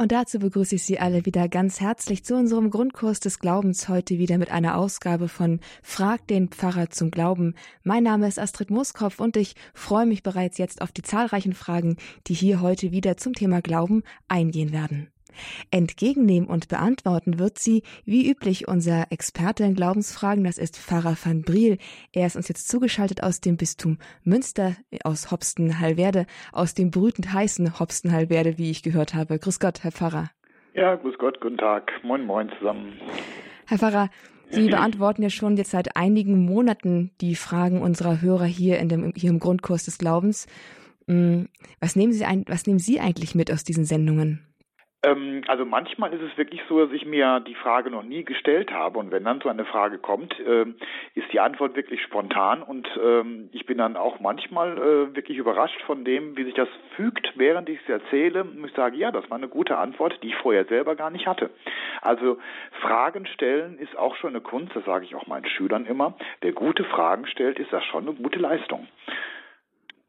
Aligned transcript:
Und 0.00 0.12
dazu 0.12 0.38
begrüße 0.38 0.76
ich 0.76 0.82
Sie 0.82 0.98
alle 0.98 1.26
wieder 1.26 1.46
ganz 1.46 1.78
herzlich 1.78 2.24
zu 2.24 2.34
unserem 2.34 2.70
Grundkurs 2.70 3.20
des 3.20 3.38
Glaubens 3.38 3.90
heute 3.90 4.16
wieder 4.16 4.38
mit 4.38 4.50
einer 4.50 4.78
Ausgabe 4.78 5.28
von 5.28 5.60
Frag 5.82 6.26
den 6.26 6.48
Pfarrer 6.48 6.88
zum 6.88 7.10
Glauben. 7.10 7.54
Mein 7.82 8.04
Name 8.04 8.26
ist 8.26 8.38
Astrid 8.38 8.70
Moskopf 8.70 9.20
und 9.20 9.36
ich 9.36 9.56
freue 9.74 10.06
mich 10.06 10.22
bereits 10.22 10.56
jetzt 10.56 10.80
auf 10.80 10.90
die 10.90 11.02
zahlreichen 11.02 11.52
Fragen, 11.52 11.98
die 12.28 12.32
hier 12.32 12.62
heute 12.62 12.92
wieder 12.92 13.18
zum 13.18 13.34
Thema 13.34 13.60
Glauben 13.60 14.02
eingehen 14.26 14.72
werden. 14.72 15.08
Entgegennehmen 15.70 16.48
und 16.48 16.68
beantworten 16.68 17.38
wird 17.38 17.58
sie, 17.58 17.82
wie 18.04 18.30
üblich, 18.30 18.68
unser 18.68 19.10
Experte 19.10 19.64
in 19.64 19.74
Glaubensfragen, 19.74 20.44
das 20.44 20.58
ist 20.58 20.78
Pfarrer 20.78 21.16
van 21.22 21.42
Briel. 21.42 21.78
Er 22.12 22.26
ist 22.26 22.36
uns 22.36 22.48
jetzt 22.48 22.68
zugeschaltet 22.68 23.22
aus 23.22 23.40
dem 23.40 23.56
Bistum 23.56 23.98
Münster, 24.24 24.76
aus 25.04 25.30
Hopsten-Hallwerde, 25.30 26.26
aus 26.52 26.74
dem 26.74 26.90
brütend 26.90 27.32
heißen 27.32 27.78
Hopsten-Hallwerde, 27.78 28.58
wie 28.58 28.70
ich 28.70 28.82
gehört 28.82 29.14
habe. 29.14 29.38
Grüß 29.38 29.60
Gott, 29.60 29.82
Herr 29.82 29.92
Pfarrer. 29.92 30.30
Ja, 30.74 30.94
grüß 30.94 31.18
Gott, 31.18 31.40
guten 31.40 31.58
Tag. 31.58 31.90
Moin, 32.02 32.24
moin 32.24 32.50
zusammen. 32.58 32.92
Herr 33.66 33.78
Pfarrer, 33.78 34.10
Sie 34.50 34.68
beantworten 34.68 35.22
ja 35.22 35.30
schon 35.30 35.56
jetzt 35.56 35.70
seit 35.70 35.96
einigen 35.96 36.44
Monaten 36.44 37.12
die 37.20 37.36
Fragen 37.36 37.82
unserer 37.82 38.20
Hörer 38.20 38.46
hier, 38.46 38.78
in 38.78 38.88
dem, 38.88 39.12
hier 39.14 39.30
im 39.30 39.38
Grundkurs 39.38 39.84
des 39.84 39.98
Glaubens. 39.98 40.48
Hm, 41.06 41.48
was 41.78 41.94
nehmen 41.96 42.12
Sie, 42.12 42.24
ein, 42.24 42.44
was 42.48 42.66
nehmen 42.66 42.80
Sie 42.80 43.00
eigentlich 43.00 43.34
mit 43.34 43.52
aus 43.52 43.62
diesen 43.62 43.84
Sendungen? 43.84 44.44
Ähm, 45.02 45.42
also 45.46 45.64
manchmal 45.64 46.12
ist 46.12 46.20
es 46.20 46.36
wirklich 46.36 46.60
so, 46.68 46.84
dass 46.84 46.92
ich 46.92 47.06
mir 47.06 47.40
die 47.40 47.54
Frage 47.54 47.90
noch 47.90 48.02
nie 48.02 48.24
gestellt 48.24 48.70
habe 48.70 48.98
und 48.98 49.10
wenn 49.10 49.24
dann 49.24 49.40
so 49.40 49.48
eine 49.48 49.64
Frage 49.64 49.98
kommt, 49.98 50.38
äh, 50.40 50.66
ist 51.14 51.32
die 51.32 51.40
Antwort 51.40 51.74
wirklich 51.74 52.02
spontan 52.02 52.62
und 52.62 52.86
ähm, 53.02 53.48
ich 53.52 53.64
bin 53.64 53.78
dann 53.78 53.96
auch 53.96 54.20
manchmal 54.20 54.76
äh, 54.76 55.16
wirklich 55.16 55.38
überrascht 55.38 55.80
von 55.82 56.04
dem, 56.04 56.36
wie 56.36 56.44
sich 56.44 56.54
das 56.54 56.68
fügt, 56.96 57.32
während 57.36 57.68
ich 57.70 57.80
es 57.82 57.88
erzähle. 57.88 58.44
Und 58.44 58.64
ich 58.64 58.74
sage, 58.74 58.96
ja, 58.96 59.10
das 59.10 59.28
war 59.30 59.38
eine 59.38 59.48
gute 59.48 59.78
Antwort, 59.78 60.18
die 60.22 60.28
ich 60.28 60.36
vorher 60.36 60.66
selber 60.66 60.96
gar 60.96 61.10
nicht 61.10 61.26
hatte. 61.26 61.50
Also 62.02 62.38
Fragen 62.82 63.26
stellen 63.26 63.78
ist 63.78 63.96
auch 63.96 64.16
schon 64.16 64.30
eine 64.30 64.42
Kunst, 64.42 64.76
das 64.76 64.84
sage 64.84 65.06
ich 65.06 65.14
auch 65.14 65.26
meinen 65.26 65.46
Schülern 65.46 65.86
immer. 65.86 66.14
Wer 66.42 66.52
gute 66.52 66.84
Fragen 66.84 67.26
stellt, 67.26 67.58
ist 67.58 67.72
das 67.72 67.84
schon 67.84 68.06
eine 68.06 68.16
gute 68.16 68.38
Leistung. 68.38 68.86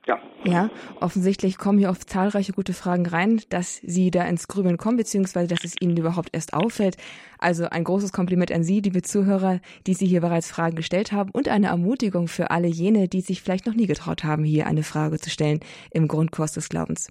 Ja. 0.07 0.19
Ja, 0.43 0.71
offensichtlich 0.99 1.59
kommen 1.59 1.77
hier 1.77 1.91
oft 1.91 2.09
zahlreiche 2.09 2.53
gute 2.53 2.73
Fragen 2.73 3.05
rein, 3.05 3.41
dass 3.49 3.75
Sie 3.83 4.09
da 4.09 4.23
ins 4.23 4.47
Grübeln 4.47 4.77
kommen, 4.77 4.97
beziehungsweise 4.97 5.47
dass 5.47 5.63
es 5.63 5.75
Ihnen 5.79 5.95
überhaupt 5.95 6.29
erst 6.31 6.53
auffällt. 6.53 6.97
Also 7.37 7.65
ein 7.65 7.83
großes 7.83 8.11
Kompliment 8.11 8.51
an 8.51 8.63
Sie, 8.63 8.79
liebe 8.79 9.03
Zuhörer, 9.03 9.59
die 9.85 9.93
Sie 9.93 10.07
hier 10.07 10.21
bereits 10.21 10.49
Fragen 10.49 10.75
gestellt 10.75 11.11
haben 11.11 11.29
und 11.31 11.47
eine 11.47 11.67
Ermutigung 11.67 12.27
für 12.27 12.49
alle 12.49 12.67
jene, 12.67 13.07
die 13.07 13.21
sich 13.21 13.43
vielleicht 13.43 13.67
noch 13.67 13.75
nie 13.75 13.85
getraut 13.85 14.23
haben, 14.23 14.43
hier 14.43 14.65
eine 14.65 14.83
Frage 14.83 15.19
zu 15.19 15.29
stellen 15.29 15.59
im 15.91 16.07
Grundkurs 16.07 16.53
des 16.53 16.69
Glaubens. 16.69 17.09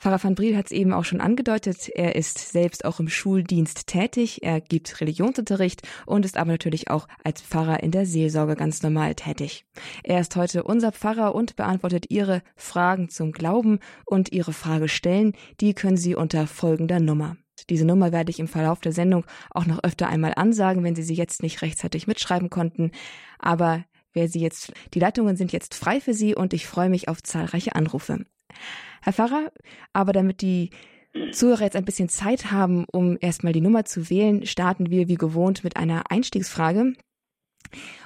Pfarrer 0.00 0.24
van 0.24 0.34
Briel 0.34 0.56
hat 0.56 0.66
es 0.66 0.72
eben 0.72 0.94
auch 0.94 1.04
schon 1.04 1.20
angedeutet. 1.20 1.90
Er 1.94 2.16
ist 2.16 2.52
selbst 2.52 2.86
auch 2.86 3.00
im 3.00 3.08
Schuldienst 3.10 3.86
tätig. 3.86 4.42
Er 4.42 4.62
gibt 4.62 4.98
Religionsunterricht 5.02 5.86
und 6.06 6.24
ist 6.24 6.38
aber 6.38 6.52
natürlich 6.52 6.88
auch 6.88 7.06
als 7.22 7.42
Pfarrer 7.42 7.82
in 7.82 7.90
der 7.90 8.06
Seelsorge 8.06 8.56
ganz 8.56 8.82
normal 8.82 9.14
tätig. 9.14 9.66
Er 10.02 10.20
ist 10.20 10.34
heute 10.36 10.62
unser 10.62 10.92
Pfarrer 10.92 11.34
und 11.34 11.54
beantwortet 11.54 12.06
Ihre 12.08 12.40
Fragen 12.56 13.10
zum 13.10 13.32
Glauben 13.32 13.78
und 14.06 14.32
Ihre 14.32 14.54
Frage 14.54 14.88
stellen. 14.88 15.34
Die 15.60 15.74
können 15.74 15.98
Sie 15.98 16.14
unter 16.14 16.46
folgender 16.46 16.98
Nummer. 16.98 17.36
Diese 17.68 17.84
Nummer 17.84 18.10
werde 18.10 18.30
ich 18.30 18.40
im 18.40 18.48
Verlauf 18.48 18.80
der 18.80 18.92
Sendung 18.92 19.26
auch 19.50 19.66
noch 19.66 19.84
öfter 19.84 20.08
einmal 20.08 20.32
ansagen, 20.34 20.82
wenn 20.82 20.96
Sie 20.96 21.02
sie 21.02 21.14
jetzt 21.14 21.42
nicht 21.42 21.60
rechtzeitig 21.60 22.06
mitschreiben 22.06 22.48
konnten. 22.48 22.92
Aber 23.38 23.84
wer 24.14 24.28
Sie 24.28 24.40
jetzt, 24.40 24.72
die 24.94 25.00
Leitungen 25.00 25.36
sind 25.36 25.52
jetzt 25.52 25.74
frei 25.74 26.00
für 26.00 26.14
Sie 26.14 26.34
und 26.34 26.54
ich 26.54 26.66
freue 26.66 26.88
mich 26.88 27.08
auf 27.08 27.22
zahlreiche 27.22 27.74
Anrufe. 27.74 28.24
Herr 29.02 29.12
Pfarrer, 29.12 29.50
aber 29.92 30.12
damit 30.12 30.42
die 30.42 30.70
Zuhörer 31.32 31.62
jetzt 31.62 31.76
ein 31.76 31.84
bisschen 31.84 32.08
Zeit 32.08 32.52
haben, 32.52 32.84
um 32.92 33.18
erstmal 33.20 33.52
die 33.52 33.60
Nummer 33.60 33.84
zu 33.84 34.10
wählen, 34.10 34.46
starten 34.46 34.90
wir 34.90 35.08
wie 35.08 35.16
gewohnt 35.16 35.64
mit 35.64 35.76
einer 35.76 36.10
Einstiegsfrage. 36.10 36.94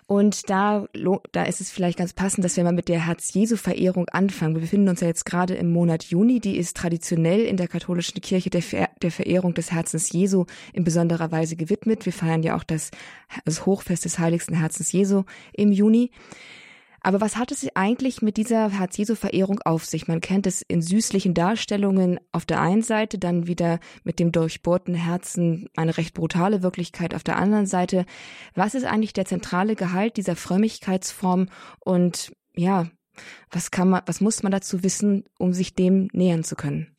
Und 0.07 0.51
da, 0.51 0.87
da 1.33 1.45
ist 1.45 1.63
es 1.63 1.71
vielleicht 1.71 1.97
ganz 1.99 2.13
passend, 2.13 2.45
dass 2.45 2.57
wir 2.57 2.65
mal 2.65 2.75
mit 2.75 2.89
der 2.89 3.07
Herz-Jesu-Verehrung 3.07 4.09
anfangen. 4.11 4.55
Wir 4.55 4.61
befinden 4.61 4.91
uns 4.91 5.01
ja 5.01 5.07
jetzt 5.07 5.25
gerade 5.25 5.55
im 5.55 5.73
Monat 5.73 6.05
Juni. 6.05 6.41
Die 6.41 6.59
ist 6.59 6.77
traditionell 6.77 7.41
in 7.41 7.57
der 7.57 7.69
katholischen 7.69 8.21
Kirche 8.21 8.51
der, 8.51 8.63
Ver 8.63 8.91
der 9.01 9.11
Verehrung 9.11 9.55
des 9.55 9.73
Herzens 9.73 10.13
Jesu 10.13 10.45
in 10.75 10.85
besonderer 10.85 11.33
Weise 11.33 11.57
gewidmet. 11.57 12.05
Wir 12.05 12.13
feiern 12.13 12.43
ja 12.43 12.57
auch 12.57 12.65
das, 12.65 12.91
das 13.47 13.65
Hochfest 13.65 14.05
des 14.05 14.19
Heiligsten 14.19 14.57
Herzens 14.57 14.93
Jesu 14.93 15.25
im 15.55 15.73
Juni. 15.73 16.11
Aber 17.05 17.21
was 17.21 17.37
hat 17.37 17.53
es 17.53 17.69
eigentlich 17.75 18.23
mit 18.23 18.39
dieser 18.39 18.71
Herz-Jesu-Verehrung 18.71 19.61
auf 19.67 19.85
sich? 19.85 20.09
Man 20.09 20.23
kennt 20.23 20.47
es 20.47 20.63
in 20.63 20.81
süßlichen 20.81 21.35
Darstellungen 21.35 22.19
auf 22.33 22.47
der 22.47 22.63
einen 22.63 22.81
Seite, 22.81 23.19
dann 23.19 23.47
wieder 23.47 23.79
mit 24.05 24.19
dem 24.19 24.33
durchbohrten 24.33 24.95
Herzen 24.95 25.69
eine 25.77 25.99
recht 25.99 26.15
brutale 26.15 26.63
Wirklichkeit 26.63 27.15
auf 27.15 27.23
der 27.23 27.37
anderen 27.37 27.67
Seite. 27.67 28.07
Was 28.55 28.75
ist 28.75 28.87
eigentlich 28.87 29.13
der 29.13 29.27
zentrale 29.27 29.77
Gehalt 29.77 30.17
dieser 30.17 30.35
Frömmigkeitsform 30.35 31.51
und 31.79 32.33
ja, 32.57 32.87
was 33.51 33.71
kann 33.71 33.91
man, 33.91 34.01
was 34.07 34.23
muss 34.23 34.43
man 34.43 34.51
dazu 34.51 34.83
wissen, 34.83 35.25
um 35.39 35.53
sich 35.53 35.75
dem 35.75 36.09
nähern 36.15 36.43
zu 36.43 36.57
können? 36.57 36.94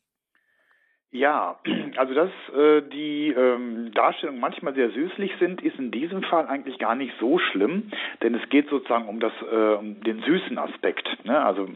Ja, 1.16 1.56
also 1.96 2.14
dass 2.14 2.30
äh, 2.54 2.82
die 2.82 3.28
ähm, 3.28 3.90
Darstellungen 3.94 4.40
manchmal 4.40 4.74
sehr 4.74 4.90
süßlich 4.90 5.32
sind, 5.38 5.62
ist 5.62 5.78
in 5.78 5.90
diesem 5.90 6.22
Fall 6.22 6.46
eigentlich 6.46 6.78
gar 6.78 6.94
nicht 6.94 7.14
so 7.18 7.38
schlimm, 7.38 7.90
denn 8.22 8.34
es 8.34 8.48
geht 8.50 8.68
sozusagen 8.68 9.08
um 9.08 9.18
das 9.18 9.32
äh, 9.50 9.74
um 9.74 10.00
den 10.02 10.22
süßen 10.22 10.58
Aspekt. 10.58 11.08
Ne? 11.24 11.42
Also 11.42 11.68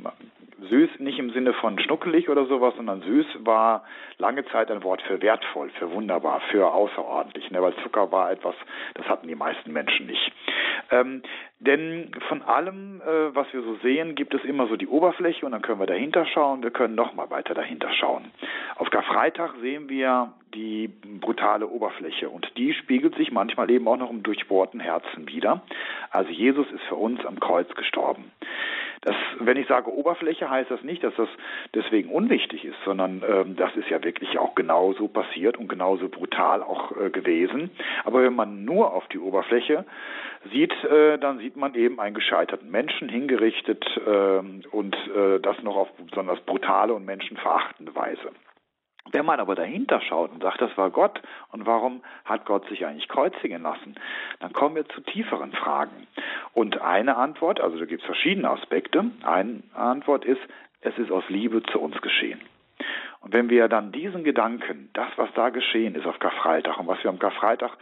süß 0.68 0.90
nicht 0.98 1.18
im 1.18 1.30
Sinne 1.30 1.54
von 1.54 1.78
schnuckelig 1.78 2.28
oder 2.28 2.44
sowas, 2.44 2.74
sondern 2.76 3.00
süß 3.00 3.26
war 3.38 3.84
lange 4.18 4.44
Zeit 4.46 4.70
ein 4.70 4.82
Wort 4.82 5.00
für 5.02 5.22
wertvoll, 5.22 5.70
für 5.78 5.90
wunderbar, 5.90 6.42
für 6.50 6.70
außerordentlich, 6.72 7.50
ne? 7.50 7.62
weil 7.62 7.74
Zucker 7.82 8.12
war 8.12 8.30
etwas, 8.30 8.54
das 8.94 9.06
hatten 9.08 9.26
die 9.26 9.34
meisten 9.34 9.72
Menschen 9.72 10.06
nicht. 10.06 10.32
Ähm, 10.90 11.22
denn 11.60 12.10
von 12.28 12.40
allem, 12.40 13.02
äh, 13.02 13.34
was 13.34 13.52
wir 13.52 13.60
so 13.62 13.76
sehen, 13.82 14.14
gibt 14.14 14.32
es 14.32 14.42
immer 14.44 14.66
so 14.66 14.76
die 14.76 14.88
Oberfläche 14.88 15.44
und 15.44 15.52
dann 15.52 15.60
können 15.60 15.78
wir 15.78 15.86
dahinter 15.86 16.24
schauen, 16.24 16.62
wir 16.62 16.70
können 16.70 16.94
noch 16.94 17.12
mal 17.14 17.28
weiter 17.28 17.52
dahinter 17.52 17.92
schauen. 17.92 18.30
Auf 18.76 18.88
Karfreitag 18.90 19.52
sehen 19.60 19.90
wir 19.90 20.32
die 20.54 20.88
brutale 21.20 21.68
Oberfläche 21.68 22.30
und 22.30 22.50
die 22.56 22.72
spiegelt 22.72 23.14
sich 23.16 23.30
manchmal 23.30 23.70
eben 23.70 23.86
auch 23.88 23.98
noch 23.98 24.10
im 24.10 24.22
durchbohrten 24.22 24.80
Herzen 24.80 25.28
wieder. 25.28 25.62
Also 26.10 26.30
Jesus 26.30 26.66
ist 26.72 26.82
für 26.88 26.96
uns 26.96 27.24
am 27.26 27.38
Kreuz 27.38 27.68
gestorben. 27.74 28.32
Das, 29.02 29.16
wenn 29.38 29.56
ich 29.56 29.66
sage 29.66 29.90
Oberfläche, 29.90 30.50
heißt 30.50 30.70
das 30.70 30.82
nicht, 30.82 31.02
dass 31.02 31.14
das 31.14 31.28
deswegen 31.74 32.10
unwichtig 32.10 32.66
ist, 32.66 32.76
sondern 32.84 33.22
ähm, 33.26 33.56
das 33.56 33.74
ist 33.76 33.88
ja 33.88 34.02
wirklich 34.04 34.38
auch 34.38 34.54
genauso 34.54 35.08
passiert 35.08 35.56
und 35.56 35.68
genauso 35.68 36.10
brutal 36.10 36.62
auch 36.62 36.94
äh, 36.98 37.08
gewesen. 37.08 37.70
Aber 38.04 38.22
wenn 38.22 38.34
man 38.34 38.66
nur 38.66 38.92
auf 38.92 39.08
die 39.08 39.18
Oberfläche 39.18 39.86
sieht, 40.52 40.72
äh, 40.84 41.18
dann 41.18 41.38
sieht 41.38 41.49
man 41.56 41.74
eben 41.74 42.00
einen 42.00 42.14
gescheiterten 42.14 42.70
Menschen 42.70 43.08
hingerichtet 43.08 43.84
äh, 44.06 44.38
und 44.70 44.96
äh, 45.14 45.40
das 45.40 45.62
noch 45.62 45.76
auf 45.76 45.92
besonders 45.94 46.40
brutale 46.40 46.94
und 46.94 47.04
menschenverachtende 47.04 47.94
Weise. 47.94 48.30
Wenn 49.12 49.24
man 49.24 49.40
aber 49.40 49.54
dahinter 49.54 50.00
schaut 50.02 50.30
und 50.30 50.42
sagt, 50.42 50.60
das 50.60 50.76
war 50.76 50.90
Gott 50.90 51.20
und 51.50 51.66
warum 51.66 52.02
hat 52.24 52.44
Gott 52.44 52.68
sich 52.68 52.86
eigentlich 52.86 53.08
kreuzigen 53.08 53.62
lassen, 53.62 53.96
dann 54.38 54.52
kommen 54.52 54.76
wir 54.76 54.88
zu 54.88 55.00
tieferen 55.00 55.52
Fragen. 55.52 56.06
Und 56.52 56.80
eine 56.80 57.16
Antwort, 57.16 57.60
also 57.60 57.78
da 57.78 57.86
gibt 57.86 58.02
es 58.02 58.06
verschiedene 58.06 58.50
Aspekte, 58.50 59.10
eine 59.22 59.62
Antwort 59.74 60.24
ist, 60.24 60.40
es 60.80 60.96
ist 60.98 61.10
aus 61.10 61.24
Liebe 61.28 61.62
zu 61.64 61.80
uns 61.80 62.00
geschehen. 62.00 62.40
Und 63.20 63.32
wenn 63.32 63.50
wir 63.50 63.68
dann 63.68 63.92
diesen 63.92 64.24
Gedanken, 64.24 64.90
das, 64.92 65.08
was 65.16 65.28
da 65.34 65.50
geschehen 65.50 65.94
ist 65.94 66.06
auf 66.06 66.18
Karfreitag 66.18 66.78
und 66.78 66.86
was 66.86 67.02
wir 67.02 67.10
am 67.10 67.18
Karfreitag 67.18 67.72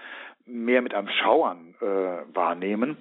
mehr 0.47 0.83
mit 0.83 0.95
einem 0.95 1.09
Schauern 1.09 1.68
äh, 1.81 2.35
wahrnehmen, 2.35 2.97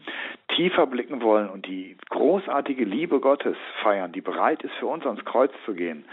tiefer 0.55 0.87
blicken 0.87 1.21
wollen 1.21 1.49
und 1.49 1.65
die 1.65 1.97
großartige 2.09 2.85
Liebe 2.85 3.19
Gottes 3.19 3.57
feiern, 3.81 4.11
die 4.11 4.21
bereit 4.21 4.63
ist, 4.63 4.73
für 4.75 4.87
uns 4.87 5.05
ans 5.05 5.23
Kreuz 5.25 5.51
zu 5.65 5.73
gehen, 5.73 6.05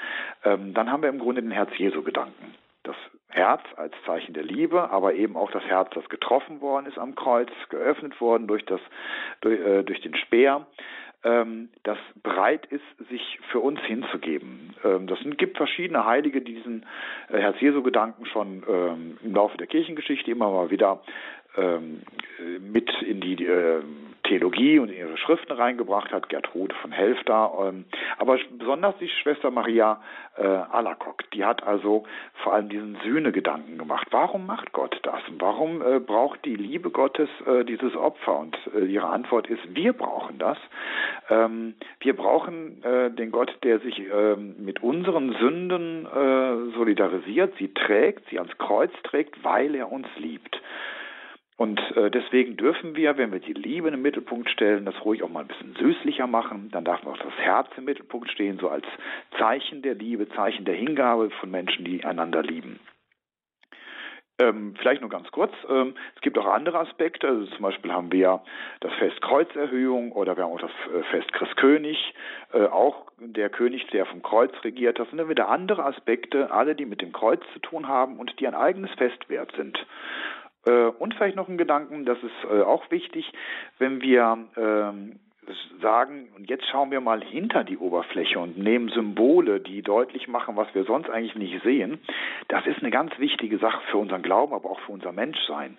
ähm, 0.44 0.74
dann 0.74 0.90
haben 0.90 1.02
wir 1.02 1.08
im 1.08 1.18
Grunde 1.18 1.42
den 1.42 1.50
Herz-Jesu-Gedanken. 1.50 2.54
Das 2.82 2.96
Herz 3.28 3.62
als 3.76 3.94
Zeichen 4.04 4.34
der 4.34 4.44
Liebe, 4.44 4.90
aber 4.90 5.14
eben 5.14 5.36
auch 5.36 5.50
das 5.50 5.64
Herz, 5.64 5.88
das 5.94 6.08
getroffen 6.08 6.60
worden 6.60 6.86
ist 6.86 6.98
am 6.98 7.14
Kreuz, 7.14 7.48
geöffnet 7.70 8.20
worden 8.20 8.46
durch, 8.46 8.64
das, 8.64 8.80
durch, 9.40 9.60
äh, 9.60 9.82
durch 9.82 10.00
den 10.02 10.14
Speer 10.14 10.66
ähm, 11.24 11.70
das 11.82 11.98
bereit 12.22 12.66
ist, 12.66 13.08
sich 13.08 13.40
für 13.50 13.60
uns 13.60 13.80
hinzugeben. 13.80 14.74
Ähm, 14.84 15.06
das 15.06 15.18
gibt 15.38 15.56
verschiedene 15.56 16.04
Heilige, 16.04 16.42
die 16.42 16.54
diesen 16.54 16.86
äh, 17.30 17.38
Herz-Jesu-Gedanken 17.38 18.26
schon 18.26 18.62
ähm, 18.68 19.18
im 19.22 19.34
Laufe 19.34 19.56
der 19.56 19.66
Kirchengeschichte 19.66 20.30
immer 20.30 20.50
mal 20.50 20.70
wieder 20.70 21.02
mit 22.60 22.90
in 23.02 23.20
die 23.20 23.44
äh, 23.44 23.80
Theologie 24.24 24.78
und 24.78 24.88
in 24.88 24.96
ihre 24.96 25.18
Schriften 25.18 25.52
reingebracht 25.52 26.10
hat, 26.10 26.28
Gertrude 26.28 26.74
von 26.76 26.92
Helfta, 26.92 27.68
ähm, 27.68 27.84
aber 28.18 28.38
besonders 28.58 28.96
die 28.98 29.08
Schwester 29.08 29.50
Maria 29.50 30.00
äh, 30.36 30.46
Alacock, 30.46 31.30
die 31.32 31.44
hat 31.44 31.62
also 31.62 32.04
vor 32.42 32.54
allem 32.54 32.68
diesen 32.70 32.96
Sühnegedanken 33.04 33.76
gemacht. 33.78 34.08
Warum 34.10 34.46
macht 34.46 34.72
Gott 34.72 34.98
das? 35.02 35.20
Warum 35.38 35.82
äh, 35.82 36.00
braucht 36.00 36.44
die 36.44 36.56
Liebe 36.56 36.90
Gottes 36.90 37.28
äh, 37.46 37.64
dieses 37.64 37.94
Opfer? 37.94 38.38
Und 38.38 38.56
äh, 38.74 38.86
ihre 38.86 39.08
Antwort 39.08 39.46
ist, 39.46 39.62
wir 39.74 39.92
brauchen 39.92 40.38
das. 40.38 40.58
Ähm, 41.28 41.74
wir 42.00 42.16
brauchen 42.16 42.82
äh, 42.82 43.10
den 43.10 43.30
Gott, 43.30 43.54
der 43.62 43.80
sich 43.80 44.00
ähm, 44.10 44.56
mit 44.58 44.82
unseren 44.82 45.34
Sünden 45.34 46.08
solidarisiert, 46.74 47.54
sie 47.58 47.72
trägt, 47.72 48.28
sie 48.30 48.38
ans 48.38 48.56
Kreuz 48.58 48.90
trägt, 49.04 49.42
weil 49.44 49.74
er 49.74 49.90
uns 49.90 50.06
liebt. 50.16 50.60
Und 51.56 51.80
äh, 51.96 52.10
deswegen 52.10 52.56
dürfen 52.56 52.96
wir, 52.96 53.16
wenn 53.16 53.32
wir 53.32 53.38
die 53.38 53.52
Liebe 53.52 53.86
in 53.86 53.94
den 53.94 54.02
Mittelpunkt 54.02 54.50
stellen, 54.50 54.84
das 54.84 55.04
ruhig 55.04 55.22
auch 55.22 55.28
mal 55.28 55.40
ein 55.40 55.48
bisschen 55.48 55.76
süßlicher 55.76 56.26
machen. 56.26 56.70
Dann 56.72 56.84
darf 56.84 57.06
auch 57.06 57.16
das 57.18 57.36
Herz 57.38 57.68
im 57.76 57.84
Mittelpunkt 57.84 58.30
stehen, 58.30 58.58
so 58.58 58.68
als 58.68 58.84
Zeichen 59.38 59.82
der 59.82 59.94
Liebe, 59.94 60.28
Zeichen 60.30 60.64
der 60.64 60.74
Hingabe 60.74 61.30
von 61.30 61.50
Menschen, 61.50 61.84
die 61.84 62.04
einander 62.04 62.42
lieben. 62.42 62.80
Ähm, 64.40 64.74
vielleicht 64.80 65.00
nur 65.00 65.10
ganz 65.10 65.30
kurz. 65.30 65.52
Ähm, 65.68 65.94
es 66.16 66.20
gibt 66.20 66.36
auch 66.38 66.46
andere 66.46 66.80
Aspekte. 66.80 67.28
Also 67.28 67.46
zum 67.46 67.62
Beispiel 67.62 67.92
haben 67.92 68.10
wir 68.10 68.42
das 68.80 68.92
Fest 68.94 69.22
Kreuzerhöhung 69.22 70.10
oder 70.10 70.36
wir 70.36 70.42
haben 70.42 70.52
auch 70.52 70.60
das 70.60 70.72
äh, 70.92 71.04
Fest 71.04 71.32
Christkönig. 71.32 72.14
Äh, 72.52 72.66
auch 72.66 73.06
der 73.18 73.48
König, 73.48 73.86
der 73.92 74.06
vom 74.06 74.22
Kreuz 74.22 74.52
regiert. 74.64 74.98
Das 74.98 75.08
sind 75.08 75.18
dann 75.18 75.28
wieder 75.28 75.48
andere 75.48 75.84
Aspekte, 75.84 76.50
alle, 76.50 76.74
die 76.74 76.84
mit 76.84 77.00
dem 77.00 77.12
Kreuz 77.12 77.42
zu 77.52 77.60
tun 77.60 77.86
haben 77.86 78.18
und 78.18 78.40
die 78.40 78.48
ein 78.48 78.56
eigenes 78.56 78.90
Fest 78.94 79.28
wert 79.28 79.52
sind. 79.56 79.78
Äh, 80.66 80.86
und 80.98 81.14
vielleicht 81.14 81.36
noch 81.36 81.48
ein 81.48 81.58
Gedanken, 81.58 82.04
das 82.04 82.18
ist 82.22 82.50
äh, 82.50 82.62
auch 82.62 82.90
wichtig, 82.90 83.32
wenn 83.78 84.00
wir 84.00 84.38
ähm, 84.56 85.18
sagen, 85.80 86.28
und 86.36 86.48
jetzt 86.48 86.66
schauen 86.70 86.90
wir 86.90 87.00
mal 87.00 87.22
hinter 87.22 87.64
die 87.64 87.76
Oberfläche 87.76 88.38
und 88.38 88.56
nehmen 88.58 88.88
Symbole, 88.88 89.60
die 89.60 89.82
deutlich 89.82 90.28
machen, 90.28 90.56
was 90.56 90.74
wir 90.74 90.84
sonst 90.84 91.10
eigentlich 91.10 91.34
nicht 91.34 91.62
sehen. 91.62 91.98
Das 92.48 92.66
ist 92.66 92.80
eine 92.80 92.90
ganz 92.90 93.18
wichtige 93.18 93.58
Sache 93.58 93.82
für 93.90 93.98
unseren 93.98 94.22
Glauben, 94.22 94.54
aber 94.54 94.70
auch 94.70 94.80
für 94.80 94.92
unser 94.92 95.12
Menschsein. 95.12 95.76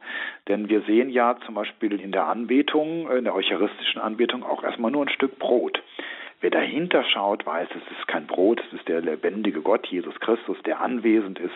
Denn 0.48 0.70
wir 0.70 0.82
sehen 0.82 1.10
ja 1.10 1.38
zum 1.46 1.56
Beispiel 1.56 2.00
in 2.00 2.12
der 2.12 2.28
Anbetung, 2.28 3.10
in 3.10 3.24
der 3.24 3.36
eucharistischen 3.36 4.02
Anbetung 4.02 4.44
auch 4.44 4.64
erstmal 4.64 4.92
nur 4.92 5.06
ein 5.06 5.10
Stück 5.10 5.40
Brot. 5.40 5.82
Wer 6.42 6.52
dahinter 6.52 7.04
schaut, 7.06 7.46
weiß, 7.46 7.70
es 7.72 7.98
ist 7.98 8.08
kein 8.08 8.28
Brot, 8.28 8.62
es 8.68 8.74
ist 8.80 8.88
der 8.88 9.02
lebendige 9.02 9.62
Gott, 9.62 9.88
Jesus 9.88 10.20
Christus, 10.20 10.58
der 10.64 10.82
anwesend 10.82 11.40
ist. 11.40 11.56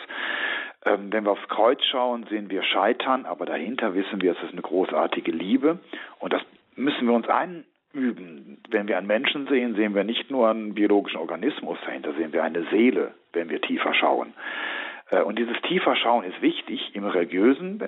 Ähm, 0.85 1.11
wenn 1.11 1.25
wir 1.25 1.31
aufs 1.31 1.47
Kreuz 1.49 1.83
schauen, 1.85 2.25
sehen 2.29 2.49
wir 2.49 2.63
Scheitern, 2.63 3.25
aber 3.25 3.45
dahinter 3.45 3.93
wissen 3.93 4.21
wir, 4.21 4.31
es 4.31 4.43
ist 4.43 4.53
eine 4.53 4.61
großartige 4.61 5.31
Liebe. 5.31 5.79
Und 6.19 6.33
das 6.33 6.41
müssen 6.75 7.07
wir 7.07 7.13
uns 7.13 7.27
einüben. 7.27 8.61
Wenn 8.69 8.87
wir 8.87 8.97
einen 8.97 9.07
Menschen 9.07 9.47
sehen, 9.47 9.75
sehen 9.75 9.93
wir 9.93 10.03
nicht 10.03 10.31
nur 10.31 10.49
einen 10.49 10.73
biologischen 10.73 11.19
Organismus, 11.19 11.77
dahinter 11.85 12.13
sehen 12.13 12.31
wir 12.31 12.43
eine 12.43 12.63
Seele, 12.71 13.13
wenn 13.33 13.49
wir 13.49 13.61
tiefer 13.61 13.93
schauen. 13.93 14.33
Äh, 15.09 15.21
und 15.21 15.37
dieses 15.37 15.59
tiefer 15.63 15.95
Schauen 15.95 16.23
ist 16.23 16.41
wichtig 16.41 16.91
im 16.93 17.05
Religiösen, 17.05 17.81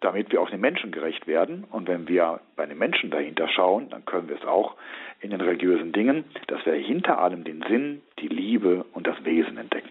damit 0.00 0.30
wir 0.30 0.40
auch 0.40 0.50
den 0.50 0.60
Menschen 0.60 0.92
gerecht 0.92 1.26
werden. 1.26 1.64
Und 1.70 1.88
wenn 1.88 2.08
wir 2.08 2.40
bei 2.56 2.66
den 2.66 2.78
Menschen 2.78 3.10
dahinter 3.10 3.48
schauen, 3.48 3.90
dann 3.90 4.04
können 4.04 4.28
wir 4.28 4.36
es 4.36 4.44
auch 4.44 4.76
in 5.20 5.30
den 5.30 5.40
religiösen 5.40 5.92
Dingen, 5.92 6.24
dass 6.46 6.64
wir 6.64 6.74
hinter 6.74 7.18
allem 7.18 7.44
den 7.44 7.62
Sinn, 7.68 8.02
die 8.20 8.28
Liebe 8.28 8.84
und 8.92 9.06
das 9.06 9.24
Wesen 9.24 9.58
entdecken. 9.58 9.90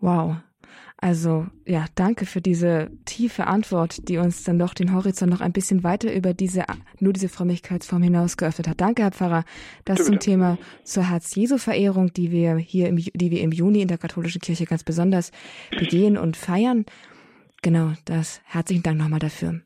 Wow, 0.00 0.36
also 0.98 1.46
ja, 1.66 1.84
danke 1.94 2.24
für 2.24 2.40
diese 2.40 2.90
tiefe 3.04 3.46
Antwort, 3.46 4.08
die 4.08 4.16
uns 4.16 4.44
dann 4.44 4.58
doch 4.58 4.72
den 4.72 4.94
Horizont 4.94 5.30
noch 5.30 5.42
ein 5.42 5.52
bisschen 5.52 5.84
weiter 5.84 6.12
über 6.12 6.32
diese 6.32 6.64
nur 7.00 7.12
diese 7.12 7.28
Frömmigkeitsform 7.28 8.02
hinaus 8.02 8.38
geöffnet 8.38 8.66
hat. 8.66 8.80
Danke, 8.80 9.02
Herr 9.02 9.10
Pfarrer. 9.10 9.44
Das 9.84 10.04
zum 10.04 10.18
Thema 10.20 10.58
zur 10.84 11.08
Herz-Jesu-Verehrung, 11.08 12.14
die 12.14 12.30
wir 12.30 12.56
hier 12.56 12.88
im, 12.88 12.96
die 12.96 13.30
wir 13.30 13.42
im 13.42 13.52
Juni 13.52 13.82
in 13.82 13.88
der 13.88 13.98
katholischen 13.98 14.40
Kirche 14.40 14.64
ganz 14.64 14.84
besonders 14.84 15.32
begehen 15.70 16.16
und 16.16 16.36
feiern. 16.36 16.86
Genau, 17.60 17.92
das 18.06 18.40
herzlichen 18.44 18.82
Dank 18.82 18.98
nochmal 18.98 19.18
dafür. 19.18 19.60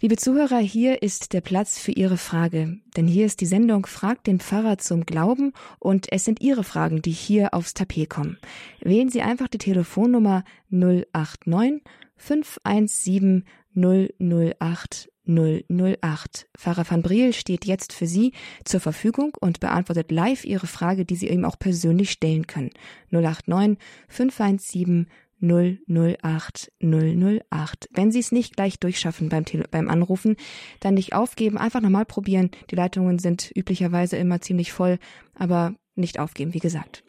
Liebe 0.00 0.14
Zuhörer, 0.14 0.58
hier 0.58 1.02
ist 1.02 1.32
der 1.32 1.40
Platz 1.40 1.80
für 1.80 1.90
Ihre 1.90 2.18
Frage. 2.18 2.78
Denn 2.96 3.08
hier 3.08 3.26
ist 3.26 3.40
die 3.40 3.46
Sendung 3.46 3.84
Fragt 3.84 4.28
den 4.28 4.38
Pfarrer 4.38 4.78
zum 4.78 5.04
Glauben 5.04 5.52
und 5.80 6.06
es 6.12 6.24
sind 6.24 6.40
Ihre 6.40 6.62
Fragen, 6.62 7.02
die 7.02 7.10
hier 7.10 7.52
aufs 7.52 7.74
Tapet 7.74 8.08
kommen. 8.08 8.38
Wählen 8.80 9.08
Sie 9.08 9.22
einfach 9.22 9.48
die 9.48 9.58
Telefonnummer 9.58 10.44
089 10.70 11.82
517 12.14 13.44
008 13.74 15.10
008. 15.26 16.48
Pfarrer 16.56 16.88
van 16.88 17.02
Briel 17.02 17.32
steht 17.32 17.64
jetzt 17.64 17.92
für 17.92 18.06
Sie 18.06 18.34
zur 18.64 18.78
Verfügung 18.78 19.32
und 19.40 19.58
beantwortet 19.58 20.12
live 20.12 20.44
Ihre 20.44 20.68
Frage, 20.68 21.06
die 21.06 21.16
Sie 21.16 21.28
ihm 21.28 21.44
auch 21.44 21.58
persönlich 21.58 22.12
stellen 22.12 22.46
können. 22.46 22.70
089 23.10 23.78
517 24.06 25.08
008 25.40 26.72
008. 26.80 27.88
Wenn 27.92 28.12
Sie 28.12 28.18
es 28.18 28.32
nicht 28.32 28.56
gleich 28.56 28.78
durchschaffen 28.78 29.28
beim, 29.28 29.44
Tele 29.44 29.64
beim 29.70 29.88
Anrufen, 29.88 30.36
dann 30.80 30.94
nicht 30.94 31.14
aufgeben, 31.14 31.58
einfach 31.58 31.80
nochmal 31.80 32.04
probieren. 32.04 32.50
Die 32.70 32.76
Leitungen 32.76 33.18
sind 33.18 33.52
üblicherweise 33.54 34.16
immer 34.16 34.40
ziemlich 34.40 34.72
voll, 34.72 34.98
aber 35.34 35.74
nicht 35.94 36.18
aufgeben, 36.18 36.54
wie 36.54 36.60
gesagt. 36.60 37.04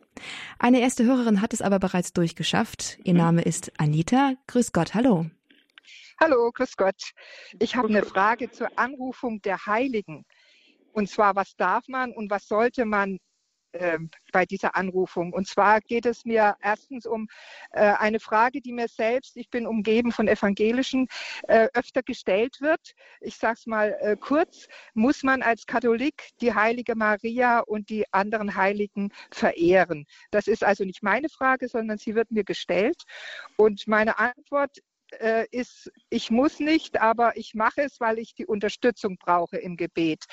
Eine 0.58 0.82
erste 0.82 1.06
Hörerin 1.06 1.42
hat 1.42 1.54
es 1.54 1.62
aber 1.62 1.80
bereits 1.80 2.14
durchgeschafft. 2.14 3.00
Ihr 3.04 3.14
mhm. 3.14 3.20
Name 3.20 3.42
ist 3.42 3.72
Anita. 3.80 4.34
Grüß 4.48 4.72
Gott, 4.72 4.94
hallo. 4.94 5.28
Hallo, 6.20 6.52
grüß 6.52 6.76
Gott. 6.76 7.14
Ich 7.60 7.76
habe 7.76 7.88
eine 7.88 8.04
Frage 8.04 8.52
zur 8.52 8.68
Anrufung 8.78 9.42
der 9.42 9.66
Heiligen. 9.66 10.26
Und 10.92 11.10
zwar, 11.10 11.36
was 11.36 11.56
darf 11.56 11.88
man 11.88 12.12
und 12.12 12.30
was 12.30 12.48
sollte 12.48 12.86
man 12.86 13.20
äh, 13.74 14.00
bei 14.32 14.46
dieser 14.46 14.76
Anrufung. 14.76 15.34
Und 15.34 15.48
zwar 15.48 15.82
geht 15.82 16.06
es 16.06 16.26
mir 16.26 16.56
erstens 16.62 17.06
um 17.06 17.28
äh, 17.72 17.82
eine 17.82 18.20
Frage, 18.20 18.62
die 18.62 18.72
mir 18.72 18.88
selbst, 18.88 19.38
ich 19.38 19.50
bin 19.50 19.68
umgeben 19.68 20.12
von 20.12 20.28
Evangelischen, 20.28 21.08
äh, 21.48 21.68
öfter 21.74 22.02
gestellt 22.04 22.62
wird. 22.62 22.94
Ich 23.22 23.38
sage 23.38 23.58
es 23.60 23.66
mal 23.66 23.96
äh, 24.00 24.18
kurz, 24.20 24.68
muss 24.94 25.24
man 25.24 25.42
als 25.42 25.66
Katholik 25.66 26.30
die 26.42 26.54
heilige 26.54 26.96
Maria 26.96 27.60
und 27.60 27.90
die 27.90 28.06
anderen 28.12 28.56
Heiligen 28.56 29.12
verehren? 29.32 30.06
Das 30.32 30.48
ist 30.48 30.64
also 30.64 30.84
nicht 30.84 31.04
meine 31.04 31.30
Frage, 31.30 31.68
sondern 31.68 31.98
sie 31.98 32.16
wird 32.16 32.32
mir 32.32 32.44
gestellt. 32.44 33.04
Und 33.58 33.88
meine 33.88 34.18
Antwort 34.20 34.78
ist, 35.50 35.92
ich 36.12 36.30
muss 36.30 36.60
nicht, 36.60 37.02
aber 37.02 37.36
ich 37.36 37.56
mache 37.56 37.82
es, 37.82 38.00
weil 38.00 38.20
ich 38.20 38.36
die 38.36 38.46
Unterstützung 38.46 39.18
brauche 39.18 39.58
im 39.58 39.76
Gebet. 39.76 40.26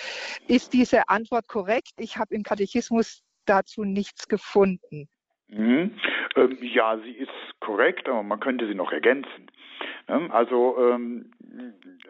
Ist 0.49 0.75
diese 0.75 1.09
Antwort 1.09 1.49
korrekt? 1.49 1.93
Ich 1.97 2.19
habe 2.19 2.35
im 2.35 2.43
Katechismus 2.43 3.23
dazu 3.47 3.85
nichts 3.85 4.29
gefunden. 4.29 5.09
Mhm. 5.49 5.93
Ähm, 6.37 6.59
ja, 6.61 6.99
sie 6.99 7.13
ist 7.13 7.31
korrekt, 7.61 8.09
aber 8.09 8.23
man 8.23 8.41
könnte 8.41 8.67
sie 8.67 8.75
noch 8.75 8.93
ergänzen. 8.93 9.51
Ne? 10.09 10.29
Also 10.31 10.77
ähm, 10.79 11.33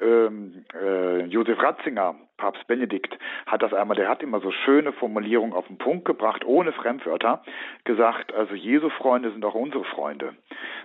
ähm, 0.00 0.64
äh, 0.74 1.24
Josef 1.26 1.60
Ratzinger, 1.62 2.14
Papst 2.36 2.66
Benedikt, 2.66 3.16
hat 3.46 3.62
das 3.62 3.72
einmal, 3.72 3.96
der 3.96 4.08
hat 4.08 4.22
immer 4.22 4.40
so 4.40 4.50
schöne 4.50 4.92
Formulierungen 4.92 5.54
auf 5.54 5.66
den 5.66 5.78
Punkt 5.78 6.04
gebracht, 6.04 6.44
ohne 6.44 6.72
Fremdwörter, 6.72 7.42
gesagt, 7.84 8.34
also 8.34 8.54
Jesu 8.54 8.90
Freunde 8.90 9.30
sind 9.30 9.44
auch 9.44 9.54
unsere 9.54 9.84
Freunde. 9.84 10.34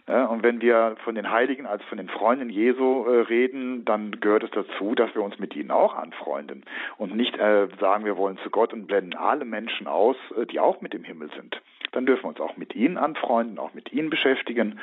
Ne? 0.07 0.27
Und 0.29 0.43
wenn 0.43 0.61
wir 0.61 0.95
von 1.03 1.15
den 1.15 1.29
Heiligen 1.29 1.65
als 1.65 1.83
von 1.85 1.97
den 1.97 2.09
Freunden 2.09 2.49
Jesu 2.49 3.05
äh, 3.05 3.21
reden, 3.21 3.85
dann 3.85 4.19
gehört 4.19 4.43
es 4.43 4.51
dazu, 4.51 4.95
dass 4.95 5.13
wir 5.15 5.23
uns 5.23 5.39
mit 5.39 5.55
ihnen 5.55 5.71
auch 5.71 5.95
anfreunden 5.95 6.63
und 6.97 7.15
nicht 7.15 7.37
äh, 7.37 7.67
sagen, 7.79 8.05
wir 8.05 8.17
wollen 8.17 8.37
zu 8.39 8.49
Gott 8.49 8.73
und 8.73 8.87
blenden 8.87 9.15
alle 9.15 9.45
Menschen 9.45 9.87
aus, 9.87 10.15
äh, 10.37 10.45
die 10.45 10.59
auch 10.59 10.81
mit 10.81 10.93
dem 10.93 11.03
Himmel 11.03 11.29
sind 11.35 11.61
dann 11.91 12.05
dürfen 12.05 12.23
wir 12.23 12.29
uns 12.29 12.39
auch 12.39 12.57
mit 12.57 12.75
ihnen 12.75 12.97
anfreunden, 12.97 13.59
auch 13.59 13.73
mit 13.73 13.91
ihnen 13.91 14.09
beschäftigen. 14.09 14.79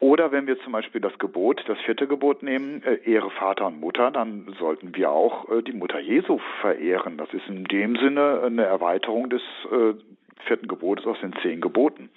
Oder 0.00 0.32
wenn 0.32 0.46
wir 0.46 0.58
zum 0.60 0.72
Beispiel 0.72 1.00
das 1.00 1.18
Gebot, 1.18 1.64
das 1.66 1.78
vierte 1.80 2.06
Gebot 2.06 2.42
nehmen, 2.42 2.82
äh, 2.84 3.10
Ehre 3.10 3.30
Vater 3.30 3.66
und 3.66 3.80
Mutter, 3.80 4.10
dann 4.10 4.54
sollten 4.58 4.94
wir 4.94 5.10
auch 5.10 5.48
äh, 5.50 5.62
die 5.62 5.72
Mutter 5.72 5.98
Jesu 5.98 6.38
verehren. 6.60 7.16
Das 7.16 7.32
ist 7.32 7.48
in 7.48 7.64
dem 7.64 7.96
Sinne 7.96 8.42
eine 8.44 8.64
Erweiterung 8.64 9.30
des 9.30 9.42
äh, 9.70 9.94
vierten 10.46 10.68
Gebotes 10.68 11.06
aus 11.06 11.20
den 11.20 11.34
zehn 11.42 11.60
Geboten. 11.60 12.10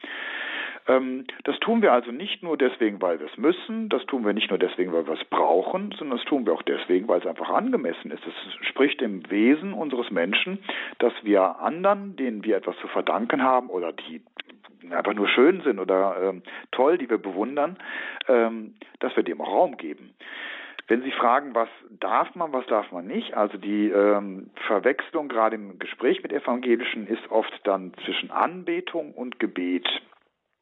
Ähm, 0.88 1.26
das 1.44 1.60
tun 1.60 1.82
wir 1.82 1.92
also 1.92 2.12
nicht 2.12 2.44
nur 2.44 2.58
deswegen, 2.58 3.02
weil 3.02 3.20
wir 3.20 3.28
es 3.28 3.38
müssen, 3.38 3.90
das 3.90 4.06
tun 4.06 4.26
wir 4.26 4.34
nicht 4.34 4.50
nur 4.50 4.60
deswegen, 4.60 4.94
weil 4.94 5.06
wir 5.06 5.14
es 5.14 5.26
brauchen, 5.26 5.94
sondern 5.98 6.18
das 6.18 6.26
tun 6.26 6.46
wir 6.46 6.54
auch 6.54 6.62
deswegen, 6.62 7.08
weil 7.08 7.20
es 7.20 7.28
einfach 7.28 7.50
angemessen 7.50 8.12
ist. 8.12 8.26
Es 8.26 8.68
spricht 8.68 9.02
dem 9.02 9.30
Wesen 9.30 9.74
unseres 9.74 10.12
Menschen, 10.12 10.60
dass 11.00 11.14
wir 11.24 11.60
anderen, 11.60 12.16
denen 12.16 12.44
wir 12.44 12.58
etwas 12.58 12.78
zu 12.78 12.88
verdanken 12.88 13.44
haben 13.44 13.70
oder 13.70 13.92
die 13.92 14.22
einfach 14.92 15.14
nur 15.14 15.28
schön 15.28 15.62
sind 15.62 15.80
oder 15.80 16.18
ähm, 16.22 16.44
toll, 16.72 16.98
die 16.98 17.10
wir 17.10 17.18
bewundern, 17.18 17.78
ähm, 18.28 18.76
dass 19.00 19.16
wir 19.16 19.24
dem 19.24 19.42
auch 19.42 19.52
Raum 19.52 19.78
geben. 19.78 20.14
Wenn 20.88 21.02
Sie 21.02 21.12
fragen, 21.12 21.54
was 21.54 21.68
darf 22.00 22.34
man, 22.36 22.54
was 22.54 22.66
darf 22.68 22.92
man 22.94 23.08
nicht, 23.08 23.34
also 23.34 23.58
die 23.58 23.90
ähm, 23.90 24.50
Verwechslung 24.68 25.28
gerade 25.28 25.56
im 25.56 25.80
Gespräch 25.80 26.24
mit 26.24 26.32
Evangelischen 26.32 27.08
ist 27.08 27.30
oft 27.30 27.52
dann 27.64 27.92
zwischen 28.06 28.32
Anbetung 28.32 29.12
und 29.12 29.38
Gebet. 29.38 29.86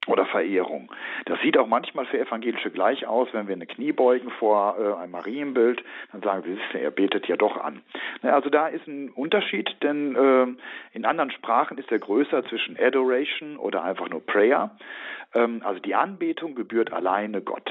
Oder 0.07 0.25
Verehrung. 0.25 0.91
Das 1.25 1.39
sieht 1.41 1.57
auch 1.57 1.67
manchmal 1.67 2.05
für 2.05 2.19
Evangelische 2.19 2.71
gleich 2.71 3.07
aus, 3.07 3.27
wenn 3.31 3.47
wir 3.47 3.55
eine 3.55 3.65
Knie 3.65 3.91
beugen 3.91 4.29
vor 4.31 4.77
äh, 4.79 5.01
einem 5.01 5.11
Marienbild, 5.11 5.83
dann 6.11 6.21
sagen 6.21 6.43
wir, 6.45 6.81
er 6.81 6.91
betet 6.91 7.27
ja 7.27 7.35
doch 7.37 7.57
an. 7.57 7.81
Also 8.21 8.49
da 8.49 8.67
ist 8.67 8.87
ein 8.87 9.09
Unterschied, 9.09 9.75
denn 9.81 10.15
äh, 10.15 10.47
in 10.95 11.05
anderen 11.05 11.31
Sprachen 11.31 11.77
ist 11.77 11.91
er 11.91 11.99
größer 11.99 12.43
zwischen 12.45 12.77
Adoration 12.79 13.57
oder 13.57 13.83
einfach 13.83 14.09
nur 14.09 14.25
Prayer. 14.25 14.77
Ähm, 15.33 15.61
also 15.63 15.79
die 15.79 15.95
Anbetung 15.95 16.55
gebührt 16.55 16.93
alleine 16.93 17.41
Gott. 17.41 17.69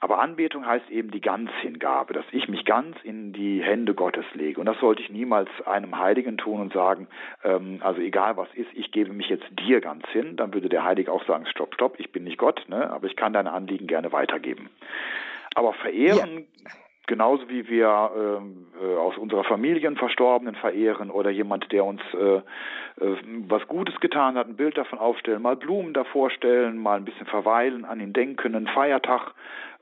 Aber 0.00 0.18
Anbetung 0.18 0.66
heißt 0.66 0.90
eben 0.90 1.10
die 1.10 1.20
Ganzhingabe, 1.20 2.14
dass 2.14 2.24
ich 2.32 2.48
mich 2.48 2.64
ganz 2.64 2.96
in 3.02 3.34
die 3.34 3.62
Hände 3.62 3.94
Gottes 3.94 4.24
lege. 4.32 4.58
Und 4.58 4.66
das 4.66 4.80
sollte 4.80 5.02
ich 5.02 5.10
niemals 5.10 5.48
einem 5.66 5.98
Heiligen 5.98 6.38
tun 6.38 6.60
und 6.60 6.72
sagen, 6.72 7.06
ähm, 7.44 7.80
also 7.82 8.00
egal 8.00 8.38
was 8.38 8.48
ist, 8.54 8.70
ich 8.74 8.92
gebe 8.92 9.12
mich 9.12 9.28
jetzt 9.28 9.46
dir 9.50 9.82
ganz 9.82 10.06
hin. 10.08 10.36
Dann 10.36 10.54
würde 10.54 10.70
der 10.70 10.84
Heilige 10.84 11.12
auch 11.12 11.24
sagen, 11.26 11.44
stopp, 11.46 11.74
stopp, 11.74 12.00
ich 12.00 12.12
bin 12.12 12.24
nicht 12.24 12.38
Gott, 12.38 12.64
ne? 12.68 12.90
aber 12.90 13.06
ich 13.06 13.16
kann 13.16 13.34
deine 13.34 13.52
Anliegen 13.52 13.86
gerne 13.86 14.10
weitergeben. 14.10 14.70
Aber 15.54 15.74
verehren 15.74 16.46
ja 16.64 16.70
genauso 17.10 17.48
wie 17.48 17.68
wir 17.68 18.12
ähm, 18.16 18.66
äh, 18.80 18.96
aus 18.96 19.18
unserer 19.18 19.42
Familie 19.42 19.90
Verstorbenen 19.96 20.54
verehren 20.54 21.10
oder 21.10 21.30
jemand, 21.30 21.72
der 21.72 21.84
uns 21.84 22.00
äh, 22.14 22.36
äh, 22.36 22.42
was 23.48 23.66
Gutes 23.66 23.98
getan 23.98 24.36
hat, 24.36 24.46
ein 24.46 24.54
Bild 24.54 24.78
davon 24.78 25.00
aufstellen, 25.00 25.42
mal 25.42 25.56
Blumen 25.56 25.92
davor 25.92 26.30
stellen, 26.30 26.78
mal 26.78 26.98
ein 26.98 27.04
bisschen 27.04 27.26
verweilen, 27.26 27.84
an 27.84 28.00
ihn 28.00 28.12
denken, 28.12 28.54
einen 28.54 28.68
Feiertag 28.68 29.32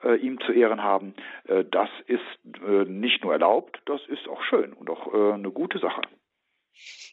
äh, 0.02 0.16
ihm 0.16 0.38
zu 0.40 0.52
Ehren 0.52 0.82
haben, 0.82 1.14
äh, 1.44 1.64
das 1.64 1.88
ist 2.06 2.20
äh, 2.62 2.84
nicht 2.84 3.22
nur 3.24 3.32
erlaubt, 3.32 3.80
das 3.86 4.00
ist 4.08 4.28
auch 4.28 4.42
schön 4.42 4.72
und 4.72 4.90
auch 4.90 5.12
eine 5.12 5.50
gute 5.50 5.78
Sache. 5.78 6.02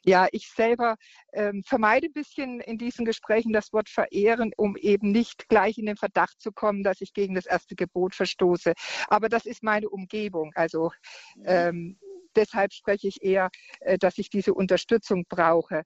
Ja, 0.04 0.28
ich 0.32 0.48
selber 0.50 0.98
ähm, 1.34 1.64
vermeide 1.66 2.08
ein 2.08 2.14
bisschen 2.14 2.60
in 2.62 2.78
diesen 2.78 3.06
Gesprächen 3.06 3.54
das 3.54 3.74
Wort 3.74 3.90
verehren, 3.90 4.52
um 4.56 4.76
eben 4.78 5.12
nicht 5.12 5.50
gleich 5.50 5.80
in 5.80 5.88
den 5.88 5.98
Verdacht 5.98 6.40
zu 6.40 6.52
kommen, 6.52 6.84
dass 6.84 7.02
ich 7.02 7.14
gegen 7.14 7.34
das 7.34 7.48
erste 7.48 7.76
Gebot 7.76 8.14
verstoße. 8.14 8.74
Aber 9.08 9.30
das 9.30 9.48
ist 9.48 9.64
meine 9.64 9.90
Umgebung. 9.90 10.52
Also 10.54 10.92
mhm. 11.36 11.44
ähm, 11.46 12.00
deshalb 12.36 12.74
spreche 12.74 13.08
ich 13.08 13.24
eher, 13.24 13.50
äh, 13.80 13.98
dass 13.98 14.18
ich 14.18 14.30
diese 14.30 14.54
Unterstützung 14.54 15.26
brauche. 15.28 15.84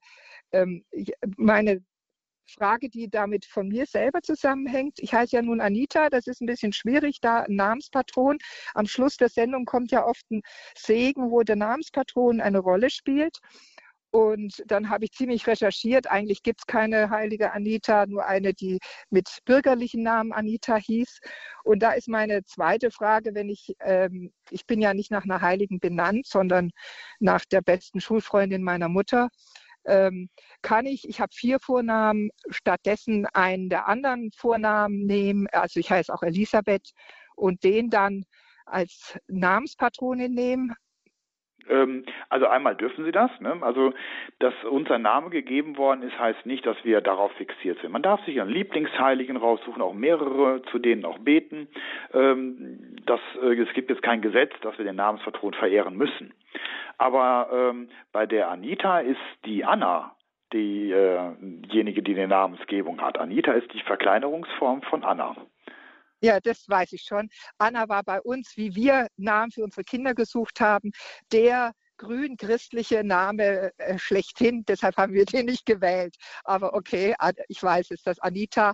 Ähm, 0.51 0.83
meine 1.37 1.81
Frage, 2.49 2.89
die 2.89 3.09
damit 3.09 3.45
von 3.45 3.67
mir 3.67 3.85
selber 3.85 4.21
zusammenhängt. 4.21 4.99
Ich 4.99 5.13
heiße 5.13 5.35
ja 5.35 5.41
nun 5.41 5.61
Anita, 5.61 6.09
das 6.09 6.27
ist 6.27 6.41
ein 6.41 6.47
bisschen 6.47 6.73
schwierig, 6.73 7.19
da 7.21 7.41
ein 7.41 7.55
Namenspatron. 7.55 8.37
Am 8.73 8.85
Schluss 8.87 9.17
der 9.17 9.29
Sendung 9.29 9.65
kommt 9.65 9.91
ja 9.91 10.05
oft 10.05 10.29
ein 10.31 10.41
Segen, 10.75 11.31
wo 11.31 11.43
der 11.43 11.55
Namenspatron 11.55 12.41
eine 12.41 12.59
Rolle 12.59 12.89
spielt. 12.89 13.39
Und 14.11 14.63
dann 14.65 14.89
habe 14.89 15.05
ich 15.05 15.11
ziemlich 15.11 15.45
recherchiert. 15.45 16.07
Eigentlich 16.07 16.41
gibt 16.41 16.61
es 16.61 16.65
keine 16.65 17.11
heilige 17.11 17.51
Anita, 17.53 18.07
nur 18.07 18.25
eine, 18.25 18.53
die 18.53 18.79
mit 19.11 19.29
bürgerlichen 19.45 20.01
Namen 20.01 20.31
Anita 20.31 20.77
hieß. 20.77 21.19
Und 21.63 21.83
da 21.83 21.91
ist 21.91 22.07
meine 22.07 22.43
zweite 22.43 22.89
Frage, 22.89 23.35
wenn 23.35 23.49
ich, 23.49 23.75
ähm, 23.81 24.33
ich 24.49 24.65
bin 24.65 24.81
ja 24.81 24.93
nicht 24.95 25.11
nach 25.11 25.25
einer 25.25 25.41
Heiligen 25.41 25.79
benannt, 25.79 26.25
sondern 26.25 26.71
nach 27.19 27.45
der 27.45 27.61
besten 27.61 28.01
Schulfreundin 28.01 28.63
meiner 28.63 28.89
Mutter. 28.89 29.29
Ähm, 29.89 30.29
kann 30.61 30.85
ich, 30.85 31.09
ich 31.09 31.19
habe 31.19 31.33
vier 31.33 31.59
Vornamen, 31.59 32.29
stattdessen 32.49 33.25
einen 33.33 33.69
der 33.69 33.87
anderen 33.87 34.31
Vornamen 34.35 35.05
nehmen, 35.05 35.47
also 35.51 35.79
ich 35.79 35.89
heiße 35.91 36.13
auch 36.13 36.21
Elisabeth, 36.21 36.91
und 37.35 37.63
den 37.63 37.89
dann 37.89 38.23
als 38.65 39.17
Namenspatronin 39.27 40.33
nehmen? 40.33 40.75
Ähm, 41.69 42.05
also 42.29 42.47
einmal 42.47 42.75
dürfen 42.75 43.05
sie 43.05 43.11
das. 43.11 43.31
Ne? 43.39 43.57
Also, 43.61 43.93
dass 44.39 44.53
uns 44.63 44.89
ein 44.91 45.01
Name 45.01 45.29
gegeben 45.29 45.77
worden 45.77 46.03
ist, 46.03 46.17
heißt 46.17 46.45
nicht, 46.45 46.65
dass 46.65 46.77
wir 46.83 47.01
darauf 47.01 47.31
fixiert 47.33 47.79
sind. 47.81 47.91
Man 47.91 48.01
darf 48.01 48.23
sich 48.25 48.39
einen 48.41 48.51
Lieblingsheiligen 48.51 49.37
raussuchen, 49.37 49.81
auch 49.81 49.93
mehrere, 49.93 50.61
zu 50.71 50.79
denen 50.79 51.05
auch 51.05 51.19
beten. 51.19 51.67
Ähm, 52.13 52.95
das, 53.05 53.19
äh, 53.41 53.55
es 53.55 53.73
gibt 53.73 53.89
jetzt 53.89 54.03
kein 54.03 54.21
Gesetz, 54.21 54.51
dass 54.61 54.77
wir 54.77 54.85
den 54.85 54.95
Namensvertrauen 54.95 55.53
verehren 55.53 55.95
müssen. 55.95 56.33
Aber 56.97 57.49
ähm, 57.51 57.89
bei 58.11 58.25
der 58.25 58.49
Anita 58.49 58.99
ist 58.99 59.19
die 59.45 59.63
Anna 59.63 60.15
diejenige, 60.51 62.01
die 62.01 62.13
die 62.15 62.27
Namensgebung 62.27 63.01
hat. 63.01 63.19
Anita 63.19 63.51
ist 63.51 63.71
die 63.73 63.81
Verkleinerungsform 63.81 64.81
von 64.83 65.03
Anna. 65.03 65.35
Ja, 66.21 66.39
das 66.39 66.67
weiß 66.67 66.93
ich 66.93 67.03
schon. 67.03 67.29
Anna 67.57 67.87
war 67.89 68.03
bei 68.03 68.21
uns, 68.21 68.53
wie 68.55 68.75
wir 68.75 69.07
Namen 69.17 69.51
für 69.51 69.63
unsere 69.63 69.83
Kinder 69.83 70.13
gesucht 70.13 70.59
haben, 70.59 70.91
der 71.31 71.73
grün-christliche 71.97 73.03
Name 73.03 73.71
äh, 73.77 73.97
schlechthin. 73.99 74.63
Deshalb 74.67 74.97
haben 74.97 75.13
wir 75.13 75.25
den 75.25 75.45
nicht 75.45 75.65
gewählt. 75.65 76.15
Aber 76.43 76.73
okay, 76.73 77.15
ich 77.47 77.61
weiß 77.61 77.91
es, 77.91 78.01
dass 78.03 78.19
Anita 78.19 78.73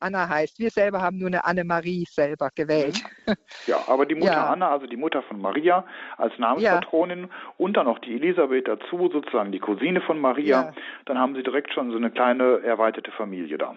Anna 0.00 0.28
heißt. 0.28 0.58
Wir 0.58 0.70
selber 0.70 1.02
haben 1.02 1.18
nur 1.18 1.26
eine 1.26 1.44
Annemarie 1.44 2.04
selber 2.08 2.50
gewählt. 2.54 3.02
Mhm. 3.26 3.34
Ja, 3.66 3.88
aber 3.88 4.06
die 4.06 4.14
Mutter 4.14 4.32
ja. 4.32 4.46
Anna, 4.46 4.70
also 4.70 4.86
die 4.86 4.96
Mutter 4.96 5.22
von 5.22 5.40
Maria 5.40 5.84
als 6.16 6.38
Namenspatronin 6.38 7.22
ja. 7.22 7.28
und 7.56 7.76
dann 7.76 7.86
noch 7.86 7.98
die 7.98 8.14
Elisabeth 8.14 8.68
dazu, 8.68 9.10
sozusagen 9.12 9.52
die 9.52 9.58
Cousine 9.58 10.00
von 10.00 10.20
Maria, 10.20 10.62
ja. 10.62 10.72
dann 11.06 11.18
haben 11.18 11.34
sie 11.34 11.42
direkt 11.42 11.72
schon 11.72 11.90
so 11.90 11.96
eine 11.96 12.10
kleine 12.10 12.62
erweiterte 12.62 13.10
Familie 13.12 13.58
da. 13.58 13.74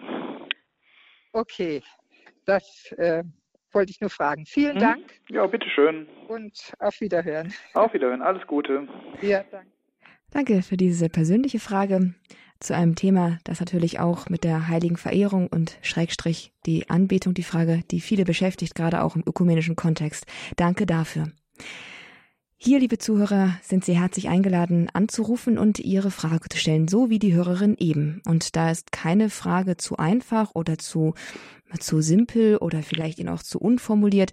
Okay, 1.32 1.82
das 2.44 2.92
äh, 2.98 3.24
wollte 3.72 3.90
ich 3.90 4.00
nur 4.00 4.10
fragen. 4.10 4.44
Vielen 4.46 4.76
mhm. 4.76 4.80
Dank. 4.80 5.04
Ja, 5.28 5.46
bitteschön. 5.46 6.06
Und 6.28 6.72
auf 6.78 7.00
Wiederhören. 7.00 7.52
Auf 7.74 7.92
Wiederhören, 7.94 8.22
alles 8.22 8.46
Gute. 8.46 8.88
Ja, 9.20 9.44
danke. 9.50 9.70
Danke 10.30 10.62
für 10.62 10.78
diese 10.78 11.10
persönliche 11.10 11.58
Frage 11.58 12.14
zu 12.58 12.74
einem 12.74 12.94
Thema, 12.94 13.38
das 13.44 13.60
natürlich 13.60 14.00
auch 14.00 14.30
mit 14.30 14.44
der 14.44 14.68
heiligen 14.68 14.96
Verehrung 14.96 15.48
und 15.48 15.78
Schrägstrich 15.82 16.52
die 16.64 16.88
Anbetung, 16.88 17.34
die 17.34 17.42
Frage, 17.42 17.82
die 17.90 18.00
viele 18.00 18.24
beschäftigt, 18.24 18.74
gerade 18.74 19.02
auch 19.02 19.14
im 19.14 19.24
ökumenischen 19.26 19.76
Kontext. 19.76 20.26
Danke 20.56 20.86
dafür. 20.86 21.28
Hier, 22.64 22.78
liebe 22.78 22.96
Zuhörer, 22.96 23.58
sind 23.60 23.84
Sie 23.84 23.98
herzlich 23.98 24.28
eingeladen, 24.28 24.88
anzurufen 24.92 25.58
und 25.58 25.80
Ihre 25.80 26.12
Frage 26.12 26.48
zu 26.48 26.56
stellen, 26.56 26.86
so 26.86 27.10
wie 27.10 27.18
die 27.18 27.34
Hörerin 27.34 27.74
eben. 27.76 28.22
Und 28.24 28.54
da 28.54 28.70
ist 28.70 28.92
keine 28.92 29.30
Frage 29.30 29.76
zu 29.78 29.96
einfach 29.96 30.52
oder 30.54 30.78
zu, 30.78 31.14
zu 31.80 32.00
simpel 32.02 32.58
oder 32.58 32.84
vielleicht 32.84 33.18
Ihnen 33.18 33.30
auch 33.30 33.42
zu 33.42 33.58
unformuliert. 33.58 34.30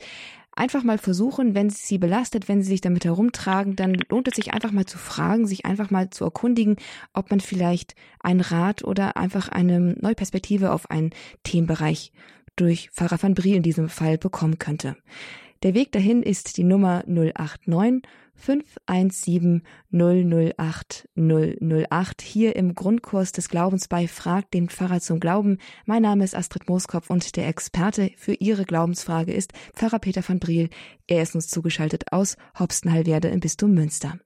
Einfach 0.51 0.83
mal 0.83 0.99
versuchen, 0.99 1.55
wenn 1.55 1.67
es 1.67 1.87
Sie 1.87 1.97
belastet, 1.97 2.47
wenn 2.47 2.61
Sie 2.61 2.69
sich 2.69 2.81
damit 2.81 3.03
herumtragen, 3.03 3.75
dann 3.75 3.97
lohnt 4.09 4.27
es 4.27 4.35
sich 4.35 4.53
einfach 4.53 4.71
mal 4.71 4.85
zu 4.85 4.99
fragen, 4.99 5.47
sich 5.47 5.65
einfach 5.65 5.89
mal 5.89 6.11
zu 6.11 6.23
erkundigen, 6.23 6.75
ob 7.13 7.31
man 7.31 7.39
vielleicht 7.39 7.95
einen 8.19 8.41
Rat 8.41 8.83
oder 8.83 9.17
einfach 9.17 9.49
eine 9.49 9.79
neue 9.79 10.13
Perspektive 10.13 10.71
auf 10.71 10.91
einen 10.91 11.15
Themenbereich 11.41 12.11
durch 12.55 12.91
Pfarrer 12.91 13.23
van 13.23 13.33
Brie 13.33 13.55
in 13.55 13.63
diesem 13.63 13.89
Fall 13.89 14.19
bekommen 14.19 14.59
könnte. 14.59 14.97
Der 15.61 15.73
Weg 15.73 15.91
dahin 15.91 16.23
ist 16.23 16.55
die 16.55 16.63
Nummer 16.63 17.03
089 17.05 18.03
517 18.33 19.63
008 19.91 21.09
008 21.17 22.21
hier 22.21 22.55
im 22.55 22.75
Grundkurs 22.75 23.33
des 23.33 23.49
Glaubens 23.49 23.89
bei 23.89 24.07
Frag 24.07 24.49
den 24.51 24.69
Pfarrer 24.69 25.01
zum 25.01 25.19
Glauben. 25.19 25.57
Mein 25.85 26.03
Name 26.03 26.23
ist 26.23 26.33
Astrid 26.33 26.69
Mooskopf 26.69 27.09
und 27.09 27.35
der 27.35 27.49
Experte 27.49 28.11
für 28.15 28.35
Ihre 28.35 28.63
Glaubensfrage 28.63 29.33
ist 29.33 29.51
Pfarrer 29.73 29.99
Peter 29.99 30.23
van 30.25 30.39
Briel. 30.39 30.69
Er 31.07 31.23
ist 31.23 31.35
uns 31.35 31.47
zugeschaltet 31.47 32.13
aus 32.13 32.37
Hopstenheilwerde 32.57 33.27
im 33.27 33.41
Bistum 33.41 33.73
Münster. 33.73 34.17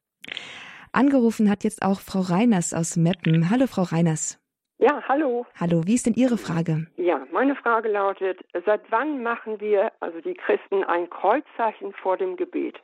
Angerufen 0.92 1.50
hat 1.50 1.63
jetzt 1.63 1.82
auch 1.82 2.00
Frau 2.00 2.20
Reiners 2.20 2.75
aus 2.75 2.96
Meppen. 2.96 3.50
Hallo 3.50 3.66
Frau 3.66 3.82
Reiners. 3.82 4.38
Ja, 4.84 5.02
hallo. 5.08 5.46
Hallo, 5.58 5.84
wie 5.86 5.94
ist 5.94 6.08
denn 6.08 6.13
Ihre 6.13 6.38
Frage? 6.38 6.88
Ja, 6.98 7.25
meine 7.32 7.56
Frage 7.56 7.88
lautet, 7.88 8.44
seit 8.66 8.82
wann 8.90 9.24
machen 9.24 9.62
wir, 9.62 9.94
also 10.02 10.20
die 10.20 10.34
Christen, 10.34 10.84
ein 10.84 11.10
Kreuzzeichen 11.10 11.94
vor 11.94 12.18
dem 12.18 12.36
Gebet? 12.36 12.75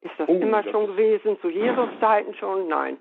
Ist 0.00 0.14
das 0.18 0.28
oh, 0.28 0.40
immer 0.40 0.64
das 0.64 0.72
schon 0.72 0.88
gewesen, 0.88 1.38
zu 1.40 1.50
Jesus 1.50 1.88
Zeiten 2.00 2.34
schon? 2.34 2.66
Nein. 2.66 2.96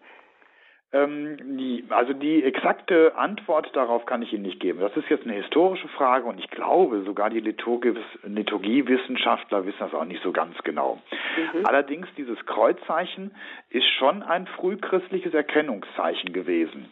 Ähm, 0.94 1.58
die, 1.58 1.86
also 1.90 2.14
die 2.14 2.44
exakte 2.44 3.16
Antwort 3.18 3.76
darauf 3.76 4.06
kann 4.06 4.22
ich 4.22 4.32
Ihnen 4.32 4.44
nicht 4.44 4.60
geben. 4.60 4.80
Das 4.80 4.96
ist 4.96 5.10
jetzt 5.10 5.26
eine 5.26 5.34
historische 5.34 5.88
Frage 5.88 6.28
und 6.28 6.38
ich 6.38 6.52
glaube, 6.52 7.02
sogar 7.02 7.32
die 7.32 7.40
Liturgie, 7.40 7.96
Liturgiewissenschaftler 8.24 9.66
wissen 9.66 9.80
das 9.80 9.96
auch 9.96 10.06
nicht 10.06 10.22
so 10.22 10.32
ganz 10.32 10.56
genau. 10.64 11.02
Mhm. 11.36 11.66
Allerdings, 11.66 12.08
dieses 12.16 12.46
Kreuzzeichen 12.46 13.32
ist 13.72 13.88
schon 13.98 14.22
ein 14.22 14.46
frühchristliches 14.46 15.34
Erkennungszeichen 15.34 16.32
gewesen. 16.32 16.92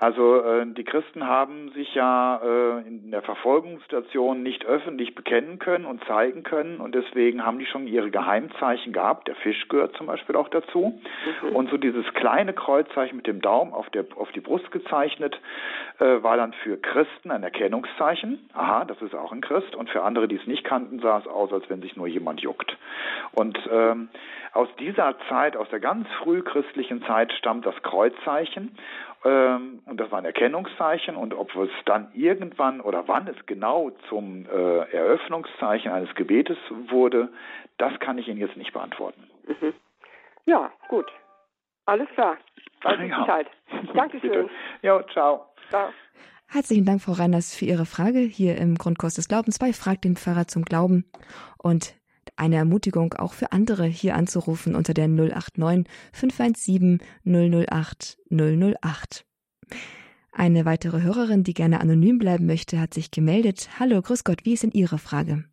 Also 0.00 0.42
äh, 0.42 0.66
die 0.66 0.84
Christen 0.84 1.26
haben 1.26 1.72
sich 1.72 1.94
ja 1.94 2.40
äh, 2.42 2.88
in 2.88 3.10
der 3.10 3.20
Verfolgungssituation 3.20 4.42
nicht 4.42 4.64
öffentlich 4.64 5.14
bekennen 5.14 5.58
können 5.58 5.84
und 5.84 6.02
zeigen 6.04 6.42
können 6.42 6.80
und 6.80 6.94
deswegen 6.94 7.44
haben 7.44 7.58
die 7.58 7.66
schon 7.66 7.86
ihre 7.86 8.10
Geheimzeichen 8.10 8.94
gehabt. 8.94 9.28
Der 9.28 9.34
Fisch 9.34 9.68
gehört 9.68 9.94
zum 9.98 10.06
Beispiel 10.06 10.36
auch 10.36 10.48
dazu. 10.48 10.98
Mhm. 11.42 11.54
Und 11.54 11.68
so 11.68 11.76
dieses 11.76 12.06
kleine 12.14 12.54
Kreuzzeichen 12.54 13.14
mit 13.14 13.26
dem 13.26 13.42
Daumen 13.42 13.74
auf, 13.74 13.90
der, 13.90 14.06
auf 14.16 14.32
die 14.32 14.40
Brust 14.40 14.70
gezeichnet 14.70 15.38
äh, 15.98 16.22
war 16.22 16.38
dann 16.38 16.54
für 16.54 16.78
Christen 16.78 17.30
ein 17.30 17.42
Erkennungszeichen. 17.42 18.48
Aha, 18.54 18.86
das 18.86 19.02
ist 19.02 19.14
auch 19.14 19.32
ein 19.32 19.42
Christ. 19.42 19.76
Und 19.76 19.90
für 19.90 20.02
andere, 20.02 20.28
die 20.28 20.36
es 20.36 20.46
nicht 20.46 20.64
kannten, 20.64 21.00
sah 21.00 21.18
es 21.18 21.26
aus, 21.26 21.52
als 21.52 21.68
wenn 21.68 21.82
sich 21.82 21.94
nur 21.96 22.06
jemand 22.06 22.40
juckt. 22.40 22.74
Und 23.32 23.58
ähm, 23.70 24.08
aus 24.52 24.68
dieser 24.78 25.14
Zeit, 25.28 25.56
aus 25.56 25.68
der 25.68 25.78
ganz 25.78 26.08
frühchristlichen 26.22 27.04
Zeit 27.04 27.32
stammt 27.34 27.66
das 27.66 27.80
Kreuzzeichen. 27.82 28.76
Ähm, 29.24 29.82
und 29.86 29.98
das 29.98 30.10
war 30.10 30.18
ein 30.18 30.24
Erkennungszeichen. 30.24 31.16
Und 31.16 31.34
ob 31.34 31.54
es 31.56 31.70
dann 31.84 32.08
irgendwann 32.14 32.80
oder 32.80 33.06
wann 33.06 33.26
es 33.28 33.46
genau 33.46 33.90
zum 34.08 34.46
äh, 34.46 34.92
Eröffnungszeichen 34.92 35.90
eines 35.90 36.14
Gebetes 36.14 36.58
wurde, 36.88 37.30
das 37.78 37.98
kann 38.00 38.18
ich 38.18 38.28
Ihnen 38.28 38.40
jetzt 38.40 38.56
nicht 38.56 38.72
beantworten. 38.72 39.22
Mhm. 39.46 39.74
Ja, 40.46 40.70
gut. 40.88 41.06
Alles 41.86 42.08
klar. 42.14 42.36
Ich 42.84 43.10
ja. 43.10 43.40
Dankeschön. 43.94 44.48
Ja, 44.82 45.04
ciao. 45.08 45.46
ciao. 45.68 45.90
Herzlichen 46.48 46.84
Dank, 46.84 47.00
Frau 47.00 47.12
Reiners, 47.12 47.54
für 47.54 47.64
Ihre 47.64 47.86
Frage 47.86 48.18
hier 48.18 48.56
im 48.56 48.74
Grundkurs 48.74 49.14
des 49.14 49.28
Glaubens 49.28 49.58
bei 49.58 49.72
Frag 49.72 50.02
den 50.02 50.16
Pfarrer 50.16 50.48
zum 50.48 50.64
Glauben. 50.64 51.04
Und 51.58 51.94
eine 52.40 52.56
Ermutigung 52.56 53.14
auch 53.14 53.34
für 53.34 53.52
andere 53.52 53.84
hier 53.84 54.14
anzurufen 54.14 54.74
unter 54.74 54.94
der 54.94 55.08
089 55.08 55.86
517 56.12 56.98
008 57.24 58.18
008. 58.30 59.24
Eine 60.32 60.64
weitere 60.64 61.02
Hörerin, 61.02 61.44
die 61.44 61.54
gerne 61.54 61.80
anonym 61.80 62.18
bleiben 62.18 62.46
möchte, 62.46 62.80
hat 62.80 62.94
sich 62.94 63.10
gemeldet. 63.10 63.68
Hallo, 63.78 64.00
grüß 64.00 64.24
Gott, 64.24 64.44
wie 64.44 64.54
ist 64.54 64.62
denn 64.62 64.70
Ihre 64.72 64.98
Frage? 64.98 65.44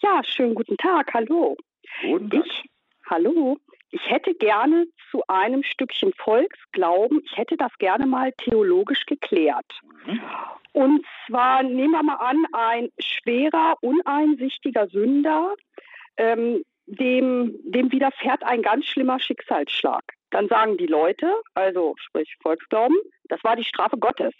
Ja, 0.00 0.22
schönen 0.24 0.54
guten 0.54 0.76
Tag, 0.76 1.12
hallo. 1.12 1.56
Guten 2.02 2.30
Tag. 2.30 2.44
Ich, 2.44 2.70
hallo, 3.10 3.58
ich 3.90 4.08
hätte 4.08 4.34
gerne 4.34 4.86
zu 5.10 5.22
einem 5.28 5.62
Stückchen 5.62 6.12
Volksglauben, 6.16 7.20
ich 7.24 7.36
hätte 7.36 7.56
das 7.56 7.72
gerne 7.78 8.06
mal 8.06 8.32
theologisch 8.38 9.04
geklärt. 9.06 9.66
Mhm. 10.06 10.20
Und 10.72 11.06
zwar 11.26 11.62
nehmen 11.62 11.92
wir 11.92 12.02
mal 12.02 12.16
an, 12.16 12.44
ein 12.52 12.88
schwerer, 12.98 13.76
uneinsichtiger 13.80 14.88
Sünder, 14.88 15.54
ähm, 16.16 16.62
dem, 16.86 17.58
dem 17.64 17.92
widerfährt 17.92 18.42
ein 18.42 18.62
ganz 18.62 18.86
schlimmer 18.86 19.20
Schicksalsschlag. 19.20 20.02
Dann 20.30 20.48
sagen 20.48 20.76
die 20.76 20.86
Leute, 20.86 21.32
also 21.54 21.94
sprich 21.98 22.34
Volksglauben, 22.42 22.96
das 23.24 23.42
war 23.44 23.56
die 23.56 23.64
Strafe 23.64 23.98
Gottes. 23.98 24.34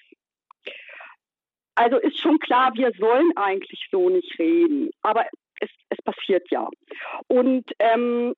Also 1.75 1.99
ist 1.99 2.19
schon 2.21 2.39
klar, 2.39 2.73
wir 2.75 2.93
sollen 2.99 3.33
eigentlich 3.37 3.89
so 3.91 4.09
nicht 4.09 4.39
reden, 4.39 4.91
aber 5.03 5.27
es, 5.61 5.71
es 5.89 5.99
passiert 6.03 6.51
ja. 6.51 6.69
Und 7.29 7.65
ähm, 7.79 8.35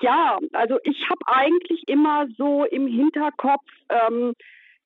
ja, 0.00 0.38
also 0.52 0.78
ich 0.84 1.08
habe 1.08 1.20
eigentlich 1.26 1.88
immer 1.88 2.26
so 2.36 2.64
im 2.64 2.86
Hinterkopf, 2.86 3.66
ähm, 3.88 4.34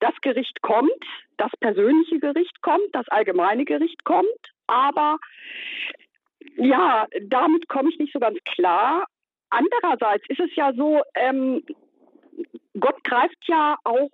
das 0.00 0.14
Gericht 0.22 0.60
kommt, 0.62 0.90
das 1.36 1.50
persönliche 1.60 2.18
Gericht 2.18 2.62
kommt, 2.62 2.88
das 2.92 3.08
allgemeine 3.08 3.64
Gericht 3.64 4.04
kommt, 4.04 4.26
aber 4.66 5.18
ja, 6.56 7.06
damit 7.22 7.68
komme 7.68 7.90
ich 7.90 7.98
nicht 7.98 8.12
so 8.12 8.18
ganz 8.18 8.38
klar. 8.44 9.06
Andererseits 9.50 10.24
ist 10.28 10.40
es 10.40 10.54
ja 10.56 10.72
so, 10.74 11.02
ähm, 11.14 11.64
Gott 12.78 13.02
greift 13.04 13.36
ja 13.46 13.76
auch 13.84 14.10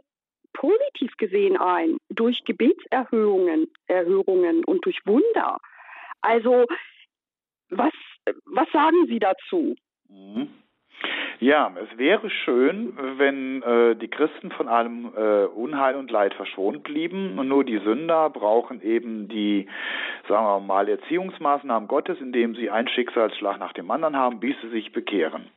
positiv 0.53 1.17
gesehen 1.17 1.57
ein 1.57 1.97
durch 2.11 2.43
Gebetserhöhungen 2.45 3.71
Erhörungen 3.87 4.65
und 4.65 4.85
durch 4.85 4.99
Wunder. 5.07 5.59
Also 6.21 6.67
was, 7.71 7.93
was 8.45 8.71
sagen 8.73 9.07
Sie 9.07 9.19
dazu? 9.19 9.77
Mhm. 10.09 10.51
Ja, 11.41 11.73
es 11.83 11.99
wäre 11.99 12.29
schön, 12.29 12.93
wenn 13.17 13.63
äh, 13.63 13.97
die 13.97 14.09
Christen 14.09 14.51
von 14.51 14.69
allem 14.69 15.11
äh, 15.17 15.47
Unheil 15.47 15.97
und 15.97 16.11
Leid 16.11 16.35
verschont 16.35 16.83
blieben 16.83 17.39
und 17.39 17.49
nur 17.49 17.65
die 17.65 17.79
Sünder 17.79 18.29
brauchen 18.29 18.83
eben 18.83 19.27
die, 19.29 19.67
sagen 20.29 20.45
wir 20.45 20.61
mal, 20.61 20.87
Erziehungsmaßnahmen 20.87 21.89
Gottes, 21.89 22.21
indem 22.21 22.55
sie 22.55 22.69
einen 22.69 22.89
Schicksalsschlag 22.89 23.59
nach 23.59 23.73
dem 23.73 23.91
anderen 23.91 24.17
haben, 24.17 24.39
bis 24.39 24.55
sie 24.61 24.69
sich 24.69 24.93
bekehren. 24.93 25.49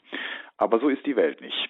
Aber 0.58 0.80
so 0.80 0.88
ist 0.88 1.06
die 1.06 1.18
Welt 1.18 1.42
nicht. 1.42 1.70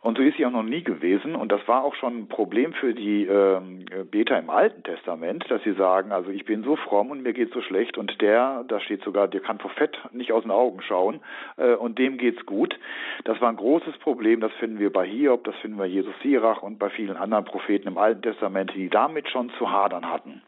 Und 0.00 0.18
so 0.18 0.22
ist 0.22 0.36
sie 0.36 0.46
auch 0.46 0.50
noch 0.50 0.62
nie 0.62 0.82
gewesen. 0.82 1.34
Und 1.34 1.50
das 1.50 1.66
war 1.66 1.84
auch 1.84 1.94
schon 1.94 2.16
ein 2.18 2.28
Problem 2.28 2.72
für 2.74 2.94
die 2.94 3.26
ähm, 3.26 3.86
Beter 4.10 4.38
im 4.38 4.50
Alten 4.50 4.82
Testament, 4.82 5.44
dass 5.48 5.62
sie 5.64 5.72
sagen, 5.72 6.12
also 6.12 6.30
ich 6.30 6.44
bin 6.44 6.62
so 6.62 6.76
fromm 6.76 7.10
und 7.10 7.22
mir 7.22 7.32
geht 7.32 7.52
so 7.52 7.60
schlecht 7.62 7.98
und 7.98 8.20
der, 8.20 8.64
da 8.68 8.80
steht 8.80 9.02
sogar, 9.02 9.28
der 9.28 9.40
kann 9.40 9.58
vor 9.58 9.70
Fett 9.70 9.98
nicht 10.12 10.32
aus 10.32 10.42
den 10.42 10.52
Augen 10.52 10.82
schauen 10.82 11.20
äh, 11.56 11.74
und 11.74 11.98
dem 11.98 12.18
geht's 12.18 12.44
gut. 12.46 12.78
Das 13.24 13.40
war 13.40 13.48
ein 13.48 13.56
großes 13.56 13.98
Problem. 13.98 14.40
Das 14.40 14.52
finden 14.54 14.78
wir 14.78 14.92
bei 14.92 15.06
Hiob, 15.06 15.44
das 15.44 15.56
finden 15.56 15.78
wir 15.78 15.86
Jesus 15.86 16.14
Sirach 16.22 16.62
und 16.62 16.78
bei 16.78 16.90
vielen 16.90 17.16
anderen 17.16 17.44
Propheten 17.44 17.88
im 17.88 17.98
Alten 17.98 18.22
Testament, 18.22 18.72
die 18.74 18.88
damit 18.88 19.28
schon 19.30 19.50
zu 19.58 19.70
hadern 19.70 20.10
hatten. 20.10 20.42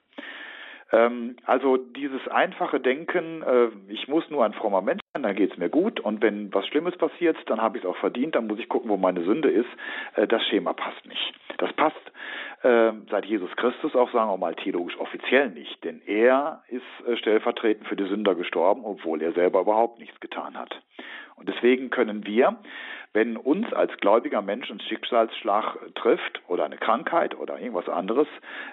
Ähm, 0.90 1.36
also 1.44 1.76
dieses 1.76 2.26
einfache 2.28 2.80
Denken, 2.80 3.42
äh, 3.42 3.68
ich 3.88 4.08
muss 4.08 4.28
nur 4.30 4.44
ein 4.44 4.54
frommer 4.54 4.80
Mensch 4.80 5.02
sein, 5.12 5.22
dann 5.22 5.36
geht 5.36 5.52
es 5.52 5.58
mir 5.58 5.68
gut 5.68 6.00
und 6.00 6.22
wenn 6.22 6.52
was 6.54 6.66
Schlimmes 6.66 6.96
passiert, 6.96 7.36
dann 7.46 7.60
habe 7.60 7.76
ich 7.76 7.84
es 7.84 7.90
auch 7.90 7.96
verdient, 7.96 8.34
dann 8.34 8.46
muss 8.46 8.58
ich 8.58 8.68
gucken, 8.68 8.88
wo 8.88 8.96
meine 8.96 9.22
Sünde 9.24 9.50
ist. 9.50 9.68
Äh, 10.14 10.26
das 10.26 10.42
Schema 10.46 10.72
passt 10.72 11.06
nicht. 11.06 11.34
Das 11.58 11.72
passt 11.74 11.96
äh, 12.62 12.92
seit 13.10 13.26
Jesus 13.26 13.54
Christus 13.56 13.94
auch, 13.94 14.10
sagen 14.12 14.30
wir 14.30 14.36
mal, 14.38 14.54
theologisch 14.54 14.98
offiziell 14.98 15.50
nicht, 15.50 15.84
denn 15.84 16.00
er 16.06 16.62
ist 16.68 16.82
äh, 17.06 17.16
stellvertretend 17.16 17.86
für 17.86 17.96
die 17.96 18.06
Sünder 18.06 18.34
gestorben, 18.34 18.84
obwohl 18.84 19.20
er 19.22 19.32
selber 19.32 19.60
überhaupt 19.60 19.98
nichts 19.98 20.18
getan 20.20 20.58
hat. 20.58 20.80
Und 21.36 21.48
deswegen 21.48 21.90
können 21.90 22.26
wir, 22.26 22.56
wenn 23.12 23.36
uns 23.36 23.72
als 23.72 23.96
gläubiger 23.98 24.42
Mensch 24.42 24.70
ein 24.70 24.80
Schicksalsschlag 24.80 25.94
trifft 25.94 26.42
oder 26.48 26.64
eine 26.64 26.78
Krankheit 26.78 27.38
oder 27.38 27.58
irgendwas 27.58 27.88
anderes, 27.88 28.26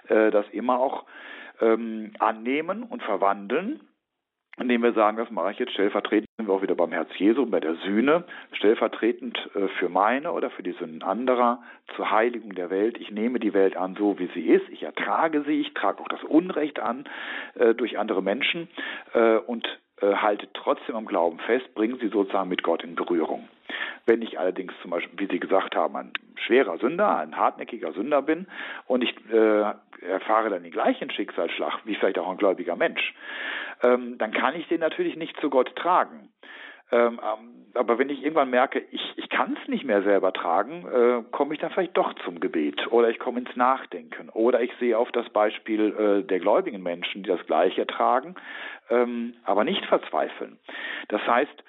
äh, 0.08 0.32
das 0.32 0.48
immer 0.50 0.80
auch 0.80 1.06
ähm, 1.62 2.14
annehmen 2.20 2.84
und 2.84 3.04
verwandeln, 3.04 3.82
indem 4.58 4.84
wir 4.84 4.94
sagen, 4.94 5.18
das 5.18 5.30
mache 5.32 5.52
ich 5.52 5.60
jetzt 5.60 5.74
stellvertretend, 5.74 6.30
sind 6.38 6.48
wir 6.48 6.54
auch 6.54 6.62
wieder 6.62 6.76
beim 6.76 6.92
Herz 6.92 7.10
Jesu, 7.18 7.46
bei 7.46 7.60
der 7.60 7.76
Sühne, 7.76 8.24
stellvertretend 8.54 9.38
äh, 9.54 9.68
für 9.80 9.90
meine 9.90 10.32
oder 10.32 10.50
für 10.50 10.64
die 10.64 10.72
Sünden 10.74 11.04
anderer, 11.04 11.62
zur 11.96 12.12
Heiligung 12.12 12.56
der 12.56 12.70
Welt. 12.70 12.98
Ich 13.00 13.12
nehme 13.12 13.40
die 13.40 13.54
Welt 13.54 13.76
an, 13.76 13.96
so 13.96 14.18
wie 14.18 14.30
sie 14.34 14.48
ist, 14.48 14.68
ich 14.70 14.84
ertrage 14.84 15.44
sie, 15.44 15.60
ich 15.60 15.74
trage 15.74 16.02
auch 16.02 16.08
das 16.08 16.24
Unrecht 16.24 16.80
an 16.80 17.06
äh, 17.56 17.74
durch 17.74 17.98
andere 18.00 18.24
Menschen 18.24 18.70
äh, 19.14 19.38
und 19.38 19.68
äh, 20.02 20.14
halte 20.16 20.48
trotzdem 20.54 20.96
am 20.96 21.06
Glauben 21.06 21.40
fest, 21.40 21.74
bringe 21.74 21.98
sie 21.98 22.08
sozusagen 22.08 22.50
mit 22.50 22.64
Gott 22.64 22.84
in 22.84 22.96
Berührung. 22.96 23.48
Wenn 24.06 24.22
ich 24.22 24.40
allerdings 24.40 24.74
zum 24.82 24.92
Beispiel, 24.92 25.20
wie 25.20 25.32
Sie 25.32 25.40
gesagt 25.40 25.76
haben, 25.76 25.96
ein 25.96 26.14
schwerer 26.36 26.78
Sünder, 26.78 27.18
ein 27.18 27.38
hartnäckiger 27.38 27.94
Sünder 27.94 28.22
bin 28.22 28.48
und 28.88 29.04
ich 29.04 29.16
äh, 29.32 29.74
erfahre 30.02 30.50
dann 30.50 30.64
den 30.64 30.72
gleichen 30.72 31.10
Schicksalsschlag 31.10 31.80
wie 31.86 31.96
vielleicht 31.96 32.20
auch 32.20 32.30
ein 32.30 32.38
gläubiger 32.38 32.76
Mensch, 32.76 33.14
ähm, 33.84 34.18
dann 34.18 34.32
kann 34.32 34.56
ich 34.56 34.68
den 34.68 34.80
natürlich 34.80 35.16
nicht 35.16 35.40
zu 35.40 35.50
Gott 35.50 35.76
tragen. 35.76 36.30
Ähm, 36.92 37.20
ähm 37.24 37.56
aber 37.76 38.00
wenn 38.00 38.10
ich 38.10 38.24
irgendwann 38.24 38.50
merke, 38.50 38.84
ich, 38.92 39.14
ich 39.18 39.30
kann 39.30 39.58
es 39.62 39.68
nicht 39.68 39.84
mehr 39.84 40.02
selber 40.02 40.32
tragen, 40.32 40.88
äh, 40.88 41.24
komme 41.32 41.54
ich 41.54 41.60
dann 41.60 41.72
vielleicht 41.72 41.98
doch 41.98 42.14
zum 42.24 42.40
Gebet 42.40 42.90
oder 42.92 43.10
ich 43.10 43.20
komme 43.20 43.40
ins 43.40 43.56
Nachdenken 43.56 44.30
oder 44.30 44.62
ich 44.62 44.72
sehe 44.80 44.98
auf 44.98 45.12
das 45.12 45.30
Beispiel 45.30 45.94
äh, 45.94 46.24
der 46.26 46.40
gläubigen 46.40 46.82
Menschen, 46.82 47.24
die 47.24 47.30
das 47.30 47.46
Gleiche 47.46 47.82
ertragen, 47.82 48.36
ähm, 48.90 49.34
aber 49.44 49.66
nicht 49.66 49.86
verzweifeln. 49.86 50.58
Das 51.10 51.22
heißt, 51.28 51.64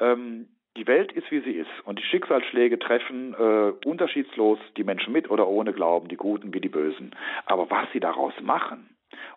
ähm, 0.00 0.48
die 0.80 0.86
Welt 0.86 1.12
ist, 1.12 1.30
wie 1.30 1.40
sie 1.40 1.52
ist 1.52 1.70
und 1.84 1.98
die 1.98 2.04
Schicksalsschläge 2.04 2.78
treffen 2.78 3.34
äh, 3.34 3.72
unterschiedslos 3.86 4.58
die 4.78 4.84
Menschen 4.84 5.12
mit 5.12 5.30
oder 5.30 5.46
ohne 5.46 5.74
Glauben, 5.74 6.08
die 6.08 6.16
Guten 6.16 6.54
wie 6.54 6.60
die 6.60 6.70
Bösen. 6.70 7.14
Aber 7.44 7.70
was 7.70 7.86
sie 7.92 8.00
daraus 8.00 8.32
machen 8.40 8.88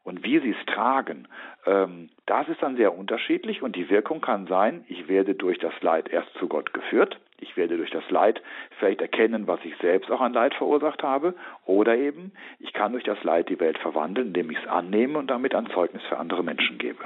und 0.03 0.23
wie 0.23 0.39
sie 0.39 0.55
es 0.57 0.65
tragen, 0.65 1.27
ähm, 1.65 2.09
das 2.25 2.47
ist 2.47 2.63
dann 2.63 2.77
sehr 2.77 2.97
unterschiedlich 2.97 3.61
und 3.61 3.75
die 3.75 3.89
Wirkung 3.89 4.21
kann 4.21 4.47
sein, 4.47 4.85
ich 4.87 5.09
werde 5.09 5.35
durch 5.35 5.59
das 5.59 5.73
Leid 5.81 6.07
erst 6.07 6.33
zu 6.35 6.47
Gott 6.47 6.73
geführt, 6.73 7.19
ich 7.41 7.57
werde 7.57 7.75
durch 7.75 7.91
das 7.91 8.09
Leid 8.09 8.41
vielleicht 8.79 9.01
erkennen, 9.01 9.45
was 9.45 9.59
ich 9.65 9.75
selbst 9.81 10.09
auch 10.09 10.21
an 10.21 10.31
Leid 10.31 10.55
verursacht 10.55 11.03
habe, 11.03 11.35
oder 11.65 11.97
eben, 11.97 12.31
ich 12.59 12.71
kann 12.71 12.93
durch 12.93 13.03
das 13.03 13.21
Leid 13.25 13.49
die 13.49 13.59
Welt 13.59 13.77
verwandeln, 13.79 14.27
indem 14.27 14.49
ich 14.49 14.59
es 14.59 14.67
annehme 14.67 15.19
und 15.19 15.27
damit 15.27 15.53
ein 15.53 15.67
Zeugnis 15.67 16.03
für 16.03 16.17
andere 16.17 16.41
Menschen 16.41 16.77
gebe. 16.77 17.03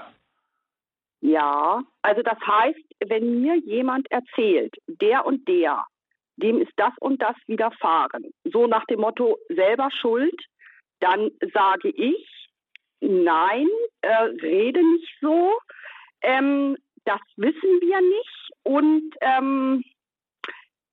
Ja, 1.22 1.82
also 2.04 2.22
das 2.22 2.38
heißt, 2.46 2.87
wenn 3.06 3.42
mir 3.42 3.56
jemand 3.58 4.10
erzählt, 4.12 4.76
der 4.88 5.26
und 5.26 5.48
der, 5.48 5.86
dem 6.38 6.62
ist 6.62 6.74
das 6.76 6.94
und 7.00 7.22
das 7.22 7.36
widerfahren, 7.48 8.32
so 8.44 8.68
nach 8.68 8.86
dem 8.86 9.02
Motto 9.02 9.38
selber 9.50 9.90
schuld, 9.92 10.40
dann 11.00 11.32
sage 11.54 11.90
ich, 11.90 12.50
nein, 13.00 13.68
äh, 14.02 14.24
rede 14.42 14.80
nicht 14.94 15.16
so, 15.22 15.52
ähm, 16.22 16.78
das 17.06 17.22
wissen 17.38 17.82
wir 17.82 18.02
nicht 18.02 18.50
und 18.64 19.16
ähm, 19.22 19.84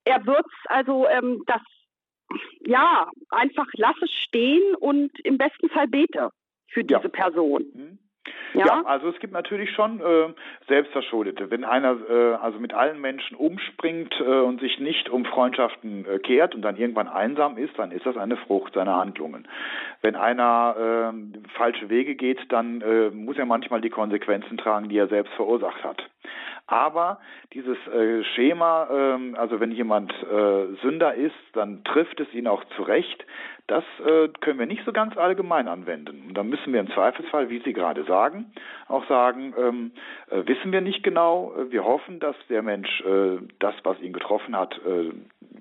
er 0.04 0.24
wird 0.26 0.46
also 0.66 1.08
ähm, 1.08 1.42
das, 1.46 1.62
ja, 2.60 3.10
einfach 3.30 3.66
lass 3.74 3.96
es 4.02 4.10
stehen 4.10 4.74
und 4.76 5.18
im 5.20 5.38
besten 5.38 5.68
Fall 5.70 5.88
bete 5.88 6.30
für 6.68 6.84
diese 6.84 7.00
ja. 7.00 7.08
Person. 7.08 7.98
Ja? 8.54 8.66
ja? 8.66 8.82
also 8.86 9.08
es 9.08 9.18
gibt 9.18 9.32
natürlich 9.32 9.70
schon 9.72 10.00
äh, 10.00 10.32
Selbstverschuldete. 10.68 11.50
Wenn 11.50 11.64
einer 11.64 11.96
äh, 12.08 12.34
also 12.34 12.58
mit 12.58 12.72
allen 12.72 13.00
Menschen 13.00 13.36
umspringt 13.36 14.14
äh, 14.20 14.22
und 14.22 14.60
sich 14.60 14.78
nicht 14.78 15.08
um 15.08 15.24
Freundschaften 15.24 16.06
äh, 16.06 16.18
kehrt 16.18 16.54
und 16.54 16.62
dann 16.62 16.76
irgendwann 16.76 17.08
einsam 17.08 17.58
ist, 17.58 17.78
dann 17.78 17.90
ist 17.90 18.06
das 18.06 18.16
eine 18.16 18.36
Frucht 18.36 18.74
seiner 18.74 18.96
Handlungen. 18.96 19.46
Wenn 20.00 20.16
einer 20.16 21.12
äh, 21.12 21.48
falsche 21.56 21.88
Wege 21.88 22.14
geht, 22.14 22.40
dann 22.50 22.80
äh, 22.80 23.10
muss 23.10 23.36
er 23.36 23.46
manchmal 23.46 23.80
die 23.80 23.90
Konsequenzen 23.90 24.56
tragen, 24.56 24.88
die 24.88 24.98
er 24.98 25.08
selbst 25.08 25.34
verursacht 25.34 25.82
hat. 25.84 26.02
Aber 26.66 27.20
dieses 27.52 27.76
äh, 27.88 28.24
Schema, 28.34 28.88
äh, 28.90 29.36
also 29.36 29.60
wenn 29.60 29.70
jemand 29.70 30.12
äh, 30.12 30.74
Sünder 30.82 31.14
ist, 31.14 31.34
dann 31.52 31.84
trifft 31.84 32.20
es 32.20 32.32
ihn 32.32 32.46
auch 32.46 32.64
zurecht. 32.76 33.24
Das 33.66 33.84
äh, 34.06 34.28
können 34.40 34.58
wir 34.58 34.66
nicht 34.66 34.84
so 34.84 34.92
ganz 34.92 35.16
allgemein 35.16 35.68
anwenden. 35.68 36.24
Und 36.28 36.34
dann 36.34 36.48
müssen 36.48 36.72
wir 36.72 36.80
im 36.80 36.90
Zweifelsfall, 36.90 37.50
wie 37.50 37.60
Sie 37.60 37.72
gerade 37.72 38.04
sagen, 38.04 38.52
auch 38.88 39.06
sagen, 39.08 39.54
ähm, 39.58 39.92
äh, 40.30 40.46
wissen 40.46 40.72
wir 40.72 40.80
nicht 40.80 41.02
genau. 41.02 41.54
Wir 41.68 41.84
hoffen, 41.84 42.18
dass 42.18 42.36
der 42.48 42.62
Mensch 42.62 43.00
äh, 43.02 43.38
das, 43.58 43.74
was 43.82 44.00
ihn 44.00 44.12
getroffen 44.12 44.56
hat, 44.56 44.80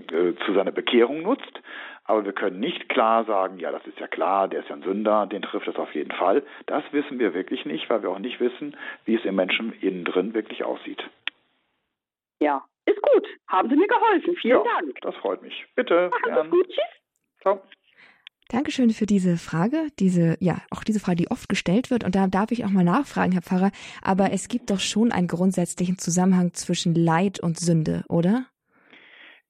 zu 0.10 0.54
seiner 0.54 0.72
Bekehrung 0.72 1.22
nutzt. 1.22 1.62
Aber 2.06 2.26
wir 2.26 2.34
können 2.34 2.60
nicht 2.60 2.90
klar 2.90 3.24
sagen, 3.26 3.60
ja, 3.60 3.72
das 3.72 3.86
ist 3.88 4.00
ja 4.00 4.08
klar, 4.08 4.48
der 4.48 4.62
ist 4.62 4.70
ja 4.70 4.76
ein 4.76 4.84
Sünder, 4.84 5.26
den 5.26 5.42
trifft 5.42 5.68
es 5.68 5.78
auf 5.78 5.96
jeden 5.96 6.12
Fall. 6.12 6.44
Das 6.66 6.84
wissen 6.92 7.18
wir 7.20 7.34
wirklich 7.34 7.66
nicht, 7.66 7.90
weil 7.90 8.04
wir 8.04 8.10
auch 8.10 8.20
nicht 8.20 8.40
wissen, 8.40 8.76
wie 9.06 9.16
es 9.16 9.24
im 9.24 9.36
Menschen 9.36 9.72
innen 9.80 10.04
drin 10.04 10.34
wirklich 10.34 10.64
aussieht. 10.66 11.02
Ja, 12.42 12.64
ist 12.86 13.02
gut. 13.02 13.26
Haben 13.48 13.70
Sie 13.70 13.78
mir 13.78 13.88
geholfen. 13.88 14.36
Vielen 14.36 14.58
ja, 14.58 14.64
Dank. 14.64 15.00
Das 15.02 15.16
freut 15.16 15.42
mich. 15.42 15.66
Bitte. 15.76 16.10
Machen 16.12 16.44
Sie 16.44 16.50
gut. 16.50 16.68
Tschüss. 16.68 17.42
Ciao. 17.42 17.62
Dankeschön 18.50 18.92
für 18.92 19.06
diese 19.06 19.38
Frage, 19.38 19.88
diese, 19.98 20.38
ja, 20.40 20.62
auch 20.70 20.84
diese 20.84 21.00
Frage, 21.00 21.16
die 21.16 21.32
oft 21.32 21.48
gestellt 21.50 21.90
wird. 21.90 22.04
Und 22.04 22.14
da 22.16 22.28
darf 22.28 22.52
ich 22.52 22.66
auch 22.66 22.70
mal 22.70 22.84
nachfragen, 22.84 23.32
Herr 23.32 23.42
Pfarrer. 23.42 23.72
Aber 24.02 24.32
es 24.32 24.50
gibt 24.50 24.70
doch 24.70 24.80
schon 24.80 25.12
einen 25.12 25.28
grundsätzlichen 25.28 25.98
Zusammenhang 25.98 26.54
zwischen 26.54 26.94
Leid 26.94 27.40
und 27.40 27.58
Sünde, 27.58 28.04
oder? 28.10 28.46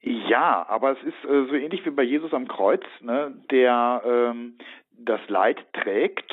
Ja, 0.04 0.66
aber 0.68 0.92
es 0.92 1.04
ist 1.04 1.24
äh, 1.24 1.46
so 1.46 1.54
ähnlich 1.56 1.86
wie 1.86 1.90
bei 1.92 2.04
Jesus 2.04 2.34
am 2.34 2.50
Kreuz, 2.50 2.84
ne, 3.00 3.34
der 3.50 4.02
ähm, 4.06 4.58
das 4.98 5.22
Leid 5.30 5.66
trägt, 5.72 6.30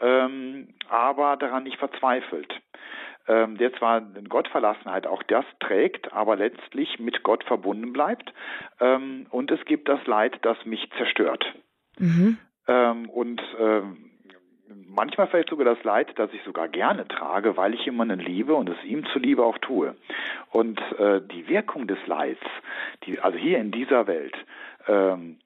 ähm, 0.00 0.74
aber 0.88 1.36
daran 1.36 1.62
nicht 1.62 1.78
verzweifelt. 1.78 2.52
Ähm, 3.28 3.56
der 3.56 3.72
zwar 3.74 3.98
in 3.98 4.28
Gottverlassenheit 4.28 5.06
auch 5.06 5.22
das 5.22 5.44
trägt, 5.60 6.12
aber 6.12 6.34
letztlich 6.34 6.98
mit 6.98 7.22
Gott 7.22 7.44
verbunden 7.44 7.92
bleibt. 7.92 8.34
Ähm, 8.80 9.26
und 9.30 9.52
es 9.52 9.64
gibt 9.64 9.88
das 9.88 10.04
Leid, 10.08 10.40
das 10.42 10.58
mich 10.64 10.90
zerstört. 10.96 11.44
Mhm. 12.00 12.38
Ähm, 12.66 13.08
und 13.08 13.40
ähm, 13.60 14.10
manchmal 14.68 15.26
vielleicht 15.26 15.50
sogar 15.50 15.64
das 15.64 15.82
Leid, 15.84 16.12
das 16.16 16.32
ich 16.32 16.42
sogar 16.44 16.68
gerne 16.68 17.06
trage, 17.08 17.56
weil 17.56 17.74
ich 17.74 17.84
jemanden 17.84 18.20
liebe 18.20 18.54
und 18.54 18.68
es 18.68 18.82
ihm 18.84 19.04
zuliebe 19.12 19.44
auch 19.44 19.58
tue. 19.58 19.94
Und 20.50 20.80
äh, 20.98 21.20
die 21.20 21.48
Wirkung 21.48 21.86
des 21.86 21.98
Leids, 22.06 22.42
die, 23.04 23.20
also 23.20 23.38
hier 23.38 23.58
in 23.58 23.70
dieser 23.70 24.06
Welt, 24.06 24.34
ähm, 24.86 25.38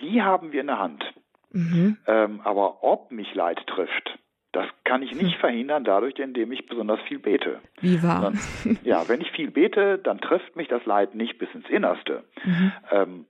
die 0.00 0.22
haben 0.22 0.52
wir 0.52 0.60
in 0.60 0.66
der 0.68 0.78
Hand. 0.78 1.04
Mhm. 1.52 1.98
Ähm, 2.06 2.40
aber 2.44 2.82
ob 2.82 3.10
mich 3.10 3.34
Leid 3.34 3.66
trifft, 3.66 4.18
das 4.52 4.66
kann 4.84 5.02
ich 5.02 5.14
nicht 5.14 5.34
hm. 5.34 5.40
verhindern 5.40 5.82
dadurch, 5.82 6.18
indem 6.18 6.52
ich 6.52 6.66
besonders 6.66 7.00
viel 7.08 7.18
bete. 7.18 7.60
Wie 7.80 8.02
wahr? 8.02 8.20
Dann, 8.20 8.78
ja, 8.84 9.08
wenn 9.08 9.22
ich 9.22 9.30
viel 9.30 9.50
bete, 9.50 9.98
dann 9.98 10.20
trifft 10.20 10.56
mich 10.56 10.68
das 10.68 10.84
Leid 10.84 11.14
nicht 11.14 11.38
bis 11.38 11.48
ins 11.54 11.68
Innerste. 11.70 12.24
Mhm. 12.44 12.72
Ähm, 12.90 13.26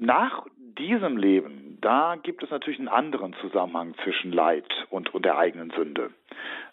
nach 0.00 0.46
diesem 0.78 1.16
Leben, 1.16 1.78
da 1.80 2.16
gibt 2.22 2.42
es 2.42 2.50
natürlich 2.50 2.78
einen 2.78 2.88
anderen 2.88 3.34
Zusammenhang 3.40 3.94
zwischen 4.02 4.32
Leid 4.32 4.66
und, 4.90 5.14
und 5.14 5.24
der 5.24 5.38
eigenen 5.38 5.70
Sünde. 5.70 6.10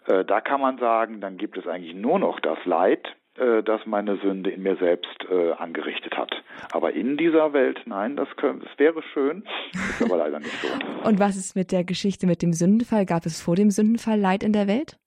Äh, 0.06 0.26
da 0.26 0.42
kann 0.42 0.62
man 0.62 0.78
sagen, 0.78 1.22
dann 1.22 1.38
gibt 1.38 1.58
es 1.58 1.68
eigentlich 1.68 1.96
nur 1.96 2.20
noch 2.20 2.40
das 2.40 2.58
Leid, 2.66 3.08
äh, 3.36 3.64
das 3.64 3.86
meine 3.86 4.18
Sünde 4.18 4.50
in 4.50 4.64
mir 4.64 4.78
selbst 4.78 5.26
äh, 5.30 5.52
angerichtet 5.54 6.18
hat. 6.18 6.32
Aber 6.72 6.94
in 6.94 7.18
dieser 7.18 7.54
Welt, 7.54 7.82
nein, 7.86 8.16
das, 8.16 8.28
können, 8.38 8.62
das 8.62 8.80
wäre 8.80 9.02
schön, 9.14 9.44
ist 9.74 10.04
aber 10.04 10.18
leider 10.18 10.40
nicht 10.40 10.58
so. 10.62 10.68
Und 11.08 11.20
was 11.20 11.36
ist 11.36 11.56
mit 11.56 11.72
der 11.72 11.84
Geschichte 11.84 12.28
mit 12.28 12.42
dem 12.42 12.54
Sündenfall? 12.54 13.06
Gab 13.06 13.26
es 13.26 13.42
vor 13.42 13.56
dem 13.56 13.72
Sündenfall 13.72 14.20
Leid 14.20 14.44
in 14.44 14.54
der 14.54 14.68
Welt? 14.68 14.98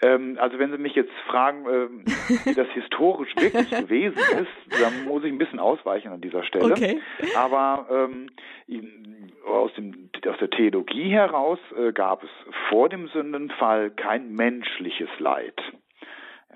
Ähm, 0.00 0.38
also 0.40 0.58
wenn 0.58 0.70
Sie 0.70 0.78
mich 0.78 0.94
jetzt 0.94 1.12
fragen, 1.26 1.66
ähm, 1.66 2.04
wie 2.44 2.54
das 2.54 2.68
historisch 2.68 3.34
wirklich 3.36 3.70
gewesen 3.70 4.18
ist, 4.18 4.82
dann 4.82 5.04
muss 5.04 5.24
ich 5.24 5.32
ein 5.32 5.38
bisschen 5.38 5.58
ausweichen 5.58 6.12
an 6.12 6.20
dieser 6.20 6.44
Stelle. 6.44 6.72
Okay. 6.72 7.00
Aber 7.36 7.86
ähm, 7.90 8.28
aus, 9.46 9.72
dem, 9.74 10.10
aus 10.28 10.38
der 10.38 10.50
Theologie 10.50 11.10
heraus 11.10 11.58
äh, 11.76 11.92
gab 11.92 12.22
es 12.22 12.30
vor 12.68 12.88
dem 12.88 13.08
Sündenfall 13.08 13.90
kein 13.90 14.34
menschliches 14.34 15.10
Leid. 15.18 15.60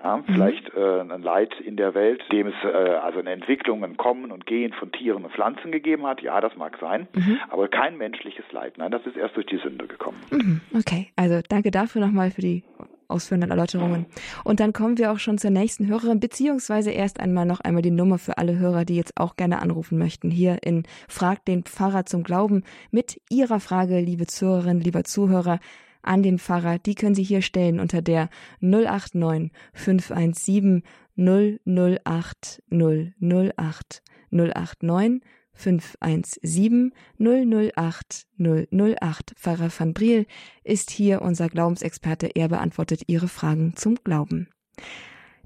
Ja, 0.02 0.16
mhm. 0.16 0.24
vielleicht 0.26 0.74
äh, 0.74 1.00
ein 1.00 1.22
Leid 1.22 1.54
in 1.60 1.76
der 1.76 1.94
Welt, 1.94 2.22
dem 2.32 2.48
es 2.48 2.54
äh, 2.64 2.66
also 2.66 3.20
eine 3.20 3.30
Entwicklung, 3.30 3.84
ein 3.84 3.96
Kommen 3.96 4.32
und 4.32 4.46
Gehen 4.46 4.72
von 4.72 4.90
Tieren 4.90 5.24
und 5.24 5.32
Pflanzen 5.32 5.70
gegeben 5.70 6.06
hat. 6.06 6.22
Ja, 6.22 6.40
das 6.40 6.56
mag 6.56 6.76
sein, 6.80 7.06
mhm. 7.14 7.38
aber 7.50 7.68
kein 7.68 7.98
menschliches 7.98 8.44
Leid. 8.50 8.78
Nein, 8.78 8.90
das 8.90 9.06
ist 9.06 9.16
erst 9.16 9.36
durch 9.36 9.46
die 9.46 9.58
Sünde 9.58 9.86
gekommen. 9.86 10.18
Mhm. 10.30 10.60
Okay, 10.76 11.12
also 11.14 11.40
danke 11.48 11.70
dafür 11.70 12.00
nochmal 12.00 12.30
für 12.32 12.40
die 12.40 12.64
ausführenden 13.12 13.50
Erläuterungen. 13.50 14.06
Und 14.44 14.60
dann 14.60 14.72
kommen 14.72 14.98
wir 14.98 15.12
auch 15.12 15.18
schon 15.18 15.38
zur 15.38 15.50
nächsten 15.50 15.86
Hörerin, 15.86 16.20
beziehungsweise 16.20 16.90
erst 16.90 17.20
einmal 17.20 17.46
noch 17.46 17.60
einmal 17.60 17.82
die 17.82 17.90
Nummer 17.90 18.18
für 18.18 18.38
alle 18.38 18.58
Hörer, 18.58 18.84
die 18.84 18.96
jetzt 18.96 19.16
auch 19.16 19.36
gerne 19.36 19.60
anrufen 19.60 19.98
möchten. 19.98 20.30
Hier 20.30 20.58
in 20.62 20.84
Frag 21.08 21.44
den 21.44 21.62
Pfarrer 21.64 22.06
zum 22.06 22.24
Glauben 22.24 22.64
mit 22.90 23.20
Ihrer 23.30 23.60
Frage, 23.60 24.00
liebe 24.00 24.26
Zuhörerin, 24.26 24.80
lieber 24.80 25.04
Zuhörer 25.04 25.60
an 26.02 26.22
den 26.22 26.38
Pfarrer, 26.38 26.78
die 26.78 26.94
können 26.94 27.14
Sie 27.14 27.22
hier 27.22 27.42
stellen 27.42 27.78
unter 27.78 28.02
der 28.02 28.28
089 28.60 29.52
517 29.72 30.82
008 31.16 32.62
008 32.70 34.02
089 34.30 35.22
517 35.54 36.92
008 37.18 38.26
008. 38.38 39.34
Pfarrer 39.36 39.70
van 39.70 39.92
Briel 39.92 40.26
ist 40.64 40.90
hier 40.90 41.22
unser 41.22 41.48
Glaubensexperte. 41.48 42.30
Er 42.34 42.48
beantwortet 42.48 43.02
Ihre 43.06 43.28
Fragen 43.28 43.74
zum 43.76 43.96
Glauben. 44.04 44.48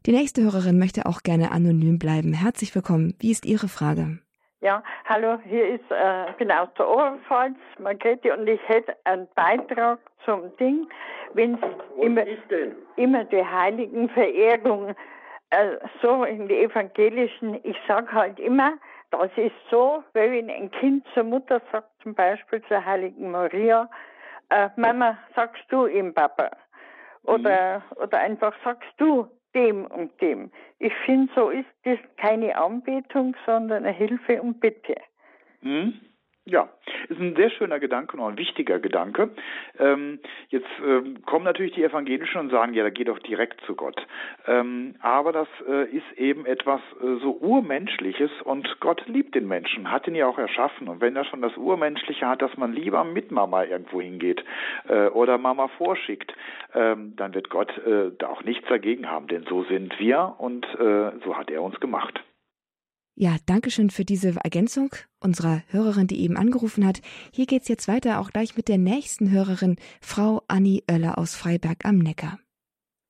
Die 0.06 0.12
nächste 0.12 0.42
Hörerin 0.42 0.78
möchte 0.78 1.06
auch 1.06 1.22
gerne 1.22 1.50
anonym 1.50 1.98
bleiben. 1.98 2.32
Herzlich 2.32 2.74
willkommen. 2.74 3.14
Wie 3.18 3.32
ist 3.32 3.44
Ihre 3.44 3.68
Frage? 3.68 4.20
Ja, 4.60 4.82
hallo, 5.04 5.38
hier 5.44 5.74
ist, 5.74 5.90
äh, 5.90 6.30
ich 6.30 6.36
bin 6.36 6.50
aus 6.50 6.68
der 6.78 6.88
Oberpfalz, 6.88 7.56
Margrethe, 7.78 8.34
und 8.34 8.48
ich 8.48 8.60
hätte 8.66 8.96
einen 9.04 9.28
Beitrag 9.34 9.98
zum 10.24 10.56
Ding, 10.56 10.88
wenn 11.34 11.54
es 11.54 11.60
immer, 12.02 12.24
immer 12.96 13.24
die 13.24 13.44
heiligen 13.44 14.08
Verehrung, 14.08 14.94
äh, 15.50 15.76
so 16.02 16.24
in 16.24 16.48
die 16.48 16.56
evangelischen, 16.56 17.60
ich 17.64 17.76
sage 17.86 18.10
halt 18.10 18.38
immer, 18.40 18.72
das 19.10 19.30
ist 19.36 19.54
so, 19.70 20.02
wenn 20.12 20.50
ein 20.50 20.70
Kind 20.70 21.06
zur 21.14 21.24
Mutter 21.24 21.60
sagt, 21.72 21.90
zum 22.02 22.14
Beispiel 22.14 22.62
zur 22.68 22.84
heiligen 22.84 23.30
Maria, 23.30 23.88
äh, 24.50 24.68
Mama, 24.76 25.18
sagst 25.34 25.64
du 25.68 25.86
ihm 25.86 26.14
Papa? 26.14 26.50
Oder, 27.24 27.78
mhm. 27.78 28.02
oder 28.02 28.18
einfach 28.18 28.54
sagst 28.64 28.90
du 28.98 29.28
dem 29.54 29.86
und 29.86 30.20
dem. 30.20 30.50
Ich 30.78 30.94
finde, 31.04 31.32
so 31.34 31.50
ist 31.50 31.66
das 31.84 31.98
keine 32.16 32.56
Anbetung, 32.56 33.34
sondern 33.46 33.84
eine 33.84 33.92
Hilfe 33.92 34.40
und 34.42 34.60
Bitte. 34.60 34.94
Mhm. 35.62 36.00
Ja, 36.48 36.68
ist 37.08 37.18
ein 37.18 37.34
sehr 37.34 37.50
schöner 37.50 37.80
Gedanke 37.80 38.16
und 38.16 38.22
auch 38.22 38.28
ein 38.28 38.38
wichtiger 38.38 38.78
Gedanke. 38.78 39.30
Ähm, 39.80 40.20
jetzt 40.48 40.68
ähm, 40.80 41.20
kommen 41.26 41.44
natürlich 41.44 41.72
die 41.72 41.82
Evangelischen 41.82 42.40
und 42.40 42.50
sagen, 42.50 42.72
ja, 42.72 42.84
da 42.84 42.90
geht 42.90 43.08
doch 43.08 43.18
direkt 43.18 43.60
zu 43.62 43.74
Gott. 43.74 44.00
Ähm, 44.46 44.94
aber 45.00 45.32
das 45.32 45.48
äh, 45.68 45.90
ist 45.90 46.06
eben 46.16 46.46
etwas 46.46 46.80
äh, 47.02 47.16
so 47.20 47.36
Urmenschliches 47.40 48.30
und 48.44 48.78
Gott 48.78 49.04
liebt 49.08 49.34
den 49.34 49.48
Menschen, 49.48 49.90
hat 49.90 50.06
ihn 50.06 50.14
ja 50.14 50.28
auch 50.28 50.38
erschaffen. 50.38 50.86
Und 50.86 51.00
wenn 51.00 51.16
er 51.16 51.24
schon 51.24 51.42
das 51.42 51.56
Urmenschliche 51.56 52.28
hat, 52.28 52.42
dass 52.42 52.56
man 52.56 52.72
lieber 52.72 53.02
mit 53.02 53.32
Mama 53.32 53.64
irgendwo 53.64 54.00
hingeht 54.00 54.44
äh, 54.88 55.08
oder 55.08 55.38
Mama 55.38 55.66
vorschickt, 55.66 56.32
ähm, 56.74 57.14
dann 57.16 57.34
wird 57.34 57.50
Gott 57.50 57.76
äh, 57.78 58.12
da 58.16 58.28
auch 58.28 58.44
nichts 58.44 58.68
dagegen 58.68 59.10
haben, 59.10 59.26
denn 59.26 59.42
so 59.48 59.64
sind 59.64 59.98
wir 59.98 60.36
und 60.38 60.64
äh, 60.78 61.10
so 61.24 61.36
hat 61.36 61.50
er 61.50 61.62
uns 61.62 61.80
gemacht. 61.80 62.22
Ja, 63.18 63.36
danke 63.46 63.70
schön 63.70 63.88
für 63.88 64.04
diese 64.04 64.34
Ergänzung 64.44 64.90
unserer 65.20 65.62
Hörerin, 65.70 66.06
die 66.06 66.22
eben 66.22 66.36
angerufen 66.36 66.86
hat. 66.86 67.00
Hier 67.32 67.46
geht's 67.46 67.66
jetzt 67.66 67.88
weiter, 67.88 68.20
auch 68.20 68.28
gleich 68.28 68.58
mit 68.58 68.68
der 68.68 68.76
nächsten 68.76 69.30
Hörerin, 69.30 69.76
Frau 70.02 70.42
Annie 70.48 70.82
Oeller 70.90 71.16
aus 71.16 71.34
Freiberg 71.34 71.86
am 71.86 71.96
Neckar. 71.96 72.38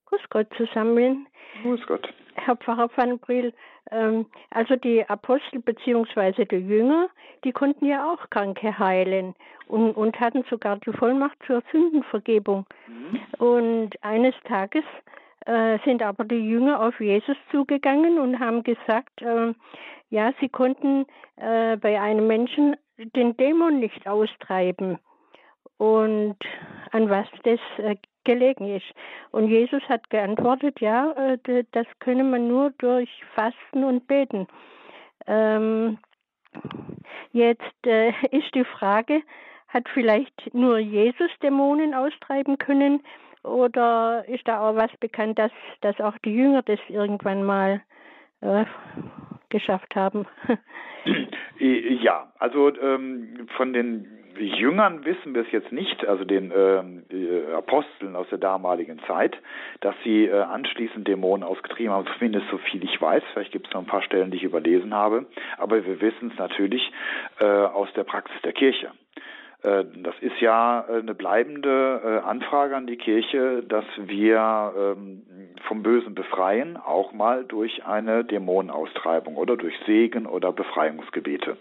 Grüß 0.04 0.20
Gott 0.30 0.46
zusammen. 0.56 1.26
Grüß 1.62 1.80
Gott. 1.88 2.08
Herr 2.34 2.54
Pfarrer 2.54 2.88
van 2.94 3.18
Briel, 3.18 3.52
ähm, 3.90 4.26
also 4.50 4.76
die 4.76 5.04
Apostel 5.08 5.58
bzw. 5.58 6.44
die 6.44 6.56
Jünger, 6.56 7.08
die 7.42 7.50
konnten 7.50 7.86
ja 7.86 8.08
auch 8.08 8.30
Kranke 8.30 8.78
heilen 8.78 9.34
und, 9.66 9.92
und 9.94 10.20
hatten 10.20 10.44
sogar 10.48 10.76
die 10.76 10.92
Vollmacht 10.92 11.36
zur 11.48 11.64
Sündenvergebung. 11.72 12.64
Mhm. 12.86 13.44
Und 13.44 14.04
eines 14.04 14.34
Tages 14.44 14.84
äh, 15.46 15.78
sind 15.84 16.02
aber 16.02 16.24
die 16.24 16.48
Jünger 16.48 16.80
auf 16.80 17.00
Jesus 17.00 17.36
zugegangen 17.50 18.18
und 18.18 18.38
haben 18.38 18.62
gesagt, 18.62 19.22
äh, 19.22 19.54
ja, 20.10 20.32
sie 20.40 20.48
konnten 20.48 21.06
äh, 21.36 21.76
bei 21.76 22.00
einem 22.00 22.26
Menschen 22.26 22.76
den 22.98 23.36
Dämon 23.36 23.80
nicht 23.80 24.06
austreiben 24.06 24.98
und 25.78 26.36
an 26.92 27.10
was 27.10 27.26
das 27.42 27.60
äh, 27.78 27.96
gelegen 28.24 28.68
ist. 28.76 28.86
Und 29.30 29.48
Jesus 29.48 29.82
hat 29.88 30.08
geantwortet, 30.10 30.80
ja, 30.80 31.12
äh, 31.12 31.64
das 31.72 31.86
könne 32.00 32.24
man 32.24 32.48
nur 32.48 32.70
durch 32.78 33.08
Fasten 33.34 33.84
und 33.84 34.06
Beten. 34.06 34.46
Ähm, 35.26 35.98
jetzt 37.32 37.86
äh, 37.86 38.10
ist 38.30 38.54
die 38.54 38.64
Frage, 38.64 39.22
hat 39.68 39.88
vielleicht 39.92 40.54
nur 40.54 40.78
Jesus 40.78 41.30
Dämonen 41.42 41.94
austreiben 41.94 42.58
können 42.58 43.02
oder 43.42 44.24
ist 44.28 44.46
da 44.48 44.60
auch 44.60 44.76
was 44.76 44.90
bekannt, 44.98 45.38
dass, 45.38 45.52
dass 45.80 46.00
auch 46.00 46.16
die 46.24 46.34
Jünger 46.34 46.62
das 46.62 46.80
irgendwann 46.88 47.42
mal 47.44 47.82
äh, 48.40 48.64
geschafft 49.58 49.94
haben? 49.94 50.26
ja, 51.58 52.32
also 52.38 52.74
ähm, 52.80 53.48
von 53.56 53.72
den 53.72 54.16
Jüngern 54.38 55.04
wissen 55.04 55.34
wir 55.34 55.42
es 55.42 55.52
jetzt 55.52 55.72
nicht, 55.72 56.06
also 56.06 56.24
den 56.24 56.50
äh, 56.50 57.52
Aposteln 57.54 58.16
aus 58.16 58.28
der 58.28 58.38
damaligen 58.38 59.00
Zeit, 59.06 59.36
dass 59.80 59.94
sie 60.04 60.26
äh, 60.26 60.32
anschließend 60.32 61.08
Dämonen 61.08 61.42
ausgetrieben 61.42 61.92
haben, 61.92 62.06
zumindest 62.18 62.46
so 62.50 62.58
viel 62.58 62.84
ich 62.84 63.00
weiß. 63.00 63.22
Vielleicht 63.32 63.52
gibt 63.52 63.68
es 63.68 63.72
noch 63.72 63.80
ein 63.80 63.86
paar 63.86 64.02
Stellen, 64.02 64.30
die 64.30 64.36
ich 64.36 64.42
überlesen 64.42 64.94
habe. 64.94 65.26
Aber 65.58 65.84
wir 65.84 66.00
wissen 66.00 66.30
es 66.32 66.38
natürlich 66.38 66.92
äh, 67.40 67.44
aus 67.44 67.88
der 67.94 68.04
Praxis 68.04 68.36
der 68.42 68.52
Kirche. 68.52 68.90
Äh, 69.66 69.84
das 69.96 70.14
ist 70.20 70.40
ja 70.40 70.86
äh, 70.88 71.00
eine 71.00 71.14
bleibende 71.14 72.00
äh, 72.04 72.28
Anfrage 72.28 72.76
an 72.76 72.86
die 72.86 72.96
Kirche, 72.96 73.64
dass 73.68 73.84
wir 73.98 74.72
ähm, 74.76 75.22
vom 75.66 75.82
Bösen 75.82 76.14
befreien, 76.14 76.76
auch 76.76 77.12
mal 77.12 77.44
durch 77.44 77.84
eine 77.84 78.24
Dämonenaustreibung 78.24 79.36
oder 79.36 79.56
durch 79.56 79.74
Segen 79.84 80.26
oder 80.26 80.52
Befreiungsgebete. 80.52 81.56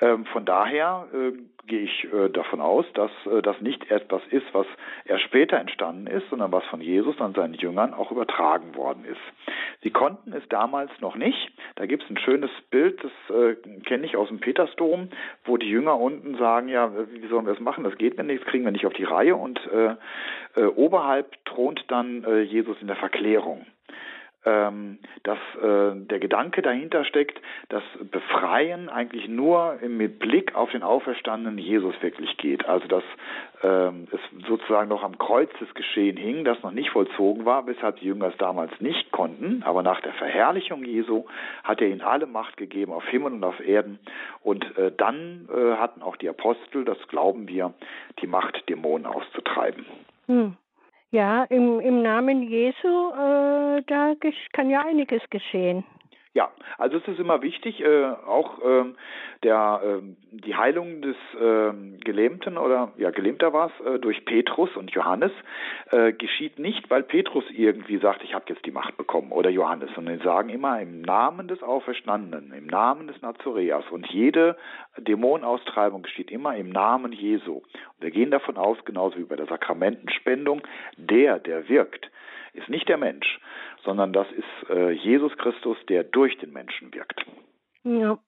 Ähm, 0.00 0.26
von 0.26 0.44
daher 0.44 1.08
äh, 1.12 1.32
gehe 1.66 1.80
ich 1.80 2.04
äh, 2.12 2.28
davon 2.30 2.60
aus, 2.60 2.86
dass 2.94 3.10
äh, 3.26 3.42
das 3.42 3.60
nicht 3.60 3.90
etwas 3.90 4.22
ist, 4.30 4.46
was 4.52 4.66
erst 5.04 5.24
später 5.24 5.58
entstanden 5.58 6.06
ist, 6.06 6.28
sondern 6.30 6.52
was 6.52 6.64
von 6.66 6.80
Jesus 6.80 7.20
an 7.20 7.34
seinen 7.34 7.54
Jüngern 7.54 7.94
auch 7.94 8.12
übertragen 8.12 8.74
worden 8.76 9.04
ist. 9.04 9.20
Sie 9.82 9.90
konnten 9.90 10.32
es 10.32 10.48
damals 10.48 10.90
noch 11.00 11.16
nicht. 11.16 11.52
Da 11.76 11.86
gibt 11.86 12.04
es 12.04 12.10
ein 12.10 12.18
schönes 12.18 12.50
Bild, 12.70 13.02
das 13.02 13.36
äh, 13.36 13.54
kenne 13.84 14.06
ich 14.06 14.16
aus 14.16 14.28
dem 14.28 14.40
Petersdom, 14.40 15.08
wo 15.44 15.56
die 15.56 15.68
Jünger 15.68 15.98
unten 15.98 16.36
sagen, 16.36 16.68
ja, 16.68 16.92
wie 17.10 17.26
sollen 17.28 17.46
wir 17.46 17.54
das 17.54 17.62
machen? 17.62 17.84
Das 17.84 17.96
geht 17.96 18.16
mir 18.16 18.24
nicht, 18.24 18.42
das 18.42 18.48
kriegen 18.48 18.64
wir 18.64 18.72
nicht 18.72 18.86
auf 18.86 18.94
die 18.94 19.04
Reihe. 19.04 19.36
Und 19.36 19.60
äh, 19.72 19.96
äh, 20.60 20.64
oberhalb 20.64 21.44
thront 21.44 21.84
dann 21.88 22.24
äh, 22.24 22.40
Jesus 22.40 22.76
in 22.80 22.86
der 22.86 22.96
Verklärung 22.96 23.66
dass 25.22 25.38
äh, 25.62 25.94
der 25.94 26.18
Gedanke 26.18 26.62
dahinter 26.62 27.04
steckt, 27.04 27.40
dass 27.68 27.82
Befreien 28.10 28.88
eigentlich 28.88 29.28
nur 29.28 29.78
mit 29.86 30.18
Blick 30.18 30.54
auf 30.54 30.70
den 30.70 30.82
auferstandenen 30.82 31.58
Jesus 31.58 31.94
wirklich 32.02 32.36
geht. 32.38 32.66
Also 32.66 32.86
dass 32.88 33.04
ähm, 33.62 34.08
es 34.12 34.46
sozusagen 34.46 34.88
noch 34.88 35.02
am 35.02 35.18
Kreuz 35.18 35.50
des 35.60 35.72
Geschehen 35.74 36.16
hing, 36.16 36.44
das 36.44 36.62
noch 36.62 36.70
nicht 36.70 36.90
vollzogen 36.90 37.44
war, 37.44 37.66
weshalb 37.66 38.00
die 38.00 38.06
Jünger 38.06 38.28
es 38.28 38.36
damals 38.38 38.72
nicht 38.80 39.10
konnten. 39.10 39.62
Aber 39.64 39.82
nach 39.82 40.00
der 40.00 40.12
Verherrlichung 40.14 40.84
Jesu 40.84 41.24
hat 41.64 41.80
er 41.80 41.88
ihnen 41.88 42.02
alle 42.02 42.26
Macht 42.26 42.56
gegeben 42.56 42.92
auf 42.92 43.06
Himmel 43.06 43.32
und 43.32 43.44
auf 43.44 43.60
Erden. 43.60 43.98
Und 44.42 44.64
äh, 44.78 44.92
dann 44.96 45.48
äh, 45.52 45.76
hatten 45.76 46.02
auch 46.02 46.16
die 46.16 46.28
Apostel, 46.28 46.84
das 46.84 46.98
glauben 47.08 47.48
wir, 47.48 47.74
die 48.22 48.26
Macht, 48.26 48.68
Dämonen 48.68 49.06
auszutreiben. 49.06 49.86
Hm. 50.26 50.56
Ja, 51.10 51.44
im, 51.44 51.80
im 51.80 52.02
Namen 52.02 52.42
Jesu, 52.42 52.86
äh, 52.86 53.82
da 53.86 54.14
kann 54.52 54.68
ja 54.68 54.84
einiges 54.84 55.22
geschehen. 55.30 55.84
Ja, 56.38 56.52
also 56.76 56.98
es 56.98 57.08
ist 57.08 57.18
immer 57.18 57.42
wichtig, 57.42 57.80
äh, 57.80 58.04
auch 58.04 58.60
ähm, 58.64 58.94
der, 59.42 59.80
äh, 59.82 60.02
die 60.30 60.54
Heilung 60.54 61.02
des 61.02 61.16
äh, 61.34 61.72
Gelähmten 62.04 62.56
oder 62.58 62.92
ja 62.96 63.10
Gelähmter 63.10 63.52
war 63.52 63.72
es 63.72 63.84
äh, 63.84 63.98
durch 63.98 64.24
Petrus 64.24 64.70
und 64.76 64.92
Johannes 64.92 65.32
äh, 65.90 66.12
geschieht 66.12 66.60
nicht, 66.60 66.88
weil 66.90 67.02
Petrus 67.02 67.42
irgendwie 67.50 67.98
sagt, 67.98 68.22
ich 68.22 68.34
habe 68.34 68.44
jetzt 68.50 68.64
die 68.64 68.70
Macht 68.70 68.96
bekommen 68.96 69.32
oder 69.32 69.50
Johannes, 69.50 69.90
sondern 69.96 70.18
sie 70.18 70.22
sagen 70.24 70.48
immer 70.50 70.80
im 70.80 71.02
Namen 71.02 71.48
des 71.48 71.60
Auferstandenen, 71.60 72.52
im 72.52 72.68
Namen 72.68 73.08
des 73.08 73.20
Nazareas 73.20 73.82
und 73.90 74.06
jede 74.06 74.56
Dämonenaustreibung 74.96 76.02
geschieht 76.02 76.30
immer 76.30 76.54
im 76.54 76.70
Namen 76.70 77.10
Jesu. 77.10 77.54
Und 77.54 77.64
wir 77.98 78.12
gehen 78.12 78.30
davon 78.30 78.56
aus, 78.56 78.78
genauso 78.84 79.18
wie 79.18 79.24
bei 79.24 79.34
der 79.34 79.46
Sakramentenspendung, 79.46 80.62
der, 80.98 81.40
der 81.40 81.68
wirkt, 81.68 82.08
ist 82.52 82.68
nicht 82.68 82.88
der 82.88 82.96
Mensch, 82.96 83.40
sondern 83.88 84.12
das 84.12 84.26
ist 84.32 84.68
äh, 84.68 84.90
Jesus 84.90 85.32
Christus, 85.38 85.78
der 85.88 86.04
durch 86.04 86.36
den 86.36 86.52
Menschen 86.52 86.92
wirkt. 86.92 87.24
Ja. 87.84 88.18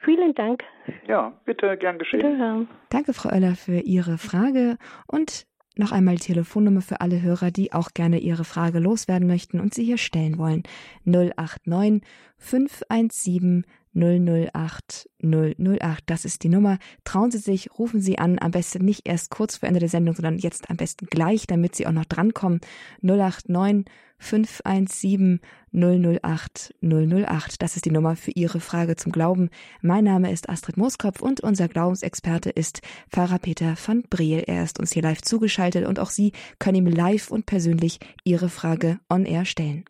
Vielen 0.00 0.34
Dank. 0.34 0.64
Ja, 1.08 1.32
bitte, 1.46 1.78
gern 1.78 1.98
geschehen. 1.98 2.20
Bitte, 2.20 2.66
Danke, 2.90 3.14
Frau 3.14 3.30
Oeller, 3.30 3.54
für 3.54 3.80
Ihre 3.80 4.18
Frage 4.18 4.76
und 5.06 5.46
noch 5.78 5.92
einmal 5.92 6.16
die 6.16 6.26
Telefonnummer 6.26 6.82
für 6.82 7.00
alle 7.00 7.22
Hörer, 7.22 7.50
die 7.50 7.72
auch 7.72 7.94
gerne 7.94 8.18
ihre 8.18 8.44
Frage 8.44 8.78
loswerden 8.78 9.26
möchten 9.26 9.60
und 9.60 9.72
sie 9.72 9.84
hier 9.84 9.98
stellen 9.98 10.36
wollen. 10.36 10.62
089 11.04 12.02
517 12.38 13.64
008 13.96 15.08
008. 15.22 16.02
Das 16.06 16.24
ist 16.24 16.42
die 16.42 16.48
Nummer. 16.48 16.78
Trauen 17.04 17.30
Sie 17.30 17.38
sich, 17.38 17.70
rufen 17.78 18.00
Sie 18.00 18.18
an. 18.18 18.38
Am 18.38 18.50
besten 18.50 18.84
nicht 18.84 19.08
erst 19.08 19.30
kurz 19.30 19.56
vor 19.56 19.68
Ende 19.68 19.80
der 19.80 19.88
Sendung, 19.88 20.14
sondern 20.14 20.38
jetzt 20.38 20.70
am 20.70 20.76
besten 20.76 21.06
gleich, 21.06 21.46
damit 21.46 21.74
Sie 21.74 21.86
auch 21.86 21.92
noch 21.92 22.04
drankommen. 22.04 22.60
089 23.02 23.86
517 24.18 25.40
008 25.72 26.74
008. 26.82 27.62
Das 27.62 27.76
ist 27.76 27.84
die 27.84 27.90
Nummer 27.90 28.16
für 28.16 28.30
Ihre 28.30 28.60
Frage 28.60 28.96
zum 28.96 29.12
Glauben. 29.12 29.50
Mein 29.82 30.04
Name 30.04 30.32
ist 30.32 30.48
Astrid 30.48 30.76
Mooskopf 30.76 31.20
und 31.20 31.40
unser 31.40 31.68
Glaubensexperte 31.68 32.50
ist 32.50 32.80
Pfarrer 33.10 33.38
Peter 33.38 33.74
van 33.84 34.02
Briel. 34.08 34.44
Er 34.46 34.64
ist 34.64 34.78
uns 34.78 34.92
hier 34.92 35.02
live 35.02 35.22
zugeschaltet 35.22 35.86
und 35.86 35.98
auch 35.98 36.10
Sie 36.10 36.32
können 36.58 36.76
ihm 36.76 36.86
live 36.86 37.30
und 37.30 37.46
persönlich 37.46 37.98
Ihre 38.24 38.48
Frage 38.48 38.98
on 39.08 39.26
air 39.26 39.44
stellen. 39.44 39.84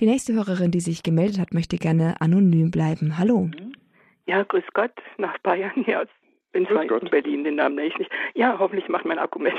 Die 0.00 0.06
nächste 0.06 0.32
Hörerin, 0.32 0.70
die 0.70 0.80
sich 0.80 1.02
gemeldet 1.02 1.38
hat, 1.38 1.54
möchte 1.54 1.76
gerne 1.76 2.20
anonym 2.20 2.70
bleiben. 2.70 3.18
Hallo. 3.18 3.50
Ja, 4.26 4.42
grüß 4.42 4.64
Gott, 4.72 4.92
nach 5.18 5.38
Bayern. 5.38 5.84
Ja, 5.86 6.04
bin 6.52 6.66
zwar 6.66 6.82
in 6.82 7.10
Berlin, 7.10 7.44
den 7.44 7.56
Namen 7.56 7.76
nenne 7.76 7.88
ich 7.88 7.98
nicht. 7.98 8.10
Ja, 8.34 8.58
hoffentlich 8.58 8.88
macht 8.88 9.04
mein 9.04 9.18
Akku 9.18 9.38
mit. 9.38 9.54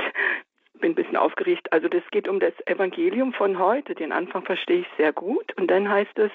Bin 0.79 0.91
ein 0.91 0.95
bisschen 0.95 1.17
aufgeregt. 1.17 1.71
Also 1.71 1.87
das 1.87 2.03
geht 2.11 2.27
um 2.27 2.39
das 2.39 2.53
Evangelium 2.65 3.33
von 3.33 3.57
heute. 3.57 3.95
Den 3.95 4.11
Anfang 4.11 4.43
verstehe 4.43 4.81
ich 4.81 4.87
sehr 4.97 5.13
gut. 5.13 5.53
Und 5.57 5.69
dann 5.71 5.89
heißt 5.89 6.17
es, 6.17 6.31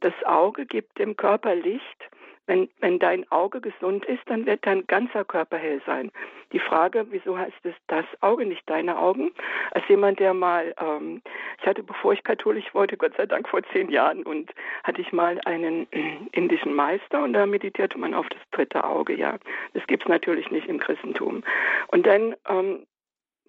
das 0.00 0.12
Auge 0.24 0.66
gibt 0.66 0.98
dem 0.98 1.16
Körper 1.16 1.54
Licht 1.54 2.10
wenn, 2.48 2.68
wenn 2.80 2.98
dein 2.98 3.30
Auge 3.30 3.60
gesund 3.60 4.04
ist, 4.06 4.22
dann 4.26 4.46
wird 4.46 4.66
dein 4.66 4.86
ganzer 4.86 5.24
Körper 5.24 5.58
hell 5.58 5.80
sein. 5.86 6.10
Die 6.52 6.58
Frage, 6.58 7.06
wieso 7.10 7.38
heißt 7.38 7.64
es 7.64 7.74
das 7.88 8.06
Auge, 8.20 8.46
nicht 8.46 8.68
deine 8.68 8.98
Augen? 8.98 9.30
Als 9.72 9.86
jemand, 9.88 10.18
der 10.18 10.32
mal, 10.32 10.74
ähm, 10.80 11.20
ich 11.60 11.66
hatte, 11.66 11.82
bevor 11.82 12.14
ich 12.14 12.24
katholisch 12.24 12.74
wollte, 12.74 12.96
Gott 12.96 13.12
sei 13.16 13.26
Dank 13.26 13.48
vor 13.48 13.62
zehn 13.72 13.90
Jahren, 13.90 14.22
und 14.22 14.50
hatte 14.82 15.02
ich 15.02 15.12
mal 15.12 15.38
einen 15.44 15.86
indischen 16.32 16.74
Meister 16.74 17.22
und 17.22 17.34
da 17.34 17.44
meditierte 17.44 17.98
man 17.98 18.14
auf 18.14 18.28
das 18.30 18.40
dritte 18.50 18.82
Auge, 18.82 19.14
ja. 19.14 19.38
Das 19.74 19.86
gibt 19.86 20.04
es 20.04 20.08
natürlich 20.08 20.50
nicht 20.50 20.68
im 20.68 20.78
Christentum. 20.78 21.44
Und 21.88 22.06
dann 22.06 22.34
ähm, 22.48 22.86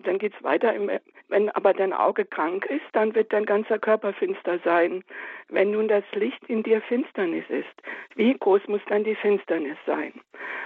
dann 0.04 0.18
geht 0.18 0.34
es 0.36 0.44
weiter. 0.44 0.74
Wenn 1.28 1.50
aber 1.50 1.74
dein 1.74 1.94
Auge 1.94 2.26
krank 2.26 2.66
ist, 2.66 2.86
dann 2.94 3.16
wird 3.16 3.32
dein 3.34 3.46
ganzer 3.46 3.80
Körper 3.80 4.14
finster 4.14 4.60
sein. 4.64 5.04
Wenn 5.48 5.72
nun 5.72 5.88
das 5.88 6.04
Licht 6.14 6.44
in 6.48 6.64
dir 6.64 6.82
Finsternis 6.82 7.46
ist, 7.50 7.68
wie 8.16 8.34
groß 8.38 8.68
muss 8.68 8.82
dann 8.88 9.04
die 9.04 9.16
Finsternis 9.16 9.78
sein? 9.86 10.14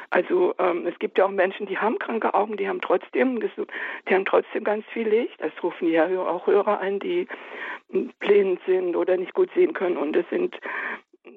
Also 0.10 0.54
ähm, 0.60 0.86
es 0.86 0.98
gibt 1.00 1.18
ja 1.18 1.26
auch 1.26 1.32
Menschen, 1.32 1.66
die 1.66 1.78
haben 1.78 1.98
kranke 2.00 2.34
Augen, 2.34 2.58
die 2.58 2.68
haben 2.68 2.82
trotzdem, 2.82 3.40
die 3.40 4.14
haben 4.14 4.26
trotzdem 4.26 4.64
ganz 4.64 4.86
viel 4.88 5.08
Licht. 5.08 5.40
Das 5.40 5.52
rufen 5.64 5.90
ja 5.90 6.06
auch 6.06 6.48
Hörer 6.48 6.80
an, 6.80 7.00
die 7.00 7.28
blind 8.20 8.60
sind 8.66 8.96
oder 8.96 9.18
nicht 9.18 9.34
gut 9.34 9.50
sehen 9.56 9.74
können. 9.74 9.98
Und 9.98 10.16
es 10.16 10.30
sind 10.30 10.56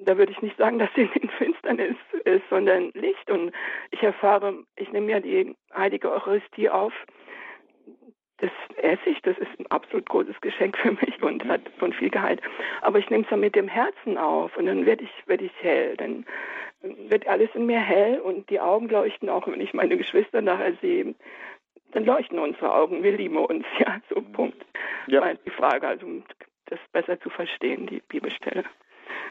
da 0.03 0.17
würde 0.17 0.31
ich 0.31 0.41
nicht 0.41 0.57
sagen, 0.57 0.79
dass 0.79 0.89
sie 0.95 1.09
in 1.13 1.29
Finsternis 1.29 1.95
ist, 2.25 2.43
sondern 2.49 2.91
Licht. 2.93 3.29
Und 3.29 3.51
ich 3.91 4.03
erfahre, 4.03 4.53
ich 4.75 4.91
nehme 4.91 5.11
ja 5.11 5.19
die 5.19 5.55
heilige 5.75 6.11
Eucharistie 6.11 6.69
auf 6.69 6.93
das 8.39 8.51
esse 8.77 9.09
ich, 9.09 9.21
das 9.23 9.37
ist 9.37 9.59
ein 9.59 9.65
absolut 9.67 10.07
großes 10.07 10.39
Geschenk 10.41 10.77
für 10.77 10.91
mich 10.91 11.21
und 11.21 11.43
hat 11.45 11.61
von 11.79 11.93
viel 11.93 12.09
Gehalt. 12.09 12.41
Aber 12.81 12.99
ich 12.99 13.09
nehme 13.09 13.23
es 13.23 13.29
dann 13.29 13.39
mit 13.39 13.55
dem 13.55 13.67
Herzen 13.67 14.17
auf 14.17 14.55
und 14.57 14.67
dann 14.67 14.85
werde 14.85 15.03
ich, 15.03 15.27
werde 15.27 15.45
ich 15.45 15.51
hell. 15.61 15.95
Dann 15.97 16.25
wird 16.81 17.27
alles 17.27 17.49
in 17.55 17.65
mir 17.65 17.79
hell 17.79 18.19
und 18.19 18.49
die 18.49 18.59
Augen 18.59 18.89
leuchten 18.89 19.29
auch, 19.29 19.47
wenn 19.47 19.61
ich 19.61 19.73
meine 19.73 19.97
Geschwister 19.97 20.41
nachher 20.41 20.73
sehe. 20.81 21.15
Dann 21.91 22.05
leuchten 22.05 22.37
unsere 22.37 22.73
Augen, 22.73 23.01
wir 23.01 23.15
lieben 23.15 23.37
uns, 23.37 23.65
ja, 23.79 23.99
so 24.09 24.21
Punkt. 24.21 24.63
Ja. 25.07 25.21
War 25.21 25.33
die 25.33 25.49
Frage, 25.51 25.87
also 25.87 26.05
um 26.05 26.23
das 26.65 26.79
besser 26.91 27.19
zu 27.19 27.29
verstehen, 27.29 27.87
die 27.87 28.01
Bibelstelle. 28.07 28.65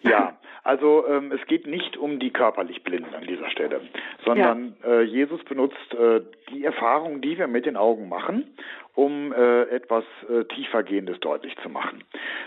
Ja, 0.02 0.36
also 0.64 1.06
ähm, 1.06 1.32
es 1.32 1.46
geht 1.46 1.66
nicht 1.66 1.96
um 1.96 2.18
die 2.18 2.32
körperlich 2.32 2.82
Blinden 2.82 3.14
an 3.14 3.26
dieser 3.26 3.50
Stelle, 3.50 3.82
sondern 4.24 4.74
ja. 4.82 4.90
äh, 4.90 5.02
Jesus 5.02 5.44
benutzt 5.44 5.94
äh, 5.94 6.22
die 6.50 6.64
Erfahrung, 6.64 7.20
die 7.20 7.38
wir 7.38 7.46
mit 7.46 7.66
den 7.66 7.76
Augen 7.76 8.08
machen 8.08 8.56
um 8.96 9.32
äh, 9.32 9.64
etwas 9.64 10.04
äh, 10.28 10.44
tiefergehendes 10.44 11.20
deutlich 11.20 11.54
zu 11.62 11.68
machen. 11.68 12.02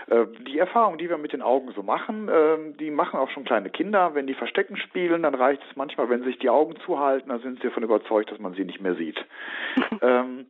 Äh, 0.08 0.26
die 0.48 0.58
Erfahrung, 0.58 0.98
die 0.98 1.08
wir 1.08 1.16
mit 1.16 1.32
den 1.32 1.42
Augen 1.42 1.70
so 1.76 1.84
machen, 1.84 2.28
äh, 2.28 2.56
die 2.78 2.90
machen 2.90 3.20
auch 3.20 3.30
schon 3.30 3.44
kleine 3.44 3.70
Kinder. 3.70 4.14
Wenn 4.14 4.26
die 4.26 4.34
Verstecken 4.34 4.76
spielen, 4.76 5.22
dann 5.22 5.36
reicht 5.36 5.62
es 5.70 5.76
manchmal, 5.76 6.10
wenn 6.10 6.24
sich 6.24 6.38
die 6.40 6.50
Augen 6.50 6.74
zuhalten, 6.84 7.28
dann 7.28 7.40
sind 7.40 7.60
sie 7.60 7.68
davon 7.68 7.84
überzeugt, 7.84 8.32
dass 8.32 8.40
man 8.40 8.54
sie 8.54 8.64
nicht 8.64 8.80
mehr 8.80 8.96
sieht. 8.96 9.24
ähm, 10.02 10.46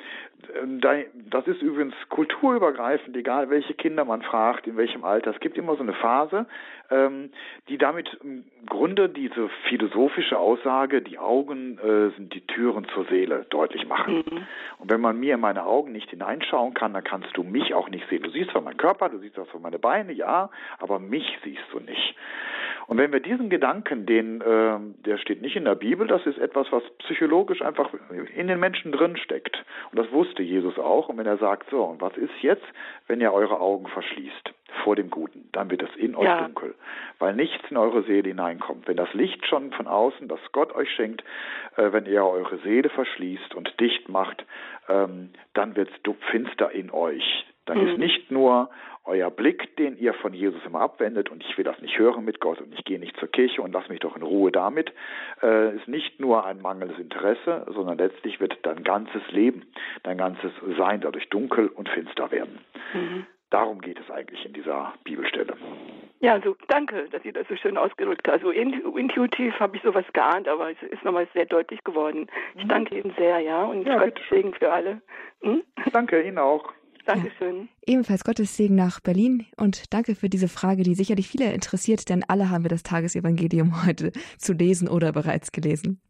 das 1.31 1.47
ist 1.47 1.63
übrigens 1.63 1.95
kulturübergreifend, 2.09 3.17
egal 3.17 3.51
welche 3.51 3.75
Kinder 3.75 4.05
man 4.05 4.23
fragt, 4.23 4.67
in 4.67 4.77
welchem 4.77 5.05
Alter. 5.05 5.33
Es 5.33 5.41
gibt 5.41 5.59
immer 5.59 5.77
so 5.77 5.83
eine 5.83 5.93
Phase, 5.93 6.47
ähm, 6.91 7.31
die 7.69 7.79
damit 7.79 8.19
im 8.23 8.45
Grunde 8.67 9.09
diese 9.09 9.49
philosophische 9.69 10.39
Aussage, 10.39 11.03
die 11.03 11.19
Augen 11.19 11.79
äh, 11.79 12.11
sind 12.17 12.35
die 12.35 12.47
Türen 12.47 12.87
zur 12.95 13.05
Seele, 13.07 13.47
deutlich 13.51 13.87
machen. 13.87 14.25
Mhm. 14.31 14.47
Und 14.79 14.91
wenn 14.91 15.01
man 15.01 15.19
mir 15.19 15.35
in 15.35 15.41
meine 15.41 15.65
Augen 15.65 15.90
Augen 15.91 15.93
nicht 15.93 16.11
hineinschauen 16.11 16.75
kann, 16.75 16.95
dann 16.95 17.05
kannst 17.05 17.37
du 17.37 17.43
mich 17.43 17.75
auch 17.75 17.89
nicht 17.89 18.09
sehen. 18.09 18.23
Du 18.23 18.31
siehst 18.31 18.51
zwar 18.51 18.63
meinen 18.63 18.77
Körper, 18.77 19.09
du 19.09 19.19
siehst 19.19 19.35
zwar 19.35 19.47
meine 19.61 19.79
Beine, 19.79 20.13
ja, 20.13 20.51
aber 20.79 20.99
mich 20.99 21.27
siehst 21.45 21.65
du 21.73 21.81
nicht. 21.81 22.15
Und 22.87 22.99
wenn 22.99 23.13
wir 23.13 23.21
diesen 23.21 23.51
Gedanken, 23.51 24.07
den, 24.07 24.41
äh, 24.41 24.79
der 25.05 25.19
steht 25.19 25.43
nicht 25.43 25.57
in 25.57 25.65
der 25.65 25.77
Bibel, 25.77 26.07
das 26.07 26.27
ist 26.27 26.39
etwas, 26.39 26.67
was 26.71 26.83
psychologisch 26.99 27.63
einfach 27.63 27.91
in 28.35 28.49
den 28.49 28.59
Menschen 28.59 28.93
drin 28.93 29.17
steckt. 29.17 29.65
Und 29.93 29.99
das 29.99 30.11
wusste 30.13 30.43
Jesus 30.43 30.79
auch. 30.79 31.09
Und 31.09 31.19
wenn 31.19 31.27
er 31.27 31.39
sagt, 31.39 31.71
so, 31.71 31.83
und 31.83 32.01
was 32.01 32.17
ist 32.17 32.33
jetzt, 32.41 32.67
wenn 33.07 33.21
ihr 33.21 33.33
eure 33.33 33.61
Augen 33.61 33.87
verschließt 33.87 34.55
vor 34.85 34.97
dem 34.97 35.11
Guten, 35.11 35.49
dann 35.53 35.71
wird 35.71 35.83
es 35.83 35.95
in 35.97 36.15
euch 36.15 36.25
ja. 36.25 36.43
dunkel, 36.43 36.75
weil 37.19 37.35
nichts 37.35 37.71
in 37.71 37.77
eure 37.77 38.03
Seele 38.03 38.29
hineinkommt. 38.29 38.89
Wenn 38.89 38.97
das 38.97 39.13
Licht 39.15 39.47
schon 39.47 39.73
von 39.73 39.87
außen, 39.87 40.29
das 40.29 40.41
Gott 40.53 40.75
euch 40.75 40.91
schenkt, 40.91 41.23
äh, 41.77 41.93
wenn 41.93 42.07
ihr 42.07 42.25
eure 42.25 42.59
Seele 42.59 42.89
verschließt 42.89 43.55
und 43.55 43.79
dicht 43.81 44.09
macht, 44.09 44.45
ähm, 44.89 45.31
dann 45.55 45.77
wird 45.77 45.91
es 45.91 46.15
finster 46.31 46.71
in 46.71 46.91
euch. 46.91 47.47
Dann 47.67 47.79
mhm. 47.79 47.89
ist 47.89 47.99
nicht 47.99 48.31
nur 48.31 48.71
euer 49.05 49.31
Blick, 49.31 49.77
den 49.77 49.97
ihr 49.97 50.15
von 50.15 50.35
Jesus 50.35 50.61
immer 50.67 50.81
abwendet, 50.81 51.31
und 51.31 51.43
ich 51.43 51.57
will 51.57 51.65
das 51.65 51.81
nicht 51.81 51.99
hören 51.99 52.25
mit 52.25 52.41
Gott 52.41 52.61
und 52.61 52.73
ich 52.75 52.85
gehe 52.85 52.99
nicht 52.99 53.17
zur 53.17 53.29
Kirche 53.29 53.63
und 53.63 53.73
lass 53.73 53.89
mich 53.89 54.01
doch 54.01 54.17
in 54.17 54.23
Ruhe 54.23 54.53
damit, 54.53 54.93
äh, 55.43 55.75
ist 55.77 55.89
nicht 55.89 56.21
nur 56.21 56.45
ein 56.45 56.61
mangelndes 56.61 56.99
Interesse, 56.99 57.67
sondern 57.75 57.99
letztlich 57.99 58.41
wird 58.41 58.59
dein 58.63 58.83
ganzes 58.85 59.23
Leben, 59.31 59.67
dein 60.03 60.19
ganzes 60.19 60.53
Sein 60.79 61.01
dadurch 61.01 61.29
dunkel 61.29 61.69
und 61.69 61.89
finster 61.89 62.31
werden. 62.31 62.59
Mhm. 62.95 63.27
Darum 63.51 63.81
geht 63.81 63.99
es 63.99 64.11
eigentlich 64.11 64.45
in 64.47 64.53
dieser 64.53 64.95
Bibelstelle. 65.05 65.57
Ja, 66.21 66.35
also 66.35 66.55
danke, 66.69 67.09
dass 67.11 67.25
ihr 67.25 67.33
das 67.33 67.49
so 67.49 67.57
schön 67.57 67.77
ausgedrückt 67.77 68.29
habt. 68.29 68.45
Also 68.45 68.51
intuitiv 68.51 69.59
habe 69.59 69.77
ich 69.77 69.83
sowas 69.83 70.05
geahnt, 70.13 70.49
aber 70.49 70.71
es 70.71 70.83
ist 70.83 71.03
nochmal 71.03 71.27
sehr 71.35 71.47
deutlich 71.47 71.83
geworden. 71.83 72.29
Ich 72.55 72.65
mhm. 72.65 72.69
danke 72.69 72.99
Ihnen 72.99 73.13
sehr, 73.17 73.41
ja, 73.41 73.65
und 73.65 73.87
ja, 73.87 73.99
Gottes 73.99 74.23
Segen 74.31 74.55
für 74.55 74.71
alle. 74.71 75.01
Hm? 75.41 75.63
Danke 75.93 76.23
Ihnen 76.23 76.39
auch. 76.39 76.73
Dankeschön. 77.07 77.69
Ja, 77.87 77.95
ebenfalls 77.95 78.25
Gottes 78.25 78.57
Segen 78.57 78.75
nach 78.75 79.01
Berlin 79.01 79.47
und 79.57 79.93
danke 79.93 80.15
für 80.15 80.29
diese 80.29 80.49
Frage, 80.49 80.83
die 80.83 80.95
sicherlich 80.95 81.29
viele 81.29 81.53
interessiert, 81.53 82.09
denn 82.11 82.23
alle 82.29 82.51
haben 82.51 82.65
wir 82.65 82.69
das 82.69 82.83
Tagesevangelium 82.83 83.85
heute 83.87 84.13
zu 84.39 84.53
lesen 84.53 84.89
oder 84.89 85.13
bereits 85.13 85.53
gelesen. 85.53 86.01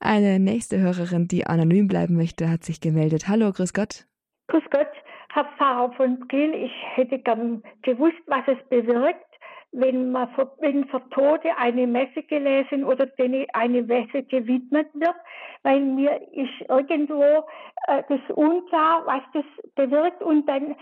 Eine 0.00 0.38
nächste 0.40 0.80
Hörerin, 0.80 1.28
die 1.28 1.46
anonym 1.46 1.86
bleiben 1.86 2.16
möchte, 2.16 2.48
hat 2.48 2.64
sich 2.64 2.80
gemeldet. 2.80 3.28
Hallo, 3.28 3.52
grüß 3.52 3.74
Gott. 3.74 4.06
Grüß 4.48 4.64
Gott, 4.70 4.88
Herr 5.34 5.46
Pfarrer 5.56 5.90
von 5.96 6.20
Briel. 6.28 6.54
Ich 6.54 6.72
hätte 6.94 7.18
gern 7.18 7.60
gewusst, 7.82 8.22
was 8.26 8.46
es 8.46 8.68
bewirkt, 8.68 9.26
wenn 9.72 10.12
man 10.12 10.28
für, 10.34 10.48
wenn 10.60 10.86
für 10.86 11.02
Tote 11.10 11.56
eine 11.58 11.88
Messe 11.88 12.22
gelesen 12.22 12.84
oder 12.84 13.08
eine 13.52 13.82
Messe 13.82 14.22
gewidmet 14.22 14.86
wird, 14.94 15.16
weil 15.64 15.80
mir 15.80 16.20
ist 16.32 16.68
irgendwo 16.68 17.20
äh, 17.88 18.04
das 18.08 18.20
unklar, 18.36 19.02
was 19.06 19.22
das 19.32 19.44
bewirkt 19.74 20.22
und 20.22 20.48
dann 20.48 20.76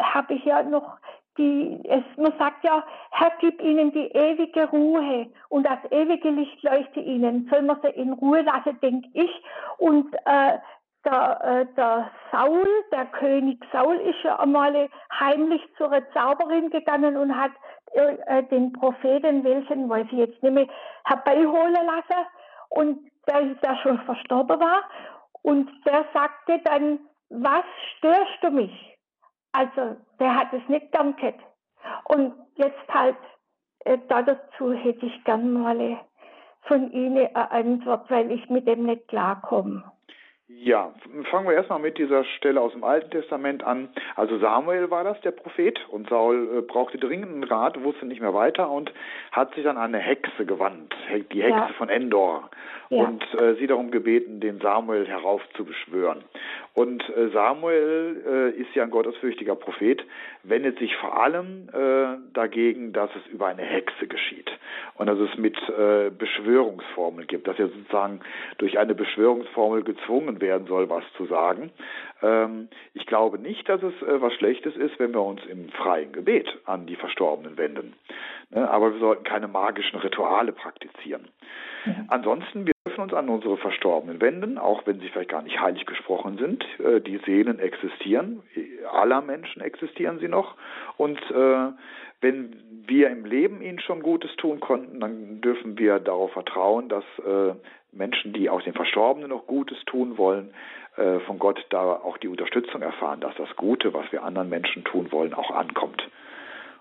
habe 0.00 0.32
ich 0.32 0.44
ja 0.46 0.62
noch 0.62 0.96
die, 1.36 1.78
es, 1.84 2.02
man 2.16 2.32
sagt 2.38 2.64
ja, 2.64 2.84
Herr, 3.10 3.32
gib 3.40 3.62
ihnen 3.62 3.92
die 3.92 4.08
ewige 4.08 4.68
Ruhe 4.70 5.26
und 5.50 5.64
das 5.64 5.78
ewige 5.90 6.30
Licht 6.30 6.62
leuchte 6.62 7.00
ihnen. 7.00 7.46
Soll 7.50 7.62
man 7.62 7.78
sie 7.82 7.90
in 7.90 8.12
Ruhe 8.14 8.40
lassen, 8.40 8.78
denke 8.80 9.08
ich. 9.12 9.30
Und 9.78 10.12
äh, 10.24 10.58
der, 11.04 11.40
äh, 11.42 11.66
der 11.74 12.10
Saul, 12.32 12.66
der 12.92 13.06
König 13.06 13.64
Saul, 13.72 13.96
ist 13.96 14.22
ja 14.22 14.38
einmal 14.38 14.88
heimlich 15.18 15.62
zur 15.76 15.90
Zauberin 16.12 16.70
gegangen 16.70 17.16
und 17.16 17.36
hat 17.36 17.52
äh, 17.92 18.42
den 18.44 18.72
Propheten, 18.72 19.44
welchen 19.44 19.88
weiß 19.88 20.06
ich 20.10 20.18
jetzt 20.18 20.42
nicht 20.42 20.52
mehr, 20.52 20.66
herbeiholen 21.04 21.86
lassen 21.86 22.26
und 22.70 23.10
der, 23.28 23.42
der 23.42 23.76
schon 23.76 23.98
verstorben 24.00 24.60
war. 24.60 24.82
Und 25.42 25.70
der 25.86 26.04
sagte 26.12 26.60
dann, 26.64 27.00
was 27.30 27.64
störst 27.96 28.42
du 28.42 28.50
mich? 28.50 28.98
Also 29.52 29.96
der 30.18 30.34
hat 30.34 30.52
es 30.52 30.68
nicht 30.68 30.92
gern 30.92 31.16
gehabt. 31.16 31.42
Und 32.04 32.34
jetzt 32.56 32.88
halt 32.92 33.16
äh, 33.84 33.98
dazu 34.08 34.72
hätte 34.72 35.06
ich 35.06 35.24
gern 35.24 35.52
mal 35.52 36.00
von 36.62 36.90
Ihnen 36.92 37.28
eine 37.34 37.50
Antwort, 37.50 38.10
weil 38.10 38.30
ich 38.30 38.48
mit 38.50 38.66
dem 38.68 38.84
nicht 38.84 39.08
klarkomme. 39.08 39.90
Ja, 40.50 40.94
fangen 41.30 41.46
wir 41.46 41.52
erstmal 41.52 41.78
mit 41.78 41.98
dieser 41.98 42.24
Stelle 42.24 42.62
aus 42.62 42.72
dem 42.72 42.82
Alten 42.82 43.10
Testament 43.10 43.62
an. 43.62 43.90
Also 44.16 44.38
Samuel 44.38 44.90
war 44.90 45.04
das, 45.04 45.20
der 45.20 45.32
Prophet, 45.32 45.78
und 45.90 46.08
Saul 46.08 46.48
äh, 46.56 46.62
brauchte 46.62 46.96
dringenden 46.96 47.44
Rat, 47.44 47.82
wusste 47.84 48.06
nicht 48.06 48.22
mehr 48.22 48.32
weiter 48.32 48.70
und 48.70 48.90
hat 49.30 49.54
sich 49.54 49.68
an 49.68 49.76
eine 49.76 49.98
Hexe 49.98 50.46
gewandt, 50.46 50.94
die 51.34 51.42
Hexe 51.42 51.58
ja. 51.58 51.70
von 51.76 51.90
Endor, 51.90 52.48
ja. 52.88 53.04
und 53.04 53.22
äh, 53.34 53.56
sie 53.56 53.66
darum 53.66 53.90
gebeten, 53.90 54.40
den 54.40 54.58
Samuel 54.58 55.06
heraufzubeschwören. 55.06 56.24
Und 56.72 57.06
äh, 57.10 57.28
Samuel 57.28 58.54
äh, 58.56 58.58
ist 58.58 58.74
ja 58.74 58.84
ein 58.84 58.90
gottesfürchtiger 58.90 59.54
Prophet, 59.54 60.02
wendet 60.44 60.78
sich 60.78 60.96
vor 60.96 61.20
allem 61.20 61.68
äh, 61.74 62.16
dagegen, 62.32 62.94
dass 62.94 63.10
es 63.16 63.26
über 63.30 63.48
eine 63.48 63.62
Hexe 63.62 64.06
geschieht 64.06 64.50
und 64.94 65.08
dass 65.08 65.18
es 65.18 65.36
mit 65.36 65.56
äh, 65.68 66.10
Beschwörungsformeln 66.10 67.26
gibt, 67.26 67.48
dass 67.48 67.58
er 67.58 67.68
sozusagen 67.68 68.20
durch 68.56 68.78
eine 68.78 68.94
Beschwörungsformel 68.94 69.82
gezwungen 69.82 70.37
werden 70.40 70.66
soll, 70.66 70.88
was 70.88 71.04
zu 71.16 71.26
sagen. 71.26 71.70
Ähm, 72.22 72.68
ich 72.94 73.06
glaube 73.06 73.38
nicht, 73.38 73.68
dass 73.68 73.82
es 73.82 73.94
äh, 74.02 74.20
was 74.20 74.34
Schlechtes 74.34 74.76
ist, 74.76 74.98
wenn 74.98 75.12
wir 75.12 75.22
uns 75.22 75.44
im 75.46 75.68
freien 75.70 76.12
Gebet 76.12 76.48
an 76.64 76.86
die 76.86 76.96
Verstorbenen 76.96 77.56
wenden. 77.56 77.94
Ne? 78.50 78.68
Aber 78.70 78.92
wir 78.92 79.00
sollten 79.00 79.24
keine 79.24 79.48
magischen 79.48 79.98
Rituale 79.98 80.52
praktizieren. 80.52 81.28
Mhm. 81.84 82.04
Ansonsten, 82.08 82.66
wir 82.66 82.74
dürfen 82.84 83.02
uns 83.02 83.14
an 83.14 83.28
unsere 83.28 83.56
Verstorbenen 83.56 84.20
wenden, 84.20 84.58
auch 84.58 84.86
wenn 84.86 85.00
sie 85.00 85.08
vielleicht 85.08 85.30
gar 85.30 85.42
nicht 85.42 85.60
heilig 85.60 85.86
gesprochen 85.86 86.38
sind. 86.38 86.64
Äh, 86.80 87.00
die 87.00 87.18
Seelen 87.26 87.58
existieren, 87.58 88.42
aller 88.90 89.20
Menschen 89.22 89.62
existieren 89.62 90.18
sie 90.18 90.28
noch. 90.28 90.56
Und 90.96 91.18
äh, 91.30 91.68
wenn 92.20 92.56
wir 92.86 93.10
im 93.10 93.24
Leben 93.24 93.62
ihnen 93.62 93.80
schon 93.80 94.02
Gutes 94.02 94.34
tun 94.36 94.60
konnten, 94.60 95.00
dann 95.00 95.40
dürfen 95.40 95.78
wir 95.78 96.00
darauf 96.00 96.32
vertrauen, 96.32 96.88
dass 96.88 97.04
äh, 97.24 97.54
Menschen, 97.92 98.32
die 98.32 98.50
auch 98.50 98.62
den 98.62 98.74
Verstorbenen 98.74 99.30
noch 99.30 99.46
Gutes 99.46 99.78
tun 99.86 100.18
wollen, 100.18 100.52
äh, 100.96 101.20
von 101.20 101.38
Gott 101.38 101.64
da 101.70 101.92
auch 101.92 102.18
die 102.18 102.28
Unterstützung 102.28 102.82
erfahren, 102.82 103.20
dass 103.20 103.34
das 103.36 103.54
Gute, 103.56 103.94
was 103.94 104.10
wir 104.10 104.22
anderen 104.22 104.48
Menschen 104.48 104.84
tun 104.84 105.12
wollen, 105.12 105.34
auch 105.34 105.50
ankommt. 105.50 106.02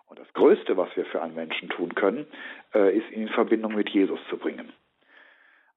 Und 0.07 0.19
das 0.19 0.31
Größte, 0.33 0.77
was 0.77 0.89
wir 0.95 1.05
für 1.05 1.21
einen 1.21 1.35
Menschen 1.35 1.69
tun 1.69 1.93
können, 1.93 2.25
äh, 2.73 2.97
ist 2.97 3.11
ihn 3.11 3.23
in 3.23 3.29
Verbindung 3.29 3.75
mit 3.75 3.89
Jesus 3.89 4.19
zu 4.29 4.37
bringen. 4.37 4.71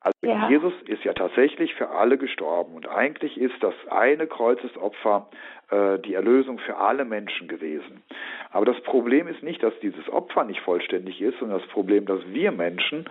Also 0.02 0.16
ja. 0.22 0.48
Jesus 0.48 0.72
ist 0.86 1.04
ja 1.04 1.12
tatsächlich 1.12 1.74
für 1.74 1.90
alle 1.90 2.16
gestorben 2.16 2.74
und 2.74 2.88
eigentlich 2.88 3.38
ist 3.38 3.62
das 3.62 3.74
eine 3.90 4.26
Kreuzesopfer 4.26 5.28
äh, 5.70 5.98
die 5.98 6.14
Erlösung 6.14 6.58
für 6.58 6.78
alle 6.78 7.04
Menschen 7.04 7.48
gewesen. 7.48 8.02
Aber 8.50 8.64
das 8.64 8.80
Problem 8.80 9.28
ist 9.28 9.42
nicht, 9.42 9.62
dass 9.62 9.78
dieses 9.80 10.08
Opfer 10.08 10.44
nicht 10.44 10.60
vollständig 10.60 11.20
ist, 11.20 11.38
sondern 11.38 11.60
das 11.60 11.68
Problem, 11.68 12.06
dass 12.06 12.20
wir 12.28 12.50
Menschen 12.50 13.04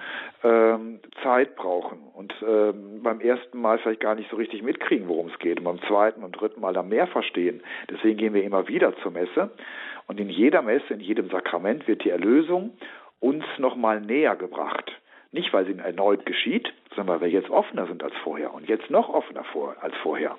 ähm, 0.43 0.99
Zeit 1.21 1.55
brauchen 1.55 1.99
und 2.15 2.33
ähm, 2.41 3.03
beim 3.03 3.21
ersten 3.21 3.61
Mal 3.61 3.77
vielleicht 3.77 4.01
gar 4.01 4.15
nicht 4.15 4.31
so 4.31 4.37
richtig 4.37 4.63
mitkriegen, 4.63 5.07
worum 5.07 5.27
es 5.27 5.37
geht 5.37 5.59
und 5.59 5.65
beim 5.65 5.81
zweiten 5.83 6.23
und 6.23 6.31
dritten 6.31 6.59
Mal 6.59 6.73
dann 6.73 6.89
mehr 6.89 7.05
verstehen. 7.05 7.61
Deswegen 7.91 8.17
gehen 8.17 8.33
wir 8.33 8.43
immer 8.43 8.67
wieder 8.67 8.97
zur 8.97 9.11
Messe 9.11 9.51
und 10.07 10.19
in 10.19 10.29
jeder 10.29 10.63
Messe, 10.63 10.91
in 10.91 11.01
jedem 11.01 11.29
Sakrament 11.29 11.87
wird 11.87 12.03
die 12.03 12.09
Erlösung 12.09 12.71
uns 13.19 13.45
nochmal 13.59 14.01
näher 14.01 14.35
gebracht. 14.35 14.98
Nicht, 15.31 15.53
weil 15.53 15.65
sie 15.65 15.77
erneut 15.77 16.25
geschieht, 16.25 16.73
sondern 16.95 17.15
weil 17.15 17.27
wir 17.27 17.39
jetzt 17.39 17.49
offener 17.49 17.85
sind 17.85 18.03
als 18.03 18.15
vorher 18.23 18.53
und 18.53 18.67
jetzt 18.67 18.89
noch 18.89 19.09
offener 19.09 19.43
vor, 19.43 19.75
als 19.79 19.95
vorher. 19.97 20.37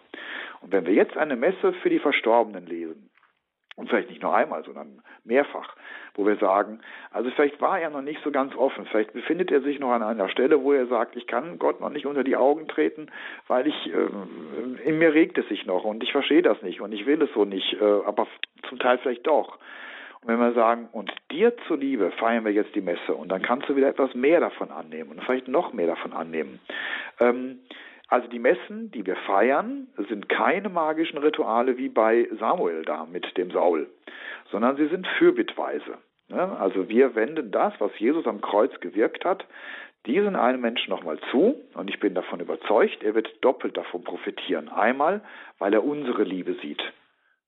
Und 0.60 0.72
wenn 0.72 0.84
wir 0.84 0.94
jetzt 0.94 1.16
eine 1.16 1.36
Messe 1.36 1.72
für 1.74 1.90
die 1.90 2.00
Verstorbenen 2.00 2.66
lesen, 2.66 3.10
und 3.80 3.88
vielleicht 3.88 4.10
nicht 4.10 4.22
nur 4.22 4.34
einmal, 4.34 4.62
sondern 4.62 5.02
mehrfach, 5.24 5.74
wo 6.14 6.26
wir 6.26 6.36
sagen, 6.36 6.80
also 7.10 7.30
vielleicht 7.30 7.60
war 7.62 7.80
er 7.80 7.88
noch 7.88 8.02
nicht 8.02 8.22
so 8.22 8.30
ganz 8.30 8.54
offen, 8.54 8.84
vielleicht 8.84 9.14
befindet 9.14 9.50
er 9.50 9.62
sich 9.62 9.78
noch 9.78 9.90
an 9.90 10.02
einer 10.02 10.28
Stelle, 10.28 10.62
wo 10.62 10.72
er 10.72 10.86
sagt, 10.86 11.16
ich 11.16 11.26
kann 11.26 11.58
Gott 11.58 11.80
noch 11.80 11.88
nicht 11.88 12.04
unter 12.04 12.22
die 12.22 12.36
Augen 12.36 12.68
treten, 12.68 13.10
weil 13.48 13.66
ich, 13.66 13.86
äh, 13.86 14.88
in 14.88 14.98
mir 14.98 15.14
regt 15.14 15.38
es 15.38 15.48
sich 15.48 15.64
noch 15.64 15.84
und 15.84 16.02
ich 16.02 16.12
verstehe 16.12 16.42
das 16.42 16.60
nicht 16.62 16.82
und 16.82 16.92
ich 16.92 17.06
will 17.06 17.22
es 17.22 17.32
so 17.32 17.46
nicht, 17.46 17.80
äh, 17.80 17.84
aber 18.04 18.26
zum 18.68 18.78
Teil 18.78 18.98
vielleicht 18.98 19.26
doch. 19.26 19.58
Und 20.22 20.28
wenn 20.28 20.38
wir 20.38 20.52
sagen, 20.52 20.88
und 20.92 21.10
dir 21.30 21.56
zuliebe 21.66 22.10
feiern 22.12 22.44
wir 22.44 22.52
jetzt 22.52 22.74
die 22.74 22.82
Messe 22.82 23.14
und 23.14 23.30
dann 23.30 23.42
kannst 23.42 23.68
du 23.68 23.76
wieder 23.76 23.88
etwas 23.88 24.14
mehr 24.14 24.40
davon 24.40 24.70
annehmen 24.70 25.10
und 25.10 25.24
vielleicht 25.24 25.48
noch 25.48 25.72
mehr 25.72 25.86
davon 25.86 26.12
annehmen. 26.12 26.60
Ähm, 27.20 27.60
also 28.08 28.28
die 28.28 28.38
Messen, 28.38 28.90
die 28.90 29.06
wir 29.06 29.16
feiern, 29.16 29.86
sind 30.08 30.28
keine 30.28 30.68
magischen 30.68 31.18
Rituale 31.18 31.78
wie 31.78 31.88
bei 31.88 32.28
Samuel 32.38 32.82
da 32.82 33.06
mit 33.06 33.36
dem 33.38 33.50
Saul, 33.50 33.88
sondern 34.50 34.76
sie 34.76 34.88
sind 34.88 35.06
fürbittweise. 35.18 35.98
Ne? 36.28 36.58
Also 36.58 36.88
wir 36.88 37.14
wenden 37.14 37.50
das, 37.50 37.72
was 37.78 37.96
Jesus 37.98 38.26
am 38.26 38.40
Kreuz 38.40 38.78
gewirkt 38.80 39.24
hat, 39.24 39.46
diesen 40.06 40.34
einen 40.34 40.60
Menschen 40.60 40.90
nochmal 40.90 41.18
zu 41.30 41.54
und 41.74 41.88
ich 41.88 42.00
bin 42.00 42.14
davon 42.14 42.40
überzeugt, 42.40 43.02
er 43.02 43.14
wird 43.14 43.28
doppelt 43.42 43.76
davon 43.76 44.02
profitieren. 44.02 44.68
Einmal, 44.68 45.22
weil 45.58 45.72
er 45.72 45.84
unsere 45.84 46.24
Liebe 46.24 46.54
sieht 46.54 46.82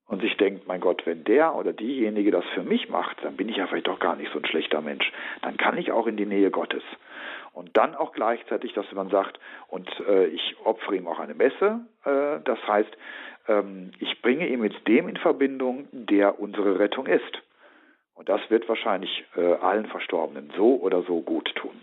und 0.07 0.21
sich 0.21 0.35
denkt, 0.37 0.67
mein 0.67 0.81
Gott, 0.81 1.05
wenn 1.05 1.23
der 1.23 1.55
oder 1.55 1.73
diejenige 1.73 2.31
das 2.31 2.45
für 2.53 2.63
mich 2.63 2.89
macht, 2.89 3.23
dann 3.23 3.37
bin 3.37 3.49
ich 3.49 3.57
ja 3.57 3.67
vielleicht 3.67 3.87
doch 3.87 3.99
gar 3.99 4.15
nicht 4.15 4.31
so 4.31 4.39
ein 4.39 4.45
schlechter 4.45 4.81
Mensch. 4.81 5.11
Dann 5.41 5.57
kann 5.57 5.77
ich 5.77 5.91
auch 5.91 6.07
in 6.07 6.17
die 6.17 6.25
Nähe 6.25 6.51
Gottes. 6.51 6.83
Und 7.53 7.77
dann 7.77 7.95
auch 7.95 8.13
gleichzeitig, 8.13 8.73
dass 8.73 8.91
man 8.93 9.09
sagt, 9.09 9.39
und 9.67 9.87
äh, 10.07 10.25
ich 10.25 10.55
opfere 10.65 10.95
ihm 10.95 11.07
auch 11.07 11.19
eine 11.19 11.35
Messe. 11.35 11.81
Äh, 12.03 12.41
das 12.43 12.59
heißt, 12.67 12.97
ähm, 13.47 13.91
ich 13.99 14.21
bringe 14.21 14.47
ihn 14.47 14.59
mit 14.59 14.87
dem 14.87 15.07
in 15.07 15.17
Verbindung, 15.17 15.87
der 15.91 16.39
unsere 16.39 16.79
Rettung 16.79 17.05
ist. 17.05 17.41
Und 18.15 18.29
das 18.29 18.41
wird 18.49 18.67
wahrscheinlich 18.67 19.25
äh, 19.35 19.53
allen 19.55 19.85
Verstorbenen 19.87 20.51
so 20.55 20.75
oder 20.75 21.03
so 21.03 21.21
gut 21.21 21.53
tun. 21.55 21.79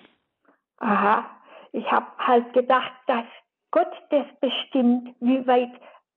Aha, 0.79 1.29
ich 1.73 1.91
habe 1.91 2.07
halt 2.19 2.53
gedacht, 2.53 2.93
dass 3.07 3.25
Gott 3.71 3.93
das 4.11 4.27
bestimmt, 4.41 5.15
wie 5.21 5.47
weit, 5.47 5.71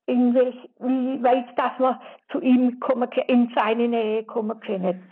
in 0.06 0.34
welch, 0.34 0.56
wie 0.80 1.24
weit, 1.24 1.46
dass 1.58 1.80
wir 1.80 2.00
zu 2.32 2.40
ihm 2.42 2.80
kommen, 2.80 3.10
in 3.28 3.52
seine 3.56 3.88
Nähe 3.88 4.24
kommen 4.24 4.60
können. 4.60 5.04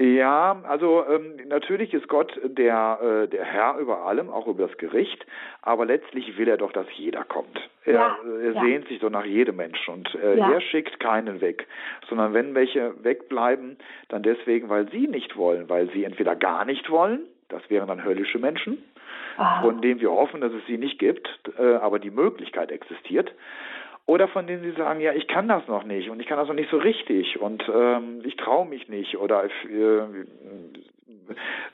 Ja, 0.00 0.62
also 0.66 1.04
ähm, 1.06 1.36
natürlich 1.48 1.92
ist 1.92 2.08
Gott 2.08 2.32
der, 2.42 3.00
äh, 3.02 3.28
der 3.28 3.44
Herr 3.44 3.76
über 3.76 4.06
allem, 4.06 4.30
auch 4.30 4.46
über 4.46 4.66
das 4.66 4.78
Gericht, 4.78 5.26
aber 5.60 5.84
letztlich 5.84 6.38
will 6.38 6.48
er 6.48 6.56
doch, 6.56 6.72
dass 6.72 6.86
jeder 6.94 7.22
kommt. 7.22 7.68
Er, 7.84 7.92
ja, 7.92 8.16
er 8.42 8.52
ja. 8.52 8.62
sehnt 8.62 8.88
sich 8.88 9.00
doch 9.00 9.10
nach 9.10 9.26
jedem 9.26 9.56
Menschen 9.56 9.92
und 9.92 10.14
äh, 10.14 10.38
ja. 10.38 10.52
er 10.52 10.62
schickt 10.62 11.00
keinen 11.00 11.42
weg, 11.42 11.66
sondern 12.08 12.32
wenn 12.32 12.54
welche 12.54 12.94
wegbleiben, 13.04 13.76
dann 14.08 14.22
deswegen, 14.22 14.70
weil 14.70 14.90
sie 14.90 15.06
nicht 15.06 15.36
wollen, 15.36 15.68
weil 15.68 15.90
sie 15.90 16.04
entweder 16.04 16.34
gar 16.34 16.64
nicht 16.64 16.88
wollen, 16.88 17.20
das 17.50 17.68
wären 17.68 17.88
dann 17.88 18.02
höllische 18.02 18.38
Menschen, 18.38 18.82
ah. 19.36 19.60
von 19.60 19.82
denen 19.82 20.00
wir 20.00 20.12
hoffen, 20.12 20.40
dass 20.40 20.52
es 20.54 20.64
sie 20.66 20.78
nicht 20.78 20.98
gibt, 20.98 21.28
äh, 21.58 21.74
aber 21.74 21.98
die 21.98 22.10
Möglichkeit 22.10 22.72
existiert, 22.72 23.34
oder 24.10 24.26
von 24.26 24.48
denen 24.48 24.64
sie 24.64 24.72
sagen, 24.72 24.98
ja, 25.00 25.12
ich 25.12 25.28
kann 25.28 25.46
das 25.46 25.68
noch 25.68 25.84
nicht 25.84 26.10
und 26.10 26.18
ich 26.18 26.26
kann 26.26 26.36
das 26.36 26.48
noch 26.48 26.54
nicht 26.56 26.68
so 26.68 26.78
richtig 26.78 27.40
und 27.40 27.62
ähm, 27.72 28.22
ich 28.24 28.34
traue 28.34 28.66
mich 28.66 28.88
nicht. 28.88 29.16
Oder 29.16 29.44
äh, 29.44 30.00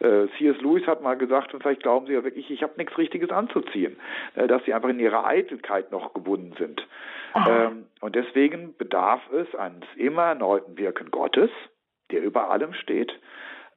äh, 0.05 0.29
C.S. 0.37 0.61
Lewis 0.61 0.87
hat 0.87 1.01
mal 1.01 1.17
gesagt, 1.17 1.55
und 1.55 1.63
vielleicht 1.63 1.83
glauben 1.83 2.07
sie 2.07 2.13
ja 2.13 2.25
wirklich, 2.25 2.51
ich 2.51 2.63
habe 2.63 2.75
nichts 2.77 2.99
Richtiges 2.99 3.31
anzuziehen, 3.31 3.97
äh, 4.35 4.47
dass 4.49 4.63
sie 4.67 4.75
einfach 4.75 4.91
in 4.91 5.01
ihrer 5.01 5.25
Eitelkeit 5.27 5.91
noch 5.93 6.13
gebunden 6.13 6.53
sind. 6.59 6.87
Ähm, 7.35 7.87
und 8.03 8.15
deswegen 8.15 8.77
bedarf 8.77 9.23
es 9.33 9.55
eines 9.55 9.85
immer 9.97 10.25
erneuten 10.25 10.77
Wirken 10.77 11.11
Gottes, 11.11 11.51
der 12.11 12.23
über 12.23 12.51
allem 12.51 12.75
steht. 12.75 13.19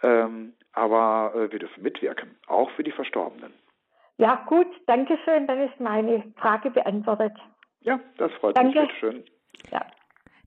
Ähm, 0.03 0.51
aber 0.73 1.31
äh, 1.33 1.49
wir 1.49 1.59
dürfen 1.59 1.81
mitwirken, 1.81 2.35
auch 2.47 2.71
für 2.71 2.83
die 2.83 2.91
Verstorbenen. 2.91 3.53
Ja, 4.17 4.43
gut, 4.47 4.67
danke 4.85 5.17
schön. 5.23 5.47
Dann 5.47 5.61
ist 5.61 5.79
meine 5.79 6.23
Frage 6.35 6.71
beantwortet. 6.71 7.33
Ja, 7.81 7.99
das 8.17 8.31
freut 8.39 8.57
Danke. 8.57 8.81
mich. 8.81 8.91
Schön. 8.99 9.23
Ja. 9.71 9.85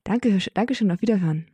Danke, 0.05 0.39
danke 0.55 0.75
schön. 0.75 0.91
Auf 0.91 1.01
Wiederhören. 1.01 1.47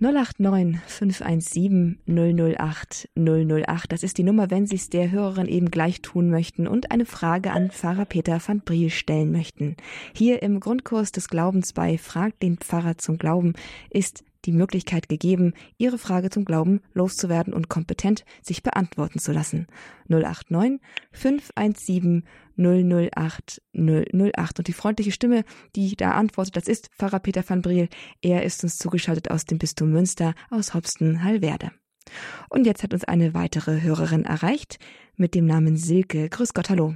089 0.00 0.80
517 0.86 2.00
008 2.06 3.08
008. 3.16 3.92
Das 3.92 4.02
ist 4.02 4.18
die 4.18 4.24
Nummer, 4.24 4.50
wenn 4.50 4.66
Sie 4.66 4.74
es 4.74 4.90
der 4.90 5.10
Hörerin 5.12 5.46
eben 5.46 5.70
gleich 5.70 6.02
tun 6.02 6.30
möchten 6.30 6.66
und 6.66 6.90
eine 6.90 7.06
Frage 7.06 7.52
an 7.52 7.70
Pfarrer 7.70 8.04
Peter 8.04 8.40
van 8.44 8.60
Briel 8.60 8.90
stellen 8.90 9.30
möchten. 9.30 9.76
Hier 10.14 10.42
im 10.42 10.58
Grundkurs 10.58 11.12
des 11.12 11.28
Glaubens 11.28 11.72
bei 11.72 11.96
Fragt 11.96 12.42
den 12.42 12.58
Pfarrer 12.58 12.98
zum 12.98 13.18
Glauben 13.18 13.52
ist 13.88 14.24
die 14.44 14.52
Möglichkeit 14.52 15.08
gegeben, 15.08 15.54
Ihre 15.78 15.96
Frage 15.96 16.28
zum 16.28 16.44
Glauben 16.44 16.80
loszuwerden 16.92 17.54
und 17.54 17.68
kompetent 17.68 18.24
sich 18.42 18.62
beantworten 18.62 19.18
zu 19.18 19.32
lassen. 19.32 19.68
089 20.08 20.80
517 21.12 22.24
008 22.56 23.62
008. 23.72 24.58
Und 24.58 24.68
die 24.68 24.72
freundliche 24.72 25.12
Stimme, 25.12 25.44
die 25.76 25.96
da 25.96 26.12
antwortet, 26.12 26.56
das 26.56 26.68
ist 26.68 26.90
Pfarrer 26.98 27.20
Peter 27.20 27.44
van 27.46 27.62
Briel. 27.62 27.88
Er 28.22 28.44
ist 28.44 28.62
uns 28.64 28.76
zugeschaltet 28.76 29.30
aus 29.30 29.44
dem 29.44 29.58
Bistum 29.58 29.90
Münster 29.90 30.34
aus 30.50 30.74
Hopsten-Hallwerde. 30.74 31.70
Und 32.48 32.66
jetzt 32.66 32.82
hat 32.82 32.92
uns 32.92 33.04
eine 33.04 33.34
weitere 33.34 33.82
Hörerin 33.82 34.24
erreicht 34.24 34.78
mit 35.16 35.34
dem 35.34 35.46
Namen 35.46 35.76
Silke. 35.76 36.28
Grüß 36.28 36.54
Gott, 36.54 36.70
hallo. 36.70 36.94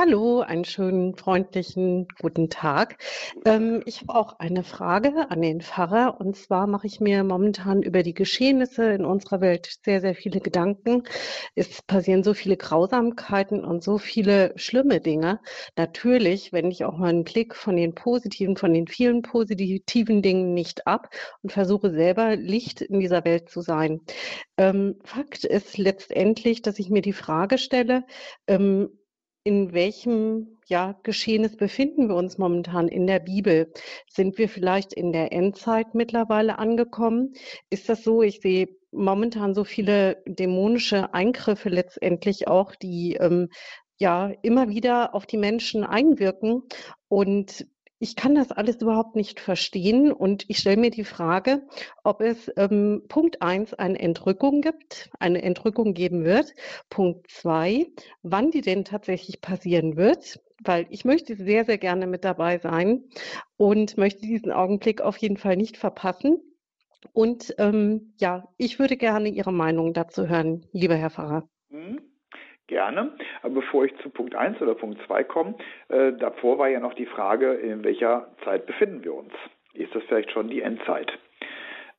Hallo, 0.00 0.42
einen 0.42 0.64
schönen, 0.64 1.16
freundlichen 1.16 2.06
guten 2.20 2.50
Tag. 2.50 2.98
Ähm, 3.44 3.82
ich 3.84 4.02
habe 4.02 4.14
auch 4.14 4.38
eine 4.38 4.62
Frage 4.62 5.28
an 5.28 5.42
den 5.42 5.60
Pfarrer. 5.60 6.20
Und 6.20 6.36
zwar 6.36 6.68
mache 6.68 6.86
ich 6.86 7.00
mir 7.00 7.24
momentan 7.24 7.82
über 7.82 8.04
die 8.04 8.14
Geschehnisse 8.14 8.92
in 8.92 9.04
unserer 9.04 9.40
Welt 9.40 9.80
sehr, 9.84 10.00
sehr 10.00 10.14
viele 10.14 10.38
Gedanken. 10.38 11.02
Es 11.56 11.82
passieren 11.82 12.22
so 12.22 12.32
viele 12.32 12.56
Grausamkeiten 12.56 13.64
und 13.64 13.82
so 13.82 13.98
viele 13.98 14.52
schlimme 14.54 15.00
Dinge. 15.00 15.40
Natürlich 15.76 16.52
wende 16.52 16.70
ich 16.70 16.84
auch 16.84 16.96
meinen 16.96 17.24
Blick 17.24 17.56
von 17.56 17.74
den 17.74 17.96
positiven, 17.96 18.56
von 18.56 18.72
den 18.72 18.86
vielen 18.86 19.22
positiven 19.22 20.22
Dingen 20.22 20.54
nicht 20.54 20.86
ab 20.86 21.12
und 21.42 21.50
versuche 21.50 21.90
selber 21.90 22.36
Licht 22.36 22.82
in 22.82 23.00
dieser 23.00 23.24
Welt 23.24 23.48
zu 23.50 23.62
sein. 23.62 24.00
Ähm, 24.58 25.00
Fakt 25.02 25.44
ist 25.44 25.76
letztendlich, 25.76 26.62
dass 26.62 26.78
ich 26.78 26.88
mir 26.88 27.02
die 27.02 27.12
Frage 27.12 27.58
stelle, 27.58 28.04
ähm, 28.46 28.90
in 29.48 29.72
welchem 29.72 30.58
ja, 30.66 30.94
Geschehnis 31.04 31.56
befinden 31.56 32.10
wir 32.10 32.16
uns 32.16 32.36
momentan 32.36 32.86
in 32.86 33.06
der 33.06 33.18
Bibel? 33.18 33.72
Sind 34.06 34.36
wir 34.36 34.46
vielleicht 34.46 34.92
in 34.92 35.10
der 35.10 35.32
Endzeit 35.32 35.94
mittlerweile 35.94 36.58
angekommen? 36.58 37.32
Ist 37.70 37.88
das 37.88 38.04
so? 38.04 38.20
Ich 38.20 38.42
sehe 38.42 38.68
momentan 38.90 39.54
so 39.54 39.64
viele 39.64 40.22
dämonische 40.26 41.14
Eingriffe 41.14 41.70
letztendlich 41.70 42.46
auch, 42.46 42.74
die 42.74 43.14
ähm, 43.14 43.48
ja 43.96 44.30
immer 44.42 44.68
wieder 44.68 45.14
auf 45.14 45.24
die 45.24 45.38
Menschen 45.38 45.82
einwirken. 45.82 46.64
Und 47.08 47.66
ich 48.00 48.14
kann 48.14 48.34
das 48.34 48.52
alles 48.52 48.76
überhaupt 48.80 49.16
nicht 49.16 49.40
verstehen 49.40 50.12
und 50.12 50.44
ich 50.48 50.58
stelle 50.58 50.76
mir 50.76 50.90
die 50.90 51.04
Frage, 51.04 51.66
ob 52.04 52.20
es 52.20 52.50
ähm, 52.56 53.02
Punkt 53.08 53.42
eins 53.42 53.74
eine 53.74 53.98
Entrückung 53.98 54.60
gibt, 54.60 55.10
eine 55.18 55.42
Entrückung 55.42 55.94
geben 55.94 56.24
wird. 56.24 56.54
Punkt 56.90 57.30
zwei, 57.30 57.86
wann 58.22 58.50
die 58.50 58.60
denn 58.60 58.84
tatsächlich 58.84 59.40
passieren 59.40 59.96
wird, 59.96 60.40
weil 60.62 60.86
ich 60.90 61.04
möchte 61.04 61.34
sehr, 61.36 61.64
sehr 61.64 61.78
gerne 61.78 62.06
mit 62.06 62.24
dabei 62.24 62.58
sein 62.58 63.04
und 63.56 63.96
möchte 63.96 64.22
diesen 64.22 64.52
Augenblick 64.52 65.00
auf 65.00 65.16
jeden 65.16 65.36
Fall 65.36 65.56
nicht 65.56 65.76
verpassen. 65.76 66.38
Und 67.12 67.54
ähm, 67.58 68.14
ja, 68.18 68.48
ich 68.58 68.78
würde 68.78 68.96
gerne 68.96 69.28
Ihre 69.28 69.52
Meinung 69.52 69.92
dazu 69.92 70.28
hören, 70.28 70.66
lieber 70.72 70.96
Herr 70.96 71.10
Pfarrer. 71.10 71.48
Gerne. 72.68 73.12
Aber 73.42 73.54
bevor 73.54 73.86
ich 73.86 73.96
zu 73.98 74.10
Punkt 74.10 74.34
1 74.34 74.60
oder 74.60 74.74
Punkt 74.74 75.00
2 75.06 75.24
komme, 75.24 75.54
äh, 75.88 76.12
davor 76.12 76.58
war 76.58 76.68
ja 76.68 76.80
noch 76.80 76.94
die 76.94 77.06
Frage, 77.06 77.54
in 77.54 77.82
welcher 77.82 78.28
Zeit 78.44 78.66
befinden 78.66 79.02
wir 79.02 79.14
uns? 79.14 79.32
Ist 79.72 79.94
das 79.94 80.02
vielleicht 80.04 80.30
schon 80.30 80.48
die 80.48 80.60
Endzeit? 80.60 81.10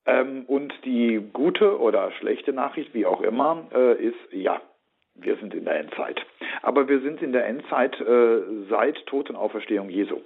Ähm, 0.05 0.45
und 0.45 0.74
die 0.86 1.22
gute 1.34 1.80
oder 1.80 2.11
schlechte 2.11 2.53
Nachricht, 2.53 2.93
wie 2.93 3.07
auch 3.07 3.22
immer, 3.22 3.67
äh, 3.74 3.95
ist 3.95 4.20
ja, 4.32 4.61
wir 5.15 5.38
sind 5.38 5.55
in 5.55 5.65
der 5.65 5.80
Endzeit. 5.80 6.24
Aber 6.61 6.88
wir 6.88 7.01
sind 7.01 7.22
in 7.24 7.34
der 7.34 7.47
Endzeit 7.47 7.99
äh, 7.99 8.41
seit 8.70 9.03
Tod 9.07 9.30
und 9.32 9.36
Auferstehung 9.36 9.89
Jesu. 9.89 10.22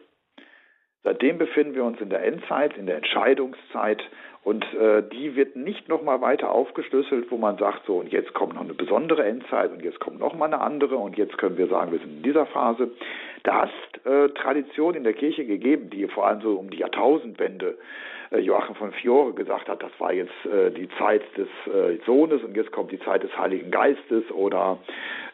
Seitdem 1.03 1.37
befinden 1.37 1.75
wir 1.75 1.85
uns 1.85 2.01
in 2.01 2.09
der 2.09 2.23
Endzeit, 2.23 2.77
in 2.77 2.85
der 2.85 2.97
Entscheidungszeit 2.97 4.01
und 4.43 4.65
äh, 4.73 5.03
die 5.03 5.35
wird 5.35 5.55
nicht 5.55 5.87
nochmal 5.87 6.21
weiter 6.21 6.51
aufgeschlüsselt, 6.51 7.31
wo 7.31 7.37
man 7.37 7.57
sagt, 7.57 7.85
so 7.85 7.97
und 7.97 8.11
jetzt 8.11 8.33
kommt 8.33 8.55
noch 8.55 8.63
eine 8.63 8.73
besondere 8.73 9.23
Endzeit 9.23 9.71
und 9.71 9.81
jetzt 9.83 9.99
kommt 9.99 10.19
nochmal 10.19 10.53
eine 10.53 10.61
andere 10.61 10.97
und 10.97 11.17
jetzt 11.17 11.37
können 11.37 11.57
wir 11.57 11.67
sagen, 11.67 11.91
wir 11.91 11.99
sind 11.99 12.17
in 12.17 12.23
dieser 12.23 12.45
Phase. 12.47 12.91
Da 13.43 13.63
ist 13.63 14.05
äh, 14.05 14.29
Tradition 14.29 14.95
in 14.95 15.03
der 15.03 15.13
Kirche 15.13 15.45
gegeben, 15.45 15.89
die 15.89 16.07
vor 16.07 16.27
allem 16.27 16.41
so 16.41 16.55
um 16.55 16.69
die 16.69 16.77
Jahrtausendwende 16.77 17.77
äh, 18.31 18.39
Joachim 18.39 18.75
von 18.75 18.91
Fiore 18.91 19.33
gesagt 19.33 19.69
hat, 19.69 19.81
das 19.81 19.91
war 19.99 20.11
jetzt 20.11 20.45
äh, 20.45 20.71
die 20.71 20.89
Zeit 20.97 21.21
des 21.37 21.47
äh, 21.67 21.97
Sohnes 22.05 22.43
und 22.43 22.55
jetzt 22.55 22.71
kommt 22.71 22.91
die 22.91 22.99
Zeit 22.99 23.23
des 23.23 23.37
Heiligen 23.37 23.71
Geistes 23.71 24.29
oder 24.31 24.79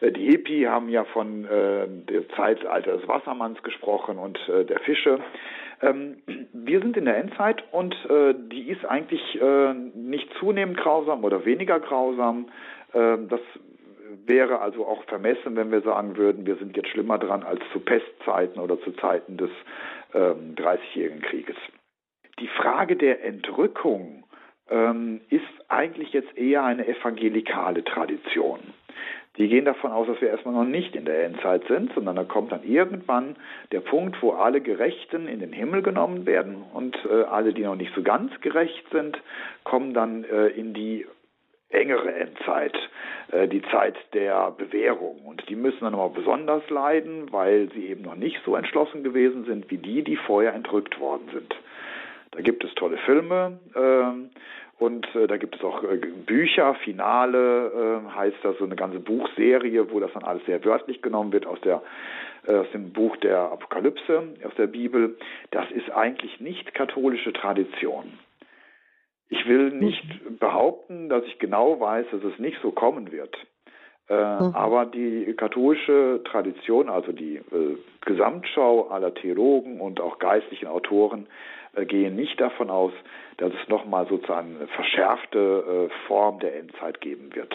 äh, 0.00 0.12
die 0.12 0.26
Hippie 0.26 0.68
haben 0.68 0.88
ja 0.88 1.04
von 1.04 1.44
äh, 1.46 1.86
dem 1.88 2.28
Zeitalter 2.36 2.96
des 2.96 3.08
Wassermanns 3.08 3.62
gesprochen 3.62 4.18
und 4.18 4.38
äh, 4.48 4.64
der 4.64 4.80
Fische. 4.80 5.18
Ähm, 5.82 6.18
wir 6.52 6.80
sind 6.80 6.96
in 6.96 7.06
der 7.06 7.16
Endzeit 7.16 7.62
und 7.72 7.94
äh, 8.08 8.34
die 8.34 8.68
ist 8.68 8.84
eigentlich 8.84 9.40
äh, 9.40 9.72
nicht 9.72 10.28
zunehmend 10.38 10.76
grausam 10.76 11.24
oder 11.24 11.44
weniger 11.44 11.80
grausam. 11.80 12.48
Äh, 12.92 13.18
das 13.28 13.40
wäre 14.26 14.60
also 14.60 14.86
auch 14.86 15.04
vermessen, 15.04 15.56
wenn 15.56 15.70
wir 15.70 15.80
sagen 15.82 16.16
würden, 16.16 16.46
wir 16.46 16.56
sind 16.56 16.76
jetzt 16.76 16.88
schlimmer 16.88 17.18
dran 17.18 17.42
als 17.42 17.60
zu 17.72 17.80
Pestzeiten 17.80 18.60
oder 18.60 18.80
zu 18.80 18.92
Zeiten 18.92 19.36
des 19.36 19.50
ähm, 20.14 20.54
Dreißigjährigen 20.56 21.22
Krieges. 21.22 21.56
Die 22.38 22.48
Frage 22.48 22.96
der 22.96 23.24
Entrückung 23.24 24.24
ähm, 24.68 25.20
ist 25.30 25.44
eigentlich 25.68 26.12
jetzt 26.12 26.36
eher 26.36 26.64
eine 26.64 26.86
evangelikale 26.86 27.84
Tradition. 27.84 28.60
Die 29.36 29.48
gehen 29.48 29.64
davon 29.64 29.92
aus, 29.92 30.08
dass 30.08 30.20
wir 30.20 30.28
erstmal 30.28 30.54
noch 30.54 30.64
nicht 30.64 30.96
in 30.96 31.04
der 31.04 31.24
Endzeit 31.24 31.64
sind, 31.68 31.92
sondern 31.94 32.16
da 32.16 32.24
kommt 32.24 32.50
dann 32.50 32.64
irgendwann 32.64 33.36
der 33.70 33.80
Punkt, 33.80 34.20
wo 34.22 34.32
alle 34.32 34.60
Gerechten 34.60 35.28
in 35.28 35.38
den 35.38 35.52
Himmel 35.52 35.82
genommen 35.82 36.26
werden 36.26 36.64
und 36.74 36.96
äh, 37.08 37.22
alle, 37.22 37.52
die 37.52 37.62
noch 37.62 37.76
nicht 37.76 37.94
so 37.94 38.02
ganz 38.02 38.32
gerecht 38.40 38.84
sind, 38.90 39.20
kommen 39.62 39.94
dann 39.94 40.24
äh, 40.24 40.48
in 40.48 40.74
die 40.74 41.06
engere 41.70 42.12
Endzeit, 42.12 42.76
äh, 43.30 43.46
die 43.46 43.62
Zeit 43.62 43.96
der 44.12 44.50
Bewährung. 44.50 45.20
Und 45.24 45.48
die 45.48 45.56
müssen 45.56 45.80
dann 45.82 45.94
aber 45.94 46.10
besonders 46.10 46.68
leiden, 46.68 47.32
weil 47.32 47.70
sie 47.72 47.86
eben 47.86 48.02
noch 48.02 48.16
nicht 48.16 48.40
so 48.44 48.56
entschlossen 48.56 49.04
gewesen 49.04 49.44
sind 49.44 49.70
wie 49.70 49.78
die, 49.78 50.02
die 50.02 50.16
vorher 50.16 50.54
entrückt 50.54 50.98
worden 50.98 51.28
sind. 51.32 51.54
Da 52.32 52.42
gibt 52.42 52.62
es 52.64 52.74
tolle 52.74 52.98
Filme. 52.98 53.58
Äh, 53.74 54.59
Und 54.80 55.06
äh, 55.14 55.26
da 55.26 55.36
gibt 55.36 55.56
es 55.56 55.62
auch 55.62 55.84
äh, 55.84 55.98
Bücher, 55.98 56.74
Finale 56.74 58.02
äh, 58.02 58.16
heißt 58.16 58.38
das, 58.42 58.56
so 58.58 58.64
eine 58.64 58.76
ganze 58.76 58.98
Buchserie, 58.98 59.92
wo 59.92 60.00
das 60.00 60.10
dann 60.14 60.24
alles 60.24 60.44
sehr 60.46 60.64
wörtlich 60.64 61.02
genommen 61.02 61.32
wird 61.32 61.46
aus 61.46 61.60
der 61.60 61.82
äh, 62.46 62.54
aus 62.54 62.70
dem 62.72 62.90
Buch 62.92 63.16
der 63.18 63.52
Apokalypse, 63.52 64.22
aus 64.42 64.54
der 64.56 64.66
Bibel. 64.66 65.18
Das 65.50 65.70
ist 65.70 65.90
eigentlich 65.90 66.40
nicht 66.40 66.72
katholische 66.72 67.34
Tradition. 67.34 68.18
Ich 69.28 69.46
will 69.46 69.70
nicht 69.70 70.02
behaupten, 70.40 71.10
dass 71.10 71.24
ich 71.24 71.38
genau 71.38 71.78
weiß, 71.78 72.06
dass 72.10 72.24
es 72.24 72.38
nicht 72.38 72.58
so 72.62 72.72
kommen 72.72 73.12
wird. 73.12 73.36
Äh, 74.08 74.14
mhm. 74.14 74.54
Aber 74.54 74.86
die 74.86 75.34
katholische 75.36 76.22
Tradition, 76.24 76.88
also 76.88 77.12
die 77.12 77.36
äh, 77.36 77.76
Gesamtschau 78.06 78.88
aller 78.88 79.12
Theologen 79.14 79.80
und 79.80 80.00
auch 80.00 80.18
geistlichen 80.18 80.66
Autoren, 80.68 81.28
gehen 81.86 82.16
nicht 82.16 82.40
davon 82.40 82.70
aus, 82.70 82.92
dass 83.36 83.52
es 83.52 83.68
nochmal 83.68 84.06
sozusagen 84.08 84.56
eine 84.56 84.68
verschärfte 84.68 85.88
äh, 85.90 86.06
Form 86.06 86.40
der 86.40 86.56
Endzeit 86.56 87.00
geben 87.00 87.34
wird. 87.34 87.54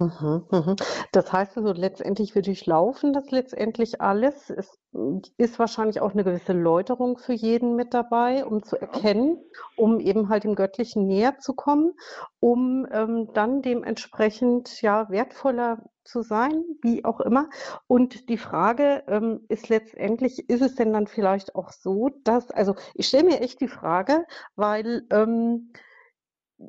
Mhm, 0.00 0.46
mhm. 0.50 0.76
Das 1.12 1.30
heißt 1.30 1.58
also 1.58 1.72
letztendlich, 1.74 2.34
wir 2.34 2.40
durchlaufen 2.40 3.12
das 3.12 3.30
letztendlich 3.30 4.00
alles. 4.00 4.48
Es 4.48 4.78
ist 5.36 5.58
wahrscheinlich 5.58 6.00
auch 6.00 6.12
eine 6.12 6.24
gewisse 6.24 6.54
Läuterung 6.54 7.18
für 7.18 7.34
jeden 7.34 7.76
mit 7.76 7.92
dabei, 7.92 8.46
um 8.46 8.62
zu 8.62 8.80
erkennen, 8.80 9.38
um 9.76 10.00
eben 10.00 10.30
halt 10.30 10.44
dem 10.44 10.54
Göttlichen 10.54 11.06
näher 11.06 11.38
zu 11.38 11.52
kommen, 11.52 11.92
um 12.40 12.86
ähm, 12.90 13.28
dann 13.34 13.60
dementsprechend 13.60 14.80
ja 14.80 15.10
wertvoller 15.10 15.84
zu 16.02 16.22
sein, 16.22 16.64
wie 16.80 17.04
auch 17.04 17.20
immer. 17.20 17.50
Und 17.86 18.30
die 18.30 18.38
Frage 18.38 19.04
ähm, 19.06 19.44
ist 19.48 19.68
letztendlich, 19.68 20.48
ist 20.48 20.62
es 20.62 20.76
denn 20.76 20.94
dann 20.94 21.08
vielleicht 21.08 21.54
auch 21.54 21.72
so, 21.72 22.08
dass, 22.24 22.50
also 22.50 22.74
ich 22.94 23.06
stelle 23.06 23.24
mir 23.24 23.42
echt 23.42 23.60
die 23.60 23.68
Frage, 23.68 24.24
weil 24.56 25.02
ähm, 25.10 25.72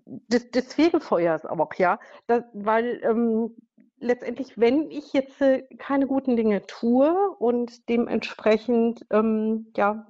des, 0.05 0.51
des 0.51 0.73
Fegefeuers 0.73 1.45
auch, 1.45 1.73
ja. 1.75 1.99
Das, 2.27 2.43
weil 2.53 3.01
ähm, 3.03 3.55
letztendlich, 3.99 4.57
wenn 4.57 4.89
ich 4.91 5.13
jetzt 5.13 5.41
äh, 5.41 5.63
keine 5.77 6.07
guten 6.07 6.35
Dinge 6.35 6.65
tue 6.65 7.13
und 7.39 7.89
dementsprechend 7.89 9.05
ähm, 9.11 9.71
ja 9.75 10.07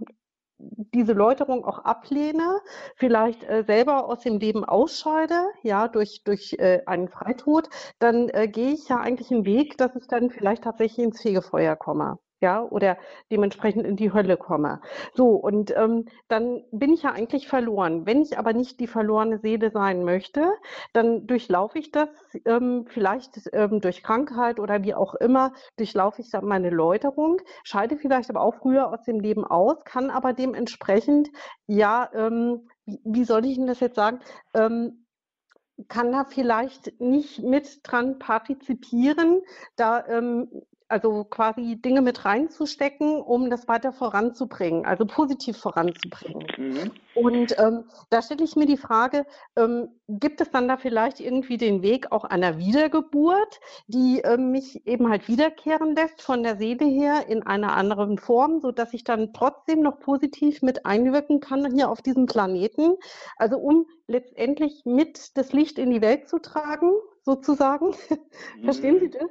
diese 0.94 1.14
Läuterung 1.14 1.66
auch 1.66 1.80
ablehne, 1.80 2.62
vielleicht 2.96 3.44
äh, 3.44 3.64
selber 3.66 4.08
aus 4.08 4.20
dem 4.22 4.38
Leben 4.38 4.64
ausscheide, 4.64 5.48
ja, 5.64 5.88
durch, 5.88 6.24
durch 6.24 6.54
äh, 6.60 6.84
einen 6.86 7.10
Freitod, 7.10 7.68
dann 8.00 8.30
äh, 8.30 8.48
gehe 8.48 8.74
ich 8.74 8.88
ja 8.88 9.00
eigentlich 9.00 9.32
einen 9.32 9.46
Weg, 9.46 9.78
dass 9.78 9.96
ich 9.96 10.08
dann 10.08 10.30
vielleicht 10.30 10.64
tatsächlich 10.64 11.04
ins 11.04 11.22
Fegefeuer 11.22 11.76
komme 11.76 12.20
ja, 12.42 12.64
oder 12.64 12.98
dementsprechend 13.32 13.86
in 13.86 13.96
die 13.96 14.12
Hölle 14.12 14.36
komme. 14.36 14.82
So, 15.14 15.30
und 15.30 15.76
ähm, 15.78 16.06
dann 16.28 16.64
bin 16.72 16.92
ich 16.92 17.04
ja 17.04 17.12
eigentlich 17.12 17.48
verloren. 17.48 18.06
Wenn 18.06 18.22
ich 18.22 18.38
aber 18.38 18.54
nicht 18.54 18.80
die 18.80 18.88
verlorene 18.88 19.38
Seele 19.38 19.70
sein 19.70 20.04
möchte, 20.04 20.52
dann 20.94 21.28
durchlaufe 21.28 21.78
ich 21.78 21.92
das 21.92 22.10
ähm, 22.46 22.86
vielleicht 22.90 23.50
ähm, 23.54 23.80
durch 23.80 24.04
Krankheit 24.04 24.60
oder 24.60 24.84
wie 24.84 24.96
auch 24.96 25.14
immer, 25.16 25.54
durchlaufe 25.78 26.22
ich 26.22 26.32
dann 26.32 26.46
meine 26.46 26.72
Läuterung, 26.72 27.40
scheide 27.64 27.98
vielleicht 27.98 28.30
aber 28.32 28.42
auch 28.42 28.56
früher 28.56 28.92
aus 28.92 29.04
dem 29.04 29.20
Leben 29.20 29.46
aus, 29.46 29.84
kann 29.86 30.10
aber 30.10 30.34
dementsprechend, 30.34 31.30
ja, 31.68 32.10
ähm, 32.14 32.68
wie, 32.86 33.00
wie 33.06 33.24
soll 33.24 33.46
ich 33.46 33.58
Ihnen 33.58 33.68
das 33.68 33.80
jetzt 33.80 33.96
sagen, 33.96 34.20
ähm, 34.56 35.06
kann 35.88 36.12
da 36.12 36.26
vielleicht 36.26 37.00
nicht 37.00 37.44
mit 37.44 37.80
dran 37.84 38.20
partizipieren, 38.20 39.42
da 39.76 40.06
ähm, 40.08 40.50
also 40.92 41.24
quasi 41.24 41.78
Dinge 41.78 42.02
mit 42.02 42.26
reinzustecken, 42.26 43.22
um 43.22 43.50
das 43.50 43.68
weiter 43.68 43.94
voranzubringen, 43.94 44.86
also 44.86 45.06
positiv 45.06 45.58
voranzubringen. 45.58 46.46
Mhm. 46.58 46.92
Und 47.16 47.56
ähm, 47.58 47.86
da 48.10 48.22
stelle 48.22 48.44
ich 48.44 48.56
mir 48.56 48.66
die 48.66 48.78
Frage, 48.78 49.26
ähm, 49.56 49.90
gibt 50.08 50.42
es 50.42 50.52
dann 50.52 50.68
da 50.68 50.78
vielleicht 50.78 51.20
irgendwie 51.20 51.58
den 51.58 51.82
Weg 51.82 52.12
auch 52.12 52.26
einer 52.26 52.58
Wiedergeburt, 52.58 53.60
die 53.88 54.20
ähm, 54.20 54.52
mich 54.52 54.86
eben 54.86 55.10
halt 55.10 55.28
wiederkehren 55.28 55.96
lässt 55.96 56.22
von 56.22 56.44
der 56.44 56.58
Seele 56.58 56.86
her 56.86 57.28
in 57.28 57.44
einer 57.44 57.76
anderen 57.76 58.18
Form, 58.18 58.60
so 58.60 58.72
dass 58.72 58.94
ich 58.94 59.04
dann 59.04 59.34
trotzdem 59.34 59.82
noch 59.82 60.00
positiv 60.00 60.62
mit 60.62 60.86
einwirken 60.86 61.40
kann 61.40 61.74
hier 61.74 61.90
auf 61.90 62.02
diesem 62.02 62.26
Planeten, 62.26 62.96
also 63.38 63.58
um 63.58 63.86
letztendlich 64.08 64.84
mit 64.86 65.38
das 65.38 65.54
Licht 65.54 65.80
in 65.80 65.90
die 65.90 66.02
Welt 66.02 66.28
zu 66.28 66.40
tragen, 66.40 66.92
sozusagen. 67.24 67.94
Verstehen 68.64 69.00
Sie 69.00 69.10
das? 69.10 69.30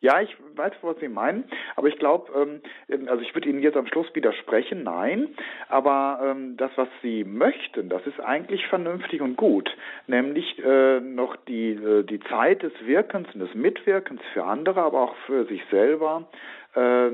Ja, 0.00 0.20
ich 0.20 0.36
weiß, 0.56 0.72
was 0.82 0.98
Sie 0.98 1.08
meinen, 1.08 1.44
aber 1.76 1.86
ich 1.86 1.96
glaube, 1.96 2.32
ähm, 2.36 3.08
also 3.08 3.22
ich 3.22 3.34
würde 3.34 3.48
Ihnen 3.48 3.62
jetzt 3.62 3.76
am 3.76 3.86
Schluss 3.86 4.06
widersprechen, 4.14 4.82
nein, 4.82 5.28
aber 5.68 6.20
ähm, 6.24 6.56
das, 6.56 6.72
was 6.74 6.88
Sie 7.02 7.22
möchten, 7.22 7.88
das 7.88 8.04
ist 8.06 8.18
eigentlich 8.18 8.66
vernünftig 8.66 9.20
und 9.20 9.36
gut, 9.36 9.70
nämlich 10.08 10.58
äh, 10.58 10.98
noch 11.00 11.36
die, 11.46 11.70
äh, 11.70 12.02
die 12.02 12.18
Zeit 12.20 12.64
des 12.64 12.72
Wirkens 12.84 13.28
und 13.32 13.40
des 13.40 13.54
Mitwirkens 13.54 14.20
für 14.32 14.44
andere, 14.44 14.82
aber 14.82 15.02
auch 15.02 15.16
für 15.26 15.44
sich 15.44 15.62
selber 15.70 16.28
äh, 16.74 17.10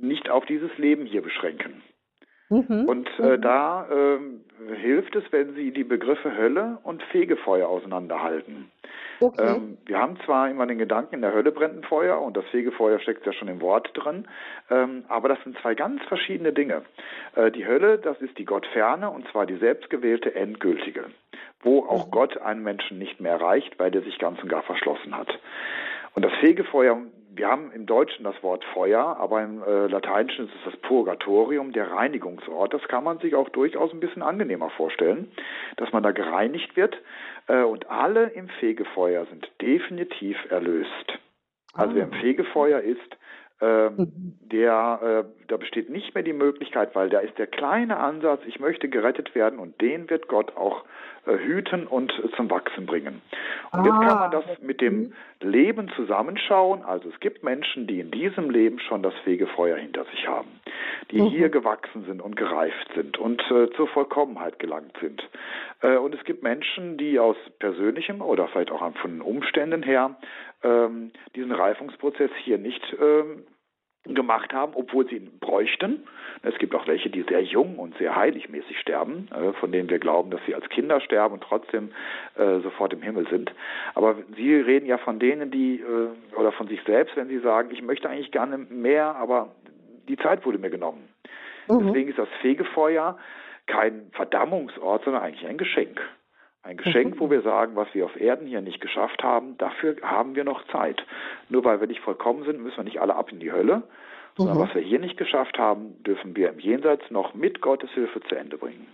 nicht 0.00 0.30
auf 0.30 0.46
dieses 0.46 0.76
Leben 0.78 1.06
hier 1.06 1.22
beschränken. 1.22 1.82
Mhm. 2.50 2.86
Und 2.86 3.08
äh, 3.18 3.36
mhm. 3.36 3.42
da 3.42 3.88
äh, 3.88 4.18
hilft 4.80 5.14
es, 5.16 5.24
wenn 5.30 5.54
Sie 5.54 5.70
die 5.70 5.84
Begriffe 5.84 6.36
Hölle 6.36 6.78
und 6.82 7.02
Fegefeuer 7.04 7.68
auseinanderhalten. 7.68 8.70
Okay. 9.20 9.56
Ähm, 9.56 9.78
wir 9.86 9.98
haben 9.98 10.18
zwar 10.24 10.48
immer 10.48 10.66
den 10.66 10.78
Gedanken, 10.78 11.16
in 11.16 11.22
der 11.22 11.34
Hölle 11.34 11.50
brennt 11.50 11.76
ein 11.76 11.82
Feuer 11.82 12.20
und 12.20 12.36
das 12.36 12.44
Fegefeuer 12.46 13.00
steckt 13.00 13.26
ja 13.26 13.32
schon 13.32 13.48
im 13.48 13.60
Wort 13.60 13.90
drin, 13.94 14.28
ähm, 14.70 15.04
aber 15.08 15.28
das 15.28 15.42
sind 15.42 15.58
zwei 15.58 15.74
ganz 15.74 16.02
verschiedene 16.04 16.52
Dinge. 16.52 16.82
Äh, 17.34 17.50
die 17.50 17.66
Hölle, 17.66 17.98
das 17.98 18.20
ist 18.20 18.38
die 18.38 18.44
Gottferne 18.44 19.10
und 19.10 19.26
zwar 19.28 19.46
die 19.46 19.56
selbstgewählte 19.56 20.34
endgültige, 20.34 21.06
wo 21.62 21.80
auch 21.80 22.06
mhm. 22.06 22.10
Gott 22.12 22.38
einen 22.38 22.62
Menschen 22.62 22.98
nicht 22.98 23.20
mehr 23.20 23.32
erreicht, 23.32 23.78
weil 23.78 23.90
der 23.90 24.02
sich 24.02 24.18
ganz 24.18 24.40
und 24.42 24.48
gar 24.48 24.62
verschlossen 24.62 25.16
hat. 25.16 25.36
Und 26.14 26.24
das 26.24 26.32
Fegefeuer, 26.40 26.98
wir 27.38 27.48
haben 27.48 27.70
im 27.72 27.86
Deutschen 27.86 28.24
das 28.24 28.40
Wort 28.42 28.64
Feuer, 28.74 29.16
aber 29.18 29.42
im 29.42 29.62
äh, 29.62 29.86
Lateinischen 29.86 30.46
ist 30.46 30.54
es 30.56 30.72
das 30.72 30.76
Purgatorium, 30.80 31.72
der 31.72 31.90
Reinigungsort. 31.90 32.74
Das 32.74 32.82
kann 32.88 33.04
man 33.04 33.18
sich 33.20 33.34
auch 33.34 33.48
durchaus 33.48 33.92
ein 33.92 34.00
bisschen 34.00 34.22
angenehmer 34.22 34.70
vorstellen, 34.70 35.30
dass 35.76 35.92
man 35.92 36.02
da 36.02 36.10
gereinigt 36.10 36.76
wird. 36.76 37.00
Äh, 37.48 37.62
und 37.62 37.90
alle 37.90 38.28
im 38.30 38.48
Fegefeuer 38.60 39.26
sind 39.26 39.50
definitiv 39.60 40.36
erlöst. 40.50 41.18
Also 41.74 41.94
wer 41.94 42.04
im 42.04 42.12
ah. 42.12 42.20
Fegefeuer 42.20 42.80
ist, 42.80 43.17
ähm, 43.60 43.94
mhm. 43.96 44.38
der, 44.52 45.24
äh, 45.26 45.46
da 45.48 45.56
besteht 45.56 45.90
nicht 45.90 46.14
mehr 46.14 46.22
die 46.22 46.32
Möglichkeit, 46.32 46.94
weil 46.94 47.10
da 47.10 47.18
ist 47.18 47.36
der 47.38 47.48
kleine 47.48 47.96
Ansatz, 47.96 48.40
ich 48.46 48.60
möchte 48.60 48.88
gerettet 48.88 49.34
werden 49.34 49.58
und 49.58 49.80
den 49.80 50.08
wird 50.10 50.28
Gott 50.28 50.56
auch 50.56 50.84
äh, 51.26 51.36
hüten 51.38 51.86
und 51.86 52.12
äh, 52.24 52.30
zum 52.36 52.48
Wachsen 52.50 52.86
bringen. 52.86 53.20
Und 53.72 53.80
ah. 53.80 53.84
jetzt 53.84 54.08
kann 54.08 54.18
man 54.18 54.30
das 54.30 54.44
mit 54.62 54.80
dem 54.80 54.98
mhm. 54.98 55.12
Leben 55.40 55.90
zusammenschauen. 55.96 56.82
Also 56.84 57.08
es 57.08 57.18
gibt 57.20 57.42
Menschen, 57.42 57.86
die 57.86 58.00
in 58.00 58.10
diesem 58.12 58.48
Leben 58.48 58.78
schon 58.78 59.02
das 59.02 59.14
Fegefeuer 59.24 59.76
hinter 59.76 60.04
sich 60.06 60.28
haben, 60.28 60.48
die 61.10 61.20
mhm. 61.20 61.26
hier 61.26 61.48
gewachsen 61.48 62.04
sind 62.06 62.22
und 62.22 62.36
gereift 62.36 62.88
sind 62.94 63.18
und 63.18 63.42
äh, 63.50 63.68
zur 63.72 63.88
Vollkommenheit 63.88 64.58
gelangt 64.58 64.96
sind. 65.00 65.28
Äh, 65.82 65.96
und 65.96 66.14
es 66.14 66.24
gibt 66.24 66.42
Menschen, 66.42 66.96
die 66.96 67.18
aus 67.18 67.36
persönlichem 67.58 68.20
oder 68.22 68.48
vielleicht 68.48 68.70
auch 68.70 68.80
von 68.96 69.10
den 69.10 69.20
Umständen 69.20 69.82
her 69.82 70.16
ähm, 70.62 71.12
diesen 71.34 71.52
Reifungsprozess 71.52 72.30
hier 72.44 72.58
nicht 72.58 72.82
ähm, 73.00 73.44
gemacht 74.04 74.52
haben, 74.52 74.72
obwohl 74.74 75.06
sie 75.08 75.16
ihn 75.16 75.38
bräuchten. 75.38 76.04
Es 76.42 76.56
gibt 76.58 76.74
auch 76.74 76.86
welche, 76.86 77.10
die 77.10 77.22
sehr 77.22 77.42
jung 77.42 77.78
und 77.78 77.96
sehr 77.98 78.16
heiligmäßig 78.16 78.78
sterben, 78.78 79.28
äh, 79.32 79.52
von 79.54 79.72
denen 79.72 79.90
wir 79.90 79.98
glauben, 79.98 80.30
dass 80.30 80.40
sie 80.46 80.54
als 80.54 80.68
Kinder 80.68 81.00
sterben 81.00 81.34
und 81.34 81.42
trotzdem 81.42 81.90
äh, 82.36 82.60
sofort 82.60 82.92
im 82.92 83.02
Himmel 83.02 83.28
sind. 83.28 83.52
Aber 83.94 84.16
Sie 84.36 84.54
reden 84.54 84.86
ja 84.86 84.98
von 84.98 85.18
denen, 85.18 85.50
die 85.50 85.80
äh, 85.80 86.36
oder 86.38 86.52
von 86.52 86.68
sich 86.68 86.80
selbst, 86.84 87.16
wenn 87.16 87.28
Sie 87.28 87.38
sagen, 87.40 87.70
ich 87.72 87.82
möchte 87.82 88.08
eigentlich 88.08 88.30
gerne 88.30 88.58
mehr, 88.58 89.16
aber 89.16 89.52
die 90.08 90.16
Zeit 90.16 90.46
wurde 90.46 90.58
mir 90.58 90.70
genommen. 90.70 91.08
Mhm. 91.68 91.86
Deswegen 91.86 92.10
ist 92.10 92.18
das 92.18 92.28
Fegefeuer 92.40 93.18
kein 93.66 94.10
Verdammungsort, 94.12 95.04
sondern 95.04 95.22
eigentlich 95.22 95.46
ein 95.46 95.58
Geschenk. 95.58 96.00
Ein 96.68 96.76
Geschenk, 96.76 97.14
wo 97.18 97.30
wir 97.30 97.40
sagen, 97.40 97.76
was 97.76 97.88
wir 97.94 98.04
auf 98.04 98.20
Erden 98.20 98.46
hier 98.46 98.60
nicht 98.60 98.80
geschafft 98.80 99.22
haben, 99.22 99.56
dafür 99.56 99.96
haben 100.02 100.34
wir 100.34 100.44
noch 100.44 100.66
Zeit. 100.68 101.02
Nur 101.48 101.64
weil 101.64 101.80
wir 101.80 101.86
nicht 101.86 102.00
vollkommen 102.00 102.44
sind, 102.44 102.62
müssen 102.62 102.76
wir 102.76 102.84
nicht 102.84 103.00
alle 103.00 103.16
ab 103.16 103.32
in 103.32 103.40
die 103.40 103.50
Hölle, 103.50 103.84
sondern 104.36 104.58
mhm. 104.58 104.60
was 104.60 104.74
wir 104.74 104.82
hier 104.82 104.98
nicht 104.98 105.16
geschafft 105.16 105.58
haben, 105.58 106.02
dürfen 106.02 106.36
wir 106.36 106.50
im 106.50 106.58
Jenseits 106.58 107.10
noch 107.10 107.32
mit 107.32 107.62
Gottes 107.62 107.90
Hilfe 107.92 108.20
zu 108.20 108.34
Ende 108.34 108.58
bringen. 108.58 108.86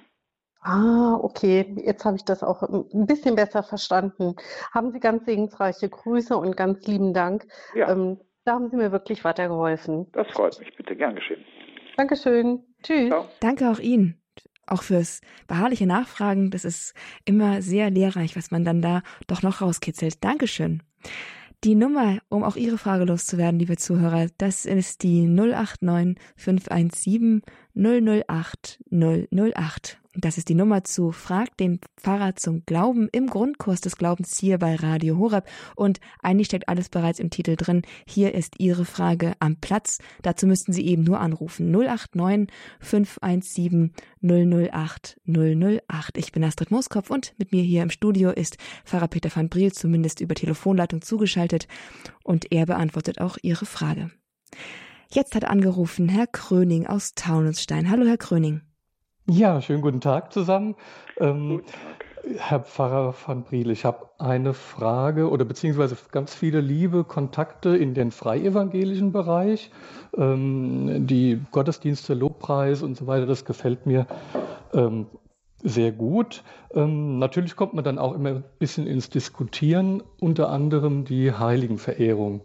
Ah, 0.60 1.18
okay. 1.20 1.74
Jetzt 1.84 2.04
habe 2.04 2.16
ich 2.16 2.24
das 2.24 2.44
auch 2.44 2.62
ein 2.62 3.06
bisschen 3.06 3.34
besser 3.34 3.64
verstanden. 3.64 4.36
Haben 4.72 4.92
Sie 4.92 5.00
ganz 5.00 5.24
segensreiche 5.26 5.88
Grüße 5.88 6.36
und 6.36 6.56
ganz 6.56 6.86
lieben 6.86 7.12
Dank. 7.12 7.44
Ja. 7.74 7.90
Ähm, 7.90 8.20
da 8.44 8.52
haben 8.52 8.70
Sie 8.70 8.76
mir 8.76 8.92
wirklich 8.92 9.24
weitergeholfen. 9.24 10.06
Das 10.12 10.28
freut 10.28 10.58
mich. 10.60 10.74
Bitte 10.76 10.94
gern 10.94 11.16
geschehen. 11.16 11.44
Dankeschön. 11.96 12.62
Tschüss. 12.82 13.08
Ciao. 13.08 13.24
Danke 13.40 13.68
auch 13.68 13.80
Ihnen 13.80 14.23
auch 14.66 14.82
fürs 14.82 15.20
beharrliche 15.46 15.86
Nachfragen. 15.86 16.50
Das 16.50 16.64
ist 16.64 16.94
immer 17.24 17.62
sehr 17.62 17.90
lehrreich, 17.90 18.36
was 18.36 18.50
man 18.50 18.64
dann 18.64 18.82
da 18.82 19.02
doch 19.26 19.42
noch 19.42 19.60
rauskitzelt. 19.60 20.22
Dankeschön. 20.22 20.82
Die 21.64 21.74
Nummer, 21.74 22.18
um 22.28 22.44
auch 22.44 22.56
Ihre 22.56 22.76
Frage 22.76 23.04
loszuwerden, 23.04 23.58
liebe 23.58 23.78
Zuhörer, 23.78 24.26
das 24.36 24.66
ist 24.66 25.02
die 25.02 25.26
089 25.26 26.18
517 26.36 27.42
008 27.74 28.80
008. 28.90 29.98
Das 30.16 30.38
ist 30.38 30.48
die 30.48 30.54
Nummer 30.54 30.84
zu 30.84 31.10
Frag 31.10 31.56
den 31.56 31.80
Pfarrer 31.96 32.36
zum 32.36 32.64
Glauben 32.66 33.08
im 33.10 33.26
Grundkurs 33.26 33.80
des 33.80 33.96
Glaubens 33.96 34.38
hier 34.38 34.58
bei 34.58 34.76
Radio 34.76 35.18
Horeb. 35.18 35.48
Und 35.74 35.98
eigentlich 36.22 36.46
steckt 36.46 36.68
alles 36.68 36.88
bereits 36.88 37.18
im 37.18 37.30
Titel 37.30 37.56
drin. 37.56 37.82
Hier 38.06 38.32
ist 38.32 38.60
Ihre 38.60 38.84
Frage 38.84 39.32
am 39.40 39.56
Platz. 39.56 39.98
Dazu 40.22 40.46
müssten 40.46 40.72
Sie 40.72 40.86
eben 40.86 41.02
nur 41.02 41.18
anrufen. 41.18 41.72
089 41.72 42.48
517 42.78 43.92
008 44.22 45.20
008. 45.26 46.16
Ich 46.16 46.30
bin 46.30 46.44
Astrid 46.44 46.70
Moskopf 46.70 47.10
und 47.10 47.34
mit 47.38 47.50
mir 47.50 47.62
hier 47.62 47.82
im 47.82 47.90
Studio 47.90 48.30
ist 48.30 48.56
Pfarrer 48.84 49.08
Peter 49.08 49.34
van 49.34 49.48
Briel 49.48 49.72
zumindest 49.72 50.20
über 50.20 50.36
Telefonleitung 50.36 51.02
zugeschaltet 51.02 51.66
und 52.22 52.52
er 52.52 52.66
beantwortet 52.66 53.20
auch 53.20 53.36
Ihre 53.42 53.66
Frage. 53.66 54.12
Jetzt 55.10 55.34
hat 55.34 55.44
angerufen 55.44 56.08
Herr 56.08 56.26
Kröning 56.26 56.86
aus 56.86 57.14
Taunusstein. 57.14 57.90
Hallo, 57.90 58.06
Herr 58.06 58.16
Kröning. 58.16 58.62
Ja, 59.26 59.60
schönen 59.60 59.82
guten 59.82 60.00
Tag 60.00 60.32
zusammen. 60.32 60.74
Ähm, 61.18 61.48
guten 61.48 61.66
Tag. 61.66 62.04
Herr 62.38 62.60
Pfarrer 62.60 63.14
van 63.26 63.44
Briel, 63.44 63.70
ich 63.70 63.84
habe 63.84 64.08
eine 64.18 64.54
Frage 64.54 65.28
oder 65.28 65.44
beziehungsweise 65.44 65.96
ganz 66.10 66.34
viele 66.34 66.60
liebe 66.60 67.04
Kontakte 67.04 67.76
in 67.76 67.92
den 67.92 68.10
freievangelischen 68.10 69.12
Bereich. 69.12 69.70
Ähm, 70.16 71.06
die 71.06 71.40
Gottesdienste, 71.50 72.14
Lobpreis 72.14 72.82
und 72.82 72.96
so 72.96 73.06
weiter, 73.06 73.26
das 73.26 73.44
gefällt 73.44 73.84
mir 73.86 74.06
ähm, 74.72 75.06
sehr 75.62 75.92
gut. 75.92 76.44
Ähm, 76.72 77.18
natürlich 77.18 77.56
kommt 77.56 77.74
man 77.74 77.84
dann 77.84 77.98
auch 77.98 78.14
immer 78.14 78.30
ein 78.30 78.44
bisschen 78.58 78.86
ins 78.86 79.10
Diskutieren, 79.10 80.02
unter 80.18 80.48
anderem 80.48 81.04
die 81.04 81.32
Heiligenverehrung. 81.32 82.40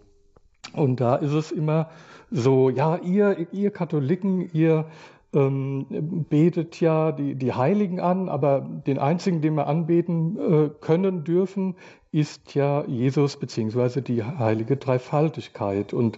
Und 0.74 1.00
da 1.00 1.16
ist 1.16 1.34
es 1.34 1.52
immer 1.52 1.90
so, 2.32 2.70
ja, 2.70 2.98
ihr, 2.98 3.48
ihr 3.52 3.72
Katholiken, 3.72 4.50
ihr 4.54 4.86
ähm, 5.34 5.86
betet 6.30 6.80
ja 6.80 7.12
die, 7.12 7.36
die 7.36 7.54
Heiligen 7.54 8.00
an, 8.00 8.30
aber 8.30 8.62
den 8.62 8.98
einzigen, 8.98 9.42
den 9.42 9.56
wir 9.56 9.68
anbeten 9.68 10.38
äh, 10.38 10.70
können 10.82 11.24
dürfen, 11.24 11.76
ist 12.12 12.56
ja 12.56 12.84
Jesus 12.86 13.38
beziehungsweise 13.38 14.02
die 14.02 14.24
heilige 14.24 14.78
Dreifaltigkeit. 14.78 15.94
Und 15.94 16.18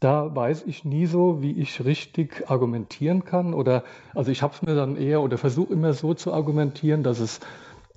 da 0.00 0.34
weiß 0.34 0.64
ich 0.66 0.84
nie 0.84 1.06
so, 1.06 1.42
wie 1.42 1.52
ich 1.52 1.84
richtig 1.84 2.48
argumentieren 2.48 3.24
kann. 3.24 3.54
Oder 3.54 3.84
also 4.14 4.30
ich 4.30 4.42
habe 4.42 4.54
es 4.54 4.62
mir 4.62 4.74
dann 4.74 4.96
eher 4.96 5.22
oder 5.22 5.38
versuche 5.38 5.72
immer 5.72 5.92
so 5.92 6.14
zu 6.14 6.32
argumentieren, 6.32 7.02
dass 7.02 7.20
es 7.20 7.40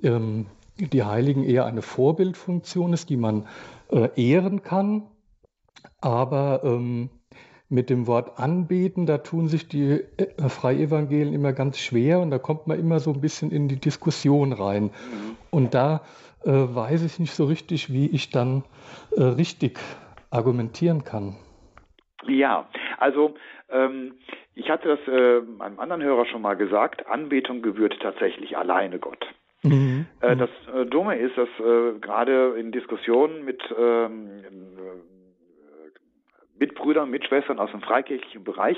ähm, 0.04 0.48
die 0.78 1.04
Heiligen 1.04 1.44
eher 1.44 1.66
eine 1.66 1.82
Vorbildfunktion 1.82 2.94
ist, 2.94 3.10
die 3.10 3.18
man 3.18 3.48
äh, 3.92 4.10
ehren 4.16 4.64
kann. 4.64 5.04
Aber 6.02 6.62
ähm, 6.64 7.10
mit 7.72 7.90
dem 7.90 8.06
Wort 8.06 8.38
anbeten, 8.38 9.06
da 9.06 9.20
tun 9.20 9.48
sich 9.48 9.68
die 9.68 10.04
äh, 10.18 10.50
Freievangelien 10.50 11.34
immer 11.34 11.54
ganz 11.54 11.80
schwer 11.80 12.20
und 12.20 12.30
da 12.30 12.38
kommt 12.38 12.68
man 12.68 12.78
immer 12.78 13.00
so 13.00 13.14
ein 13.14 13.22
bisschen 13.22 13.50
in 13.50 13.70
die 13.70 13.80
Diskussion 13.80 14.52
rein. 14.52 14.86
Mhm. 14.86 15.38
Und 15.52 15.74
da 15.74 16.02
äh, 16.44 16.50
weiß 16.52 17.06
ich 17.06 17.20
nicht 17.20 17.34
so 17.34 17.46
richtig, 17.46 17.92
wie 17.94 18.08
ich 18.08 18.30
dann 18.30 18.64
äh, 19.16 19.24
richtig 19.24 19.80
argumentieren 20.32 21.04
kann. 21.04 21.38
Ja, 22.28 22.68
also 22.98 23.36
ähm, 23.70 24.16
ich 24.54 24.70
hatte 24.70 24.90
das 24.90 25.00
äh, 25.08 25.42
einem 25.64 25.80
anderen 25.80 26.04
Hörer 26.04 26.26
schon 26.26 26.42
mal 26.42 26.56
gesagt, 26.56 27.08
Anbetung 27.08 27.62
gebührt 27.62 27.98
tatsächlich 28.02 28.58
alleine 28.58 29.00
Gott. 29.00 29.26
Mhm. 29.64 30.08
Äh, 30.20 30.36
das 30.36 30.50
äh, 30.76 30.86
Dumme 30.86 31.18
ist, 31.18 31.38
dass 31.38 31.50
äh, 31.60 32.00
gerade 32.00 32.56
in 32.60 32.72
Diskussionen 32.72 33.46
mit 33.46 33.62
ähm, 33.78 34.42
Mitbrüdern, 36.62 37.10
Mitschwestern 37.10 37.60
aus 37.60 37.72
dem 37.72 37.82
freikirchlichen 37.82 38.46
Bereich, 38.46 38.78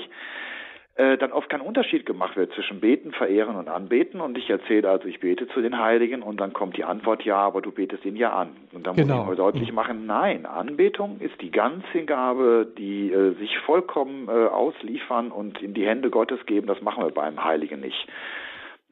äh, 0.96 1.18
dann 1.18 1.32
oft 1.32 1.48
kein 1.48 1.60
Unterschied 1.60 2.06
gemacht 2.06 2.36
wird 2.36 2.52
zwischen 2.52 2.78
Beten, 2.78 3.12
Verehren 3.12 3.56
und 3.56 3.68
Anbeten. 3.68 4.20
Und 4.20 4.38
ich 4.38 4.48
erzähle 4.48 4.88
also, 4.88 5.08
ich 5.08 5.18
bete 5.18 5.48
zu 5.48 5.60
den 5.60 5.78
Heiligen 5.78 6.22
und 6.22 6.38
dann 6.40 6.52
kommt 6.52 6.76
die 6.76 6.84
Antwort, 6.84 7.24
ja, 7.24 7.36
aber 7.36 7.62
du 7.62 7.72
betest 7.72 8.04
ihn 8.04 8.14
ja 8.16 8.32
an. 8.32 8.50
Und 8.72 8.86
dann 8.86 8.94
genau. 8.94 9.16
muss 9.16 9.22
ich 9.22 9.28
mal 9.28 9.36
deutlich 9.36 9.68
mhm. 9.70 9.74
machen, 9.74 10.06
nein, 10.06 10.46
Anbetung 10.46 11.18
ist 11.18 11.40
die 11.40 11.50
ganze 11.50 12.04
Gabe, 12.04 12.72
die 12.78 13.12
äh, 13.12 13.34
sich 13.34 13.58
vollkommen 13.58 14.28
äh, 14.28 14.46
ausliefern 14.46 15.32
und 15.32 15.60
in 15.60 15.74
die 15.74 15.84
Hände 15.84 16.10
Gottes 16.10 16.46
geben. 16.46 16.68
Das 16.68 16.80
machen 16.80 17.04
wir 17.04 17.10
beim 17.10 17.42
Heiligen 17.42 17.80
nicht. 17.80 18.06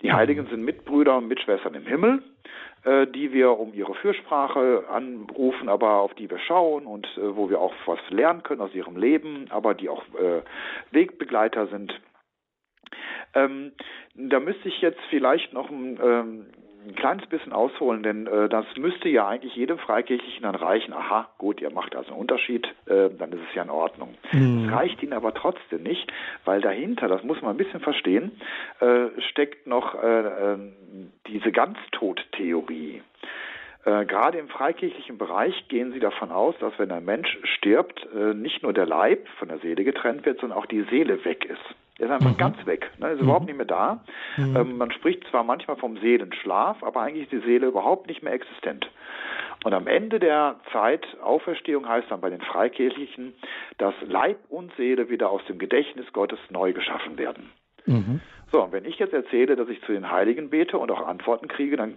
Die 0.03 0.09
mhm. 0.09 0.14
Heiligen 0.14 0.47
sind 0.47 0.64
Mitbrüder 0.64 1.16
und 1.18 1.28
Mitschwestern 1.28 1.74
im 1.74 1.86
Himmel 1.86 2.22
die 2.85 3.33
wir 3.33 3.59
um 3.59 3.72
ihre 3.74 3.95
Fürsprache 3.95 4.85
anrufen, 4.89 5.68
aber 5.68 6.01
auf 6.01 6.14
die 6.14 6.28
wir 6.28 6.39
schauen 6.41 6.87
und 6.87 7.07
äh, 7.16 7.37
wo 7.37 7.49
wir 7.49 7.61
auch 7.61 7.74
was 7.87 8.01
lernen 8.11 8.43
können 8.43 8.61
aus 8.61 8.74
ihrem 8.74 8.97
Leben, 8.97 9.47
aber 9.51 9.74
die 9.74 9.89
auch 9.89 10.03
äh, 10.14 10.43
Wegbegleiter 10.91 11.68
sind. 11.68 11.93
Ähm, 13.35 13.72
da 14.14 14.41
müsste 14.41 14.68
ich 14.68 14.80
jetzt 14.80 15.01
vielleicht 15.11 15.53
noch 15.53 15.70
ähm, 15.70 16.47
ein 16.87 16.95
kleines 16.95 17.26
bisschen 17.26 17.53
ausholen, 17.53 18.03
denn 18.03 18.26
äh, 18.26 18.49
das 18.49 18.66
müsste 18.76 19.09
ja 19.09 19.28
eigentlich 19.28 19.55
jedem 19.55 19.78
Freikirchlichen 19.78 20.43
dann 20.43 20.55
reichen. 20.55 20.93
Aha, 20.93 21.28
gut, 21.39 21.61
ihr 21.61 21.70
macht 21.70 21.95
also 21.97 22.11
einen 22.11 22.20
Unterschied, 22.20 22.66
äh, 22.87 23.11
dann 23.11 23.33
ist 23.33 23.41
es 23.49 23.55
ja 23.55 23.62
in 23.62 23.70
Ordnung. 23.70 24.14
Mhm. 24.33 24.66
Das 24.66 24.76
reicht 24.76 25.03
ihnen 25.03 25.12
aber 25.12 25.35
trotzdem 25.35 25.83
nicht, 25.83 26.12
weil 26.45 26.61
dahinter, 26.61 27.09
das 27.09 27.22
muss 27.22 27.41
man 27.43 27.53
ein 27.53 27.57
bisschen 27.57 27.80
verstehen, 27.80 28.33
äh, 28.80 29.09
steckt 29.30 29.66
noch 29.66 29.95
äh, 30.03 30.55
äh, 30.55 30.59
diese 31.26 31.53
Ganztod-Theorie. 31.53 33.03
Äh, 33.85 34.05
gerade 34.05 34.39
im 34.39 34.49
freikirchlichen 34.49 35.18
Bereich 35.18 35.66
gehen 35.68 35.93
sie 35.93 36.01
davon 36.01 36.30
aus, 36.30 36.55
dass 36.61 36.78
wenn 36.78 36.93
ein 36.93 37.05
Mensch 37.05 37.39
stirbt, 37.57 38.07
äh, 38.14 38.35
nicht 38.35 38.62
nur 38.62 38.72
der 38.72 38.87
Leib 38.87 39.26
von 39.39 39.49
der 39.49 39.59
Seele 39.59 39.83
getrennt 39.85 40.24
wird, 40.24 40.41
sondern 40.41 40.59
auch 40.59 40.66
die 40.66 40.83
Seele 40.91 41.24
weg 41.24 41.45
ist. 41.45 41.82
Der 42.03 42.09
ist 42.09 42.14
einfach 42.14 42.32
mhm. 42.32 42.36
ganz 42.36 42.66
weg, 42.66 42.90
ne? 42.98 43.11
ist 43.11 43.18
mhm. 43.18 43.26
überhaupt 43.26 43.46
nicht 43.46 43.57
mehr 43.57 43.64
da. 43.64 44.00
Mhm. 44.36 44.57
Ähm, 44.57 44.76
man 44.76 44.90
spricht 44.90 45.24
zwar 45.30 45.44
manchmal 45.44 45.76
vom 45.76 45.98
Seelenschlaf, 45.98 46.82
aber 46.82 47.00
eigentlich 47.00 47.22
ist 47.24 47.32
die 47.32 47.46
Seele 47.46 47.68
überhaupt 47.68 48.09
nicht 48.09 48.24
mehr 48.24 48.32
existent. 48.32 48.90
Und 49.62 49.72
am 49.72 49.86
Ende 49.86 50.18
der 50.18 50.57
Zeit 50.72 51.07
Auferstehung 51.22 51.88
heißt 51.88 52.11
dann 52.11 52.20
bei 52.20 52.28
den 52.28 52.40
Freikirchlichen, 52.40 53.34
dass 53.78 53.94
Leib 54.05 54.38
und 54.48 54.74
Seele 54.74 55.11
wieder 55.11 55.30
aus 55.30 55.44
dem 55.44 55.61
Gedächtnis 55.61 56.12
Gottes 56.12 56.40
neu 56.50 56.72
geschaffen 56.72 57.18
werden. 57.18 57.53
Mhm. 57.86 58.20
So, 58.50 58.64
und 58.64 58.72
wenn 58.72 58.84
ich 58.84 58.98
jetzt 58.98 59.12
erzähle, 59.12 59.55
dass 59.55 59.68
ich 59.68 59.80
zu 59.82 59.92
den 59.92 60.11
Heiligen 60.11 60.50
bete 60.50 60.78
und 60.78 60.90
auch 60.90 61.07
Antworten 61.07 61.46
kriege, 61.46 61.76
dann 61.76 61.94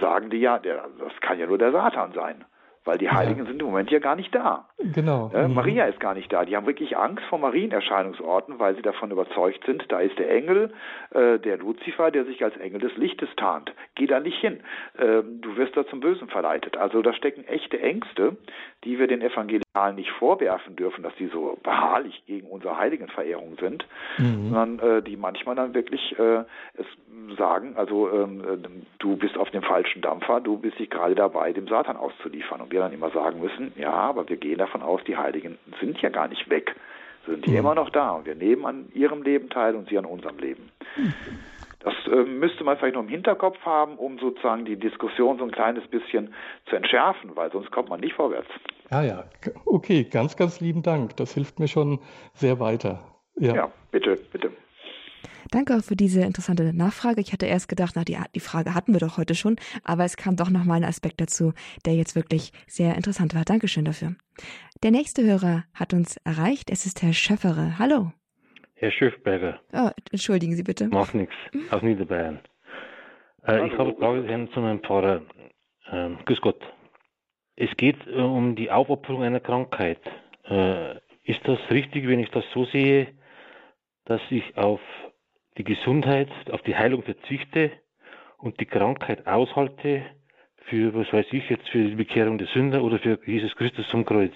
sagen 0.00 0.30
die 0.30 0.38
ja, 0.38 0.58
der, 0.58 0.88
das 0.98 1.12
kann 1.20 1.38
ja 1.38 1.46
nur 1.46 1.58
der 1.58 1.70
Satan 1.70 2.10
sein 2.12 2.44
weil 2.88 2.96
die 2.96 3.10
Heiligen 3.10 3.40
ja. 3.40 3.44
sind 3.44 3.60
im 3.60 3.66
Moment 3.66 3.90
ja 3.90 3.98
gar 3.98 4.16
nicht 4.16 4.34
da. 4.34 4.64
Genau. 4.78 5.30
Äh, 5.34 5.46
Maria 5.46 5.84
ist 5.84 6.00
gar 6.00 6.14
nicht 6.14 6.32
da. 6.32 6.46
Die 6.46 6.56
haben 6.56 6.66
wirklich 6.66 6.96
Angst 6.96 7.22
vor 7.26 7.38
Marienerscheinungsorten, 7.38 8.58
weil 8.58 8.76
sie 8.76 8.82
davon 8.82 9.10
überzeugt 9.10 9.62
sind, 9.66 9.84
da 9.88 10.00
ist 10.00 10.18
der 10.18 10.30
Engel, 10.30 10.72
äh, 11.10 11.38
der 11.38 11.58
Luzifer, 11.58 12.10
der 12.10 12.24
sich 12.24 12.42
als 12.42 12.56
Engel 12.56 12.80
des 12.80 12.96
Lichtes 12.96 13.28
tarnt. 13.36 13.74
Geh 13.94 14.06
da 14.06 14.20
nicht 14.20 14.38
hin. 14.38 14.60
Äh, 14.96 15.22
du 15.22 15.56
wirst 15.56 15.76
da 15.76 15.86
zum 15.86 16.00
Bösen 16.00 16.28
verleitet. 16.28 16.78
Also 16.78 17.02
da 17.02 17.12
stecken 17.12 17.44
echte 17.46 17.78
Ängste, 17.78 18.38
die 18.84 18.98
wir 18.98 19.06
den 19.06 19.20
Evangelikalen 19.20 19.96
nicht 19.96 20.10
vorwerfen 20.12 20.74
dürfen, 20.74 21.02
dass 21.02 21.14
die 21.16 21.26
so 21.26 21.58
beharrlich 21.62 22.22
gegen 22.26 22.48
unsere 22.48 22.78
Heiligenverehrung 22.78 23.58
sind, 23.60 23.86
mhm. 24.16 24.50
sondern 24.50 24.78
äh, 24.78 25.02
die 25.02 25.18
manchmal 25.18 25.56
dann 25.56 25.74
wirklich 25.74 26.18
äh, 26.18 26.44
es 26.74 26.86
sagen, 27.36 27.76
also 27.76 28.10
ähm, 28.10 28.40
äh, 28.40 28.68
du 28.98 29.16
bist 29.16 29.36
auf 29.36 29.50
dem 29.50 29.62
falschen 29.62 30.02
Dampfer, 30.02 30.40
du 30.40 30.56
bist 30.56 30.78
dich 30.78 30.88
gerade 30.90 31.14
dabei, 31.14 31.52
dem 31.52 31.68
Satan 31.68 31.96
auszuliefern. 31.96 32.60
Und 32.60 32.72
wir 32.72 32.77
dann 32.78 32.92
immer 32.92 33.10
sagen 33.10 33.40
müssen, 33.40 33.72
ja, 33.76 33.92
aber 33.92 34.28
wir 34.28 34.36
gehen 34.36 34.58
davon 34.58 34.82
aus, 34.82 35.00
die 35.06 35.16
Heiligen 35.16 35.58
sind 35.80 36.00
ja 36.00 36.08
gar 36.08 36.28
nicht 36.28 36.48
weg, 36.50 36.74
sind 37.26 37.46
die 37.46 37.50
mhm. 37.50 37.56
immer 37.56 37.74
noch 37.74 37.90
da 37.90 38.12
und 38.12 38.26
wir 38.26 38.34
nehmen 38.34 38.64
an 38.66 38.88
ihrem 38.94 39.22
Leben 39.22 39.48
teil 39.50 39.74
und 39.74 39.88
sie 39.88 39.98
an 39.98 40.04
unserem 40.04 40.38
Leben. 40.38 40.70
Mhm. 40.96 41.14
Das 41.80 41.94
äh, 42.12 42.24
müsste 42.24 42.64
man 42.64 42.76
vielleicht 42.76 42.96
noch 42.96 43.02
im 43.02 43.08
Hinterkopf 43.08 43.58
haben, 43.64 43.96
um 43.96 44.18
sozusagen 44.18 44.64
die 44.64 44.76
Diskussion 44.76 45.38
so 45.38 45.44
ein 45.44 45.52
kleines 45.52 45.86
bisschen 45.86 46.34
zu 46.68 46.76
entschärfen, 46.76 47.36
weil 47.36 47.52
sonst 47.52 47.70
kommt 47.70 47.88
man 47.88 48.00
nicht 48.00 48.14
vorwärts. 48.14 48.48
Ja, 48.90 49.02
ja, 49.02 49.24
okay, 49.64 50.04
ganz, 50.04 50.36
ganz 50.36 50.60
lieben 50.60 50.82
Dank. 50.82 51.16
Das 51.16 51.34
hilft 51.34 51.60
mir 51.60 51.68
schon 51.68 52.00
sehr 52.34 52.58
weiter. 52.58 53.00
Ja, 53.36 53.54
ja 53.54 53.70
bitte, 53.92 54.16
bitte. 54.32 54.50
Danke 55.50 55.76
auch 55.76 55.82
für 55.82 55.96
diese 55.96 56.22
interessante 56.22 56.72
Nachfrage. 56.74 57.20
Ich 57.20 57.32
hatte 57.32 57.46
erst 57.46 57.68
gedacht, 57.68 57.94
na, 57.96 58.04
die, 58.04 58.18
die 58.34 58.40
Frage 58.40 58.74
hatten 58.74 58.92
wir 58.92 59.00
doch 59.00 59.16
heute 59.16 59.34
schon, 59.34 59.56
aber 59.82 60.04
es 60.04 60.16
kam 60.16 60.36
doch 60.36 60.50
nochmal 60.50 60.78
ein 60.78 60.84
Aspekt 60.84 61.20
dazu, 61.20 61.52
der 61.86 61.94
jetzt 61.94 62.14
wirklich 62.14 62.52
sehr 62.66 62.94
interessant 62.96 63.34
war. 63.34 63.44
Dankeschön 63.44 63.84
dafür. 63.84 64.14
Der 64.82 64.90
nächste 64.90 65.24
Hörer 65.24 65.64
hat 65.74 65.94
uns 65.94 66.16
erreicht. 66.18 66.70
Es 66.70 66.86
ist 66.86 67.02
Herr 67.02 67.12
Schöffere. 67.12 67.78
Hallo. 67.78 68.12
Herr 68.74 68.92
Schiffberger. 68.92 69.60
Oh, 69.72 69.90
entschuldigen 70.12 70.54
Sie 70.54 70.62
bitte. 70.62 70.88
Macht 70.88 71.14
nichts. 71.14 71.34
Aus 71.70 71.82
Niederbayern. 71.82 72.40
Äh, 73.46 73.66
ich 73.66 73.72
habe 73.72 73.90
eine 73.90 73.94
Frage 73.96 74.48
zu 74.52 74.60
meinem 74.60 74.80
Pfarrer. 74.80 75.22
Ähm, 75.90 76.18
grüß 76.24 76.40
Gott. 76.40 76.60
Es 77.56 77.70
geht 77.76 77.96
äh, 78.06 78.20
um 78.20 78.54
die 78.54 78.70
Aufopferung 78.70 79.24
einer 79.24 79.40
Krankheit. 79.40 80.00
Äh, 80.44 80.96
ist 81.24 81.40
das 81.44 81.58
richtig, 81.70 82.06
wenn 82.06 82.20
ich 82.20 82.30
das 82.30 82.44
so 82.54 82.66
sehe, 82.66 83.08
dass 84.04 84.20
ich 84.30 84.56
auf 84.56 84.80
die 85.58 85.64
Gesundheit, 85.64 86.28
auf 86.50 86.62
die 86.62 86.76
Heilung 86.76 87.02
verzichte 87.02 87.72
und 88.38 88.58
die 88.60 88.66
Krankheit 88.66 89.26
aushalte 89.26 90.02
für, 90.68 90.94
was 90.94 91.12
weiß 91.12 91.26
ich 91.32 91.50
jetzt, 91.50 91.68
für 91.68 91.82
die 91.82 91.94
Bekehrung 91.94 92.38
der 92.38 92.46
Sünder 92.48 92.82
oder 92.82 92.98
für 92.98 93.18
Jesus 93.24 93.54
Christus 93.56 93.88
zum 93.88 94.04
Kreuz. 94.04 94.34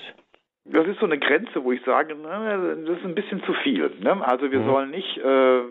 das 0.65 0.87
ist 0.87 0.99
so 0.99 1.07
eine 1.07 1.19
Grenze, 1.19 1.63
wo 1.63 1.73
ich 1.73 1.83
sage, 1.83 2.17
das 2.17 2.99
ist 2.99 3.05
ein 3.05 3.15
bisschen 3.15 3.43
zu 3.45 3.53
viel. 3.53 3.91
Ne? 4.01 4.27
Also 4.27 4.51
wir 4.51 4.61
mhm. 4.61 4.67
sollen 4.67 4.91
nicht, 4.91 5.19
äh, 5.19 5.23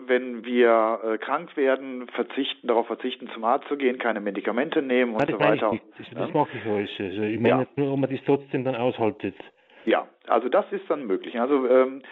wenn 0.08 0.44
wir 0.44 1.00
äh, 1.04 1.18
krank 1.18 1.56
werden, 1.56 2.08
verzichten, 2.08 2.66
darauf 2.66 2.86
verzichten, 2.86 3.28
zum 3.34 3.44
Arzt 3.44 3.68
zu 3.68 3.76
gehen, 3.76 3.98
keine 3.98 4.20
Medikamente 4.20 4.80
nehmen 4.80 5.12
und 5.14 5.20
Nein, 5.20 5.30
so 5.30 5.40
weiter. 5.40 5.78
Das, 5.98 6.06
das 6.14 6.32
mache 6.32 6.56
ich 6.56 6.64
alles. 6.64 6.90
Also 6.98 7.22
ich 7.22 7.40
meine 7.40 7.62
ja. 7.62 7.66
nur, 7.76 7.92
ob 7.92 7.98
man 7.98 8.10
das 8.10 8.20
trotzdem 8.24 8.64
dann 8.64 8.76
aushaltet. 8.76 9.34
Ja, 9.84 10.06
also 10.28 10.48
das 10.48 10.64
ist 10.70 10.88
dann 10.88 11.06
möglich. 11.06 11.40
Also 11.40 11.68
ähm, 11.68 12.02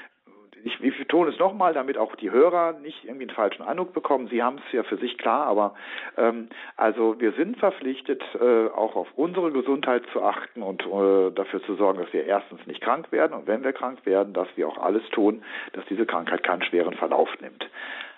ich, 0.65 0.81
ich 0.81 0.99
betone 0.99 1.31
es 1.31 1.39
nochmal, 1.39 1.75
damit 1.75 1.99
auch 1.99 2.15
die 2.17 2.31
Hörer 2.31 2.75
nicht 2.81 3.05
irgendwie 3.05 3.25
einen 3.25 3.35
falschen 3.35 3.63
Eindruck 3.63 3.93
bekommen. 3.93 4.29
Sie 4.29 4.43
haben 4.43 4.59
es 4.59 4.73
ja 4.73 4.83
für 4.83 4.97
sich 4.97 5.19
klar, 5.19 5.47
aber 5.47 5.75
ähm, 6.17 6.49
also 6.77 7.21
wir 7.21 7.33
sind 7.33 7.59
verpflichtet, 7.59 8.23
äh, 8.41 8.67
auch 8.69 8.97
auf 8.97 9.09
unsere 9.17 9.53
Gesundheit 9.53 10.05
zu 10.13 10.23
achten 10.23 10.63
und 10.63 10.83
äh, 10.83 11.31
dafür 11.33 11.63
zu 11.65 11.75
sorgen, 11.75 12.01
dass 12.01 12.13
wir 12.13 12.25
erstens 12.25 12.67
nicht 12.67 12.81
krank 12.81 13.11
werden 13.13 13.35
und 13.35 13.47
wenn 13.47 13.65
wir 13.65 13.73
krank 13.73 14.05
werden, 14.05 14.33
dass 14.33 14.49
wir 14.57 14.69
auch 14.69 14.79
alles 14.79 15.03
tun, 15.11 15.43
dass 15.73 15.85
diese 15.87 16.07
Krankheit 16.07 16.43
keinen 16.43 16.63
schweren 16.63 16.95
Verlauf 16.95 17.29
nimmt. 17.41 17.69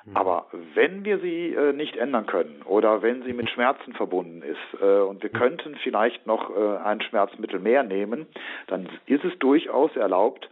Mhm. 0.05 0.17
Aber 0.17 0.47
wenn 0.75 1.05
wir 1.05 1.19
sie 1.19 1.55
äh, 1.55 1.73
nicht 1.73 1.97
ändern 1.97 2.27
können 2.27 2.63
oder 2.65 3.03
wenn 3.03 3.23
sie 3.23 3.33
mit 3.33 3.51
Schmerzen 3.51 3.93
verbunden 3.95 4.43
ist 4.43 4.81
äh, 4.81 5.01
und 5.01 5.23
wir 5.23 5.31
mhm. 5.33 5.39
könnten 5.39 5.77
vielleicht 5.83 6.27
noch 6.27 6.51
äh, 6.51 6.79
ein 6.79 7.01
Schmerzmittel 7.03 7.61
mehr 7.61 7.83
nehmen, 7.83 8.27
dann 8.67 8.89
ist 9.07 9.25
es 9.25 9.39
durchaus 9.39 9.95
erlaubt 9.97 10.49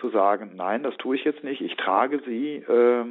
zu 0.00 0.10
sagen, 0.10 0.52
nein, 0.56 0.82
das 0.82 0.96
tue 0.96 1.16
ich 1.16 1.24
jetzt 1.24 1.44
nicht, 1.44 1.60
ich 1.60 1.76
trage 1.76 2.20
sie. 2.26 2.56
Äh, 2.56 3.04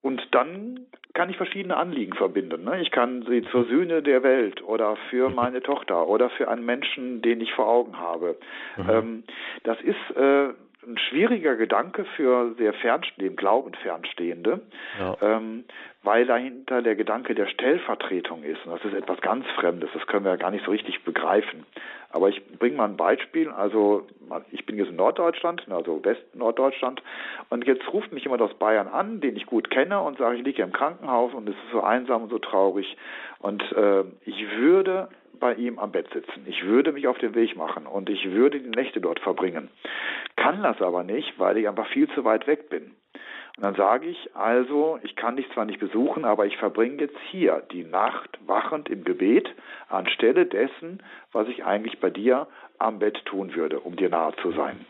und 0.00 0.22
dann 0.30 0.86
kann 1.12 1.28
ich 1.28 1.36
verschiedene 1.36 1.76
Anliegen 1.76 2.14
verbinden. 2.14 2.64
Ne? 2.64 2.80
Ich 2.80 2.92
kann 2.92 3.26
sie 3.28 3.42
zur 3.50 3.64
Sühne 3.64 4.02
der 4.02 4.22
Welt 4.22 4.62
oder 4.62 4.96
für 5.10 5.28
meine 5.28 5.60
Tochter 5.60 6.06
oder 6.06 6.30
für 6.30 6.48
einen 6.48 6.64
Menschen, 6.64 7.20
den 7.20 7.40
ich 7.40 7.52
vor 7.52 7.66
Augen 7.66 7.98
habe. 7.98 8.36
Mhm. 8.76 8.90
Ähm, 8.90 9.24
das 9.64 9.80
ist 9.80 10.16
äh, 10.16 10.50
ein 10.88 10.98
schwieriger 10.98 11.56
Gedanke 11.56 12.04
für 12.16 12.54
sehr 12.56 12.72
fernstehende, 12.72 13.36
Glauben 13.36 13.74
fernstehende, 13.74 14.60
ja. 14.98 15.16
ähm, 15.20 15.64
weil 16.02 16.26
dahinter 16.26 16.80
der 16.80 16.94
Gedanke 16.94 17.34
der 17.34 17.46
Stellvertretung 17.46 18.42
ist. 18.42 18.64
Und 18.64 18.72
das 18.72 18.84
ist 18.84 18.94
etwas 18.94 19.20
ganz 19.20 19.46
Fremdes, 19.56 19.90
das 19.92 20.06
können 20.06 20.24
wir 20.24 20.32
ja 20.32 20.36
gar 20.36 20.50
nicht 20.50 20.64
so 20.64 20.70
richtig 20.70 21.04
begreifen. 21.04 21.66
Aber 22.10 22.28
ich 22.28 22.42
bringe 22.58 22.76
mal 22.76 22.86
ein 22.86 22.96
Beispiel. 22.96 23.50
Also 23.50 24.06
ich 24.50 24.64
bin 24.64 24.78
jetzt 24.78 24.88
in 24.88 24.96
Norddeutschland, 24.96 25.66
also 25.68 26.02
West-Norddeutschland, 26.04 27.02
und 27.50 27.66
jetzt 27.66 27.92
ruft 27.92 28.12
mich 28.12 28.22
jemand 28.24 28.42
aus 28.42 28.54
Bayern 28.54 28.88
an, 28.88 29.20
den 29.20 29.36
ich 29.36 29.46
gut 29.46 29.70
kenne, 29.70 30.00
und 30.00 30.18
sage, 30.18 30.36
ich 30.36 30.44
liege 30.44 30.62
im 30.62 30.72
Krankenhaus 30.72 31.34
und 31.34 31.48
es 31.48 31.54
ist 31.54 31.72
so 31.72 31.82
einsam 31.82 32.22
und 32.22 32.30
so 32.30 32.38
traurig. 32.38 32.96
Und 33.40 33.62
äh, 33.72 34.04
ich 34.24 34.50
würde 34.56 35.08
bei 35.38 35.54
ihm 35.54 35.78
am 35.78 35.92
Bett 35.92 36.08
sitzen. 36.12 36.44
Ich 36.46 36.64
würde 36.64 36.92
mich 36.92 37.06
auf 37.06 37.18
den 37.18 37.34
Weg 37.34 37.56
machen 37.56 37.86
und 37.86 38.08
ich 38.08 38.30
würde 38.30 38.60
die 38.60 38.70
Nächte 38.70 39.00
dort 39.00 39.20
verbringen. 39.20 39.68
Kann 40.36 40.62
das 40.62 40.80
aber 40.80 41.04
nicht, 41.04 41.38
weil 41.38 41.58
ich 41.58 41.68
einfach 41.68 41.86
viel 41.88 42.08
zu 42.10 42.24
weit 42.24 42.46
weg 42.46 42.68
bin. 42.70 42.94
Und 43.58 43.64
dann 43.64 43.74
sage 43.74 44.06
ich 44.06 44.36
also, 44.36 45.00
ich 45.02 45.16
kann 45.16 45.36
dich 45.36 45.50
zwar 45.50 45.64
nicht 45.64 45.80
besuchen, 45.80 46.24
aber 46.24 46.46
ich 46.46 46.56
verbringe 46.58 47.00
jetzt 47.00 47.18
hier 47.28 47.60
die 47.72 47.82
Nacht 47.82 48.38
wachend 48.46 48.88
im 48.88 49.02
Gebet 49.02 49.52
anstelle 49.88 50.46
dessen, 50.46 51.02
was 51.32 51.48
ich 51.48 51.64
eigentlich 51.64 51.98
bei 51.98 52.08
dir 52.08 52.46
am 52.78 53.00
Bett 53.00 53.20
tun 53.24 53.56
würde, 53.56 53.80
um 53.80 53.96
dir 53.96 54.10
nahe 54.10 54.32
zu 54.42 54.52
sein. 54.52 54.86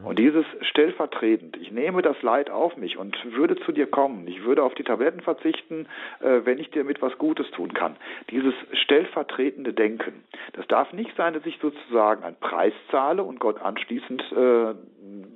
Mhm. 0.00 0.06
Und 0.06 0.18
dieses 0.18 0.44
stellvertretend, 0.62 1.56
ich 1.58 1.70
nehme 1.70 2.02
das 2.02 2.20
Leid 2.22 2.50
auf 2.50 2.76
mich 2.76 2.96
und 2.96 3.16
würde 3.32 3.54
zu 3.60 3.70
dir 3.70 3.86
kommen, 3.86 4.26
ich 4.26 4.42
würde 4.42 4.64
auf 4.64 4.74
die 4.74 4.82
Tabletten 4.82 5.20
verzichten, 5.20 5.86
äh, 6.18 6.40
wenn 6.42 6.58
ich 6.58 6.68
dir 6.72 6.82
mit 6.82 7.00
was 7.00 7.16
Gutes 7.16 7.48
tun 7.52 7.74
kann. 7.74 7.94
Dieses 8.30 8.54
stellvertretende 8.72 9.72
Denken, 9.72 10.24
das 10.54 10.66
darf 10.66 10.92
nicht 10.92 11.14
sein, 11.16 11.34
dass 11.34 11.46
ich 11.46 11.60
sozusagen 11.62 12.24
einen 12.24 12.40
Preis 12.40 12.74
zahle 12.90 13.22
und 13.22 13.38
Gott 13.38 13.62
anschließend 13.62 14.20
äh, 14.32 14.74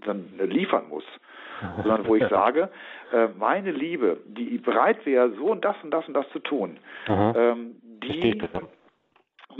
dann 0.04 0.28
liefern 0.40 0.88
muss, 0.88 1.04
sondern 1.76 2.06
wo 2.06 2.16
ich 2.16 2.24
sage, 2.28 2.70
äh, 3.12 3.28
meine 3.38 3.70
Liebe, 3.70 4.18
die 4.26 4.58
bereit 4.58 5.04
wäre, 5.06 5.32
so 5.36 5.46
und 5.46 5.64
das 5.64 5.76
und 5.82 5.90
das 5.90 6.06
und 6.08 6.14
das 6.14 6.28
zu 6.30 6.38
tun, 6.38 6.78
ähm, 7.08 7.76
die 7.82 8.40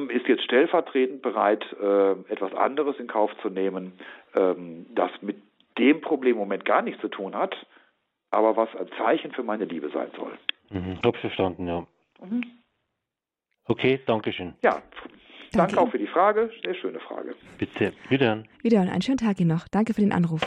ist 0.09 0.27
jetzt 0.27 0.45
stellvertretend 0.45 1.23
bereit, 1.23 1.65
äh, 1.81 2.13
etwas 2.33 2.53
anderes 2.55 2.99
in 2.99 3.07
Kauf 3.07 3.31
zu 3.43 3.49
nehmen, 3.49 3.93
ähm, 4.35 4.87
das 4.95 5.11
mit 5.21 5.37
dem 5.79 6.01
Problem 6.01 6.33
im 6.33 6.39
Moment 6.39 6.65
gar 6.65 6.83
nichts 6.83 7.01
zu 7.01 7.09
tun 7.09 7.35
hat, 7.35 7.55
aber 8.31 8.57
was 8.57 8.69
ein 8.77 8.89
Zeichen 8.99 9.33
für 9.33 9.43
meine 9.43 9.65
Liebe 9.65 9.91
sein 9.91 10.11
soll. 10.17 10.33
Mhm, 10.71 10.99
hab 11.05 11.17
verstanden, 11.17 11.67
ja. 11.67 11.87
Mhm. 12.25 12.45
Okay, 13.67 14.01
danke 14.07 14.33
schön. 14.33 14.55
Ja, 14.63 14.83
danke. 15.53 15.75
danke 15.75 15.81
auch 15.81 15.91
für 15.91 15.99
die 15.99 16.07
Frage. 16.07 16.51
Sehr 16.63 16.75
schöne 16.75 17.01
Frage. 17.01 17.35
Bitte, 17.59 17.93
wiederhören. 18.09 18.47
Wiederhören, 18.63 18.89
einen 18.89 19.03
schönen 19.03 19.19
Tag 19.19 19.41
Ihnen 19.41 19.51
noch. 19.51 19.69
Danke 19.69 19.95
für 19.95 20.01
den 20.01 20.13
Anruf. 20.13 20.43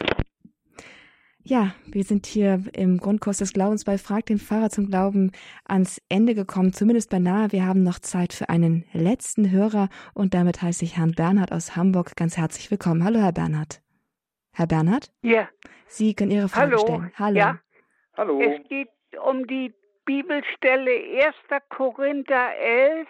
Ja, 1.49 1.73
wir 1.85 2.03
sind 2.03 2.25
hier 2.25 2.61
im 2.73 2.97
Grundkurs 2.97 3.37
des 3.37 3.53
Glaubens 3.53 3.85
bei 3.85 3.97
Frag 3.97 4.25
den 4.25 4.37
Pfarrer 4.37 4.69
zum 4.69 4.87
Glauben 4.87 5.31
ans 5.63 6.01
Ende 6.09 6.35
gekommen, 6.35 6.73
zumindest 6.73 7.09
beinahe. 7.09 7.53
Wir 7.53 7.65
haben 7.65 7.83
noch 7.83 7.99
Zeit 7.99 8.33
für 8.33 8.49
einen 8.49 8.83
letzten 8.91 9.49
Hörer 9.49 9.87
und 10.13 10.33
damit 10.33 10.61
heiße 10.61 10.83
ich 10.83 10.97
Herrn 10.97 11.13
Bernhard 11.13 11.53
aus 11.53 11.77
Hamburg 11.77 12.17
ganz 12.17 12.35
herzlich 12.35 12.69
willkommen. 12.69 13.01
Hallo, 13.01 13.21
Herr 13.21 13.31
Bernhard. 13.31 13.81
Herr 14.51 14.67
Bernhard? 14.67 15.09
Ja. 15.21 15.47
Sie 15.85 16.13
können 16.15 16.31
Ihre 16.31 16.49
Frage 16.49 16.71
Hallo. 16.71 16.79
stellen. 16.79 17.11
Hallo. 17.15 17.37
Ja. 17.37 17.59
Hallo. 18.17 18.41
Es 18.41 18.67
geht 18.67 18.89
um 19.25 19.47
die 19.47 19.73
Bibelstelle 20.03 20.91
1. 20.91 21.63
Korinther 21.69 22.57
11, 22.57 23.07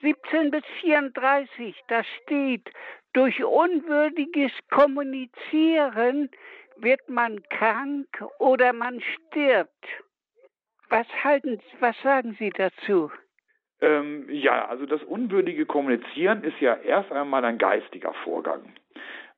17 0.00 0.52
bis 0.52 0.62
34. 0.80 1.74
Da 1.88 2.04
steht, 2.04 2.70
durch 3.14 3.44
unwürdiges 3.44 4.52
Kommunizieren 4.70 6.30
wird 6.76 7.08
man 7.08 7.42
krank 7.48 8.24
oder 8.38 8.72
man 8.72 9.00
stirbt. 9.00 9.86
Was 10.88 11.06
halten, 11.24 11.60
was 11.80 11.96
sagen 12.02 12.36
Sie 12.38 12.50
dazu? 12.50 13.10
Ähm, 13.80 14.26
ja, 14.30 14.66
also 14.66 14.86
das 14.86 15.02
unwürdige 15.02 15.66
Kommunizieren 15.66 16.44
ist 16.44 16.60
ja 16.60 16.74
erst 16.74 17.10
einmal 17.10 17.44
ein 17.44 17.58
geistiger 17.58 18.12
Vorgang. 18.24 18.72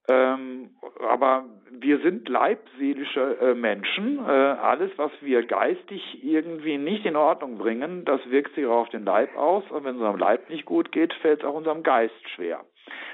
Ähm, 0.07 0.71
aber 1.09 1.47
wir 1.71 1.99
sind 2.01 2.29
leibseelische 2.29 3.39
äh, 3.41 3.55
Menschen. 3.55 4.19
Äh, 4.19 4.31
alles, 4.31 4.91
was 4.97 5.11
wir 5.23 5.47
geistig 5.47 6.23
irgendwie 6.23 6.77
nicht 6.77 7.07
in 7.07 7.17
Ordnung 7.17 7.57
bringen, 7.57 8.05
das 8.05 8.21
wirkt 8.29 8.55
sich 8.55 8.67
auch 8.67 8.83
auf 8.83 8.89
den 8.91 9.05
Leib 9.05 9.35
aus. 9.35 9.65
Und 9.71 9.85
wenn 9.85 9.95
es 9.95 10.01
unserem 10.01 10.19
Leib 10.19 10.51
nicht 10.51 10.67
gut 10.67 10.93
geht, 10.93 11.15
fällt 11.15 11.41
es 11.41 11.47
auch 11.47 11.55
unserem 11.55 11.83
Geist 11.83 12.29
schwer. 12.35 12.65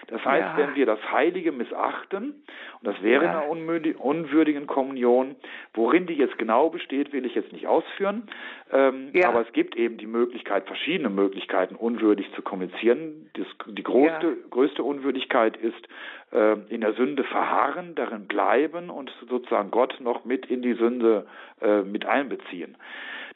Das 0.08 0.24
heißt, 0.24 0.40
ja. 0.40 0.56
wenn 0.56 0.74
wir 0.74 0.86
das 0.86 0.98
Heilige 1.12 1.52
missachten, 1.52 2.42
und 2.80 2.86
das 2.86 3.00
wäre 3.02 3.24
ja. 3.24 3.42
in 3.42 3.64
einer 3.64 4.00
unwürdigen 4.00 4.66
Kommunion, 4.66 5.36
worin 5.74 6.06
die 6.06 6.14
jetzt 6.14 6.36
genau 6.38 6.68
besteht, 6.68 7.12
will 7.12 7.24
ich 7.24 7.34
jetzt 7.34 7.52
nicht 7.52 7.66
ausführen, 7.66 8.28
ähm, 8.72 9.10
ja. 9.12 9.28
aber 9.28 9.42
es 9.42 9.52
gibt 9.52 9.76
eben 9.76 9.98
die 9.98 10.06
Möglichkeit, 10.06 10.66
verschiedene 10.66 11.10
Möglichkeiten, 11.10 11.76
unwürdig 11.76 12.30
zu 12.34 12.42
kommunizieren. 12.42 13.30
Das, 13.34 13.46
die 13.66 13.82
größte, 13.82 14.36
größte 14.50 14.82
Unwürdigkeit 14.82 15.56
ist, 15.56 15.88
äh, 16.32 16.56
in 16.68 16.80
der 16.80 16.94
Sünde 16.94 17.24
verharren, 17.24 17.94
darin 17.94 18.26
bleiben 18.26 18.90
und 18.90 19.12
sozusagen 19.28 19.70
Gott 19.70 19.96
noch 20.00 20.24
mit 20.24 20.46
in 20.46 20.62
die 20.62 20.74
Sünde 20.74 21.26
äh, 21.60 21.82
mit 21.82 22.06
einbeziehen. 22.06 22.76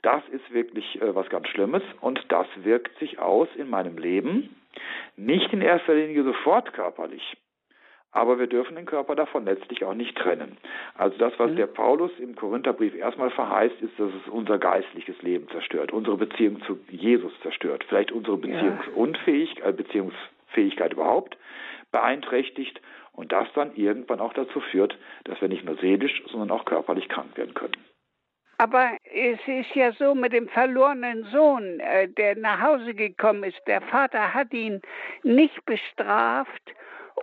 Das 0.03 0.23
ist 0.31 0.53
wirklich 0.53 1.01
äh, 1.01 1.15
was 1.15 1.29
ganz 1.29 1.49
Schlimmes 1.49 1.83
und 2.01 2.21
das 2.29 2.47
wirkt 2.57 2.99
sich 2.99 3.19
aus 3.19 3.49
in 3.57 3.71
meinem 3.71 3.97
Leben 3.97 4.51
nicht 5.17 5.53
in 5.53 5.61
erster 5.61 5.95
Linie 5.95 6.25
sofort 6.25 6.73
körperlich. 6.73 7.37
Aber 8.15 8.39
wir 8.39 8.47
dürfen 8.47 8.77
den 8.77 8.87
Körper 8.87 9.17
davon 9.17 9.45
letztlich 9.45 9.85
auch 9.85 9.95
nicht 9.95 10.17
trennen. 10.17 10.57
Also 10.97 11.19
das, 11.19 11.33
was 11.39 11.51
mhm. 11.51 11.57
der 11.57 11.67
Paulus 11.67 12.13
im 12.21 12.37
Korintherbrief 12.37 12.95
erstmal 12.95 13.31
verheißt, 13.31 13.83
ist, 13.83 13.99
dass 13.99 14.11
es 14.15 14.31
unser 14.31 14.59
geistliches 14.59 15.21
Leben 15.21 15.49
zerstört, 15.49 15.93
unsere 15.93 16.17
Beziehung 16.17 16.63
zu 16.63 16.79
Jesus 16.91 17.33
zerstört, 17.43 17.85
vielleicht 17.89 18.13
unsere 18.13 18.37
Beziehungsunfähigkeit, 18.37 19.67
äh, 19.67 19.73
Beziehungsfähigkeit 19.73 20.93
überhaupt 20.93 21.37
beeinträchtigt 21.91 22.81
und 23.13 23.33
das 23.33 23.49
dann 23.55 23.75
irgendwann 23.75 24.21
auch 24.21 24.33
dazu 24.33 24.61
führt, 24.61 24.97
dass 25.25 25.41
wir 25.41 25.49
nicht 25.49 25.65
nur 25.65 25.77
seelisch, 25.77 26.23
sondern 26.31 26.53
auch 26.53 26.65
körperlich 26.65 27.09
krank 27.09 27.37
werden 27.37 27.55
können. 27.55 27.77
Aber 28.59 28.93
es 29.13 29.39
ist 29.47 29.75
ja 29.75 29.93
so 29.93 30.15
mit 30.15 30.33
dem 30.33 30.49
verlorenen 30.49 31.25
Sohn, 31.25 31.81
äh, 31.81 32.09
der 32.09 32.37
nach 32.37 32.61
Hause 32.61 32.95
gekommen 32.95 33.45
ist. 33.45 33.61
Der 33.67 33.81
Vater 33.81 34.33
hat 34.33 34.53
ihn 34.53 34.81
nicht 35.23 35.65
bestraft 35.65 36.63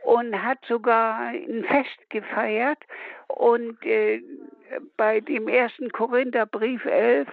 und 0.03 0.41
hat 0.41 0.59
sogar 0.67 1.19
ein 1.19 1.63
Fest 1.65 2.09
gefeiert. 2.09 2.79
Und 3.27 3.83
äh, 3.85 4.21
bei 4.97 5.19
dem 5.21 5.47
ersten 5.47 5.89
Korintherbrief 5.91 6.85
11, 6.85 7.27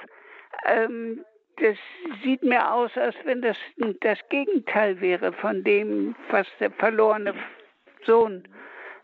ähm, 0.66 1.24
das 1.61 1.76
sieht 2.22 2.42
mir 2.42 2.72
aus, 2.72 2.96
als 2.96 3.16
wenn 3.24 3.42
das 3.42 3.57
das 4.01 4.18
Gegenteil 4.28 5.01
wäre 5.01 5.32
von 5.32 5.64
dem, 5.64 6.14
was 6.30 6.46
der 6.61 6.70
verlorene 6.70 7.34
Sohn 8.05 8.46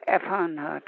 erfahren 0.06 0.62
hat. 0.62 0.84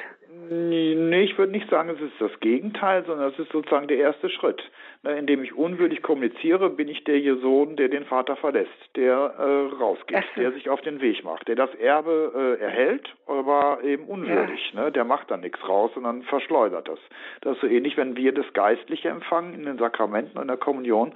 Nee, 0.48 1.22
ich 1.22 1.38
würde 1.38 1.52
nicht 1.52 1.68
sagen, 1.70 1.88
es 1.90 2.00
ist 2.00 2.20
das 2.20 2.38
Gegenteil, 2.40 3.04
sondern 3.04 3.32
es 3.32 3.38
ist 3.38 3.50
sozusagen 3.50 3.88
der 3.88 3.98
erste 3.98 4.28
Schritt. 4.28 4.62
Indem 5.02 5.42
ich 5.42 5.54
unwürdig 5.54 6.02
kommuniziere, 6.02 6.68
bin 6.70 6.88
ich 6.88 7.04
der 7.04 7.36
Sohn, 7.36 7.76
der 7.76 7.88
den 7.88 8.04
Vater 8.04 8.36
verlässt, 8.36 8.70
der 8.96 9.14
äh, 9.14 9.74
rausgeht, 9.76 10.24
so. 10.34 10.40
der 10.40 10.52
sich 10.52 10.68
auf 10.68 10.80
den 10.80 11.00
Weg 11.00 11.22
macht, 11.22 11.46
der 11.48 11.54
das 11.54 11.72
Erbe 11.76 12.58
äh, 12.60 12.62
erhält, 12.62 13.14
aber 13.26 13.78
eben 13.84 14.04
unwürdig. 14.04 14.72
Ja. 14.72 14.84
Ne? 14.84 14.92
Der 14.92 15.04
macht 15.04 15.30
dann 15.30 15.40
nichts 15.40 15.66
raus, 15.68 15.92
sondern 15.94 16.22
verschleudert 16.22 16.88
das. 16.88 16.98
Das 17.42 17.54
ist 17.54 17.60
so 17.60 17.66
ähnlich, 17.66 17.96
wenn 17.96 18.16
wir 18.16 18.32
das 18.32 18.52
Geistliche 18.52 19.08
empfangen 19.08 19.54
in 19.54 19.64
den 19.64 19.78
Sakramenten 19.78 20.38
und 20.38 20.48
der 20.48 20.56
Kommunion 20.56 21.14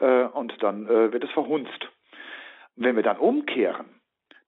äh, 0.00 0.24
und 0.24 0.62
dann 0.62 0.86
äh, 0.86 1.12
wird 1.12 1.24
es 1.24 1.30
verhunzt. 1.30 1.88
Wenn 2.76 2.96
wir 2.96 3.02
dann 3.02 3.18
umkehren, 3.18 3.99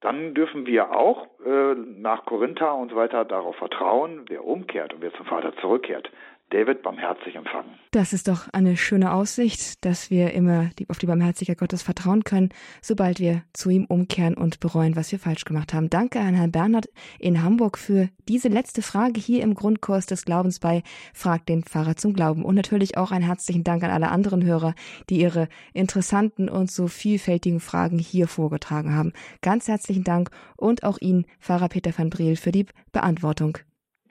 dann 0.02 0.34
dürfen 0.34 0.66
wir 0.66 0.92
auch 0.94 1.26
äh, 1.46 1.74
nach 1.74 2.24
Korinther 2.26 2.74
und 2.74 2.90
so 2.90 2.96
weiter 2.96 3.24
darauf 3.24 3.56
vertrauen, 3.56 4.24
wer 4.28 4.44
umkehrt 4.44 4.92
und 4.92 5.00
wer 5.00 5.12
zum 5.14 5.26
Vater 5.26 5.56
zurückkehrt, 5.56 6.10
wird 6.52 6.82
barmherzig 6.82 7.34
empfangen. 7.34 7.70
Das 7.92 8.12
ist 8.12 8.28
doch 8.28 8.48
eine 8.52 8.76
schöne 8.76 9.12
Aussicht, 9.12 9.84
dass 9.84 10.10
wir 10.10 10.32
immer 10.32 10.70
auf 10.88 10.98
die 10.98 11.06
Barmherzigkeit 11.06 11.58
Gottes 11.58 11.82
vertrauen 11.82 12.24
können, 12.24 12.50
sobald 12.80 13.20
wir 13.20 13.42
zu 13.52 13.70
ihm 13.70 13.84
umkehren 13.86 14.34
und 14.34 14.60
bereuen, 14.60 14.96
was 14.96 15.12
wir 15.12 15.18
falsch 15.18 15.44
gemacht 15.44 15.74
haben. 15.74 15.90
Danke 15.90 16.20
an 16.20 16.34
Herrn 16.34 16.52
Bernhard 16.52 16.86
in 17.18 17.42
Hamburg 17.42 17.78
für 17.78 18.08
diese 18.28 18.48
letzte 18.48 18.82
Frage 18.82 19.20
hier 19.20 19.42
im 19.42 19.54
Grundkurs 19.54 20.06
des 20.06 20.24
Glaubens 20.24 20.60
bei 20.60 20.82
Frag 21.12 21.46
den 21.46 21.64
Pfarrer 21.64 21.96
zum 21.96 22.14
Glauben. 22.14 22.44
Und 22.44 22.54
natürlich 22.54 22.96
auch 22.96 23.10
einen 23.12 23.24
herzlichen 23.24 23.64
Dank 23.64 23.82
an 23.82 23.90
alle 23.90 24.10
anderen 24.10 24.44
Hörer, 24.44 24.74
die 25.10 25.20
ihre 25.20 25.48
interessanten 25.74 26.48
und 26.48 26.70
so 26.70 26.86
vielfältigen 26.86 27.60
Fragen 27.60 27.98
hier 27.98 28.28
vorgetragen 28.28 28.94
haben. 28.94 29.12
Ganz 29.40 29.68
herzlichen 29.68 30.04
Dank 30.04 30.30
und 30.56 30.84
auch 30.84 30.98
Ihnen, 31.00 31.26
Pfarrer 31.40 31.68
Peter 31.68 31.92
van 31.96 32.10
Briel, 32.10 32.36
für 32.36 32.52
die 32.52 32.66
Beantwortung. 32.92 33.58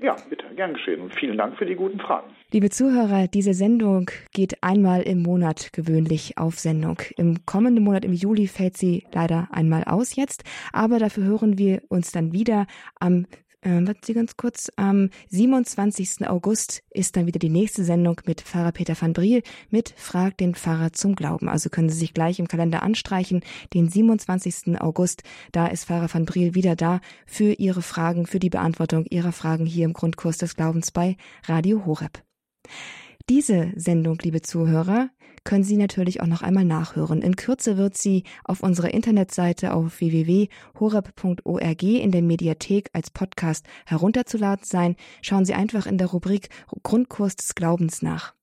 Ja, 0.02 0.16
bitte, 0.30 0.46
gern 0.56 0.74
geschehen 0.74 1.00
und 1.00 1.14
vielen 1.14 1.38
Dank 1.38 1.58
für 1.58 1.66
die 1.66 1.76
guten 1.76 2.00
Fragen. 2.00 2.32
Liebe 2.52 2.72
Zuhörer, 2.72 3.28
diese 3.28 3.54
Sendung 3.54 4.10
geht 4.34 4.64
einmal 4.64 5.04
im 5.04 5.22
Monat 5.22 5.72
gewöhnlich 5.74 6.40
auf 6.40 6.58
Sendung. 6.58 6.98
Im 7.18 7.46
kommenden 7.46 7.84
Monat, 7.84 8.04
im 8.04 8.14
Juli, 8.14 8.48
fällt 8.48 8.78
sie 8.78 9.06
leider 9.14 9.48
einmal 9.52 9.84
aus 9.84 10.16
jetzt, 10.16 10.44
aber 10.74 10.98
dafür 10.98 11.26
hören 11.26 11.60
wir 11.60 11.84
uns 11.90 12.12
dann 12.12 12.34
wieder 12.34 12.66
am 13.00 13.28
äh, 13.62 13.88
warten 13.88 14.02
Sie 14.04 14.14
ganz 14.14 14.38
kurz, 14.38 14.72
am 14.76 15.10
27. 15.30 16.28
August 16.28 16.84
ist 16.90 17.16
dann 17.16 17.26
wieder 17.26 17.40
die 17.40 17.50
nächste 17.50 17.84
Sendung 17.84 18.20
mit 18.26 18.42
Pfarrer 18.42 18.72
Peter 18.72 18.96
van 19.00 19.14
Briel 19.14 19.44
mit 19.70 19.94
Frag 19.98 20.38
den 20.38 20.56
Pfarrer 20.56 20.94
zum 20.94 21.16
Glauben. 21.16 21.48
Also 21.48 21.70
können 21.70 21.90
Sie 21.90 21.98
sich 21.98 22.14
gleich 22.14 22.40
im 22.40 22.48
Kalender 22.48 22.84
anstreichen, 22.84 23.42
den 23.74 23.90
27. 23.90 24.82
August, 24.82 25.24
da 25.52 25.68
ist 25.68 25.86
Pfarrer 25.86 26.14
van 26.14 26.26
Briel 26.26 26.56
wieder 26.56 26.76
da 26.76 27.02
für 27.26 27.54
Ihre 27.54 27.82
Fragen, 27.82 28.26
für 28.26 28.40
die 28.40 28.50
Beantwortung 28.50 29.06
Ihrer 29.10 29.32
Fragen 29.32 29.66
hier 29.66 29.86
im 29.86 29.94
Grundkurs 29.94 30.38
des 30.38 30.56
Glaubens 30.56 30.92
bei 30.92 31.18
Radio 31.46 31.86
Horeb. 31.86 32.24
Diese 33.30 33.72
Sendung, 33.76 34.18
liebe 34.22 34.42
Zuhörer, 34.42 35.10
können 35.44 35.64
Sie 35.64 35.78
natürlich 35.78 36.22
auch 36.22 36.28
noch 36.28 36.42
einmal 36.42 36.66
nachhören. 36.66 37.22
In 37.22 37.36
Kürze 37.36 37.78
wird 37.78 37.98
sie 37.98 38.24
auf 38.44 38.62
unserer 38.62 38.94
Internetseite 38.94 39.74
auf 39.74 40.00
www.horeb.org 40.00 41.84
in 41.84 42.12
der 42.12 42.22
Mediathek 42.22 42.90
als 42.94 43.10
Podcast 43.10 43.66
herunterzuladen 43.86 44.66
sein. 44.66 44.96
Schauen 45.22 45.46
Sie 45.46 45.54
einfach 45.54 45.88
in 45.88 45.98
der 45.98 46.08
Rubrik 46.08 46.50
Grundkurs 46.84 47.36
des 47.36 47.56
Glaubens 47.56 48.02
nach. 48.02 48.34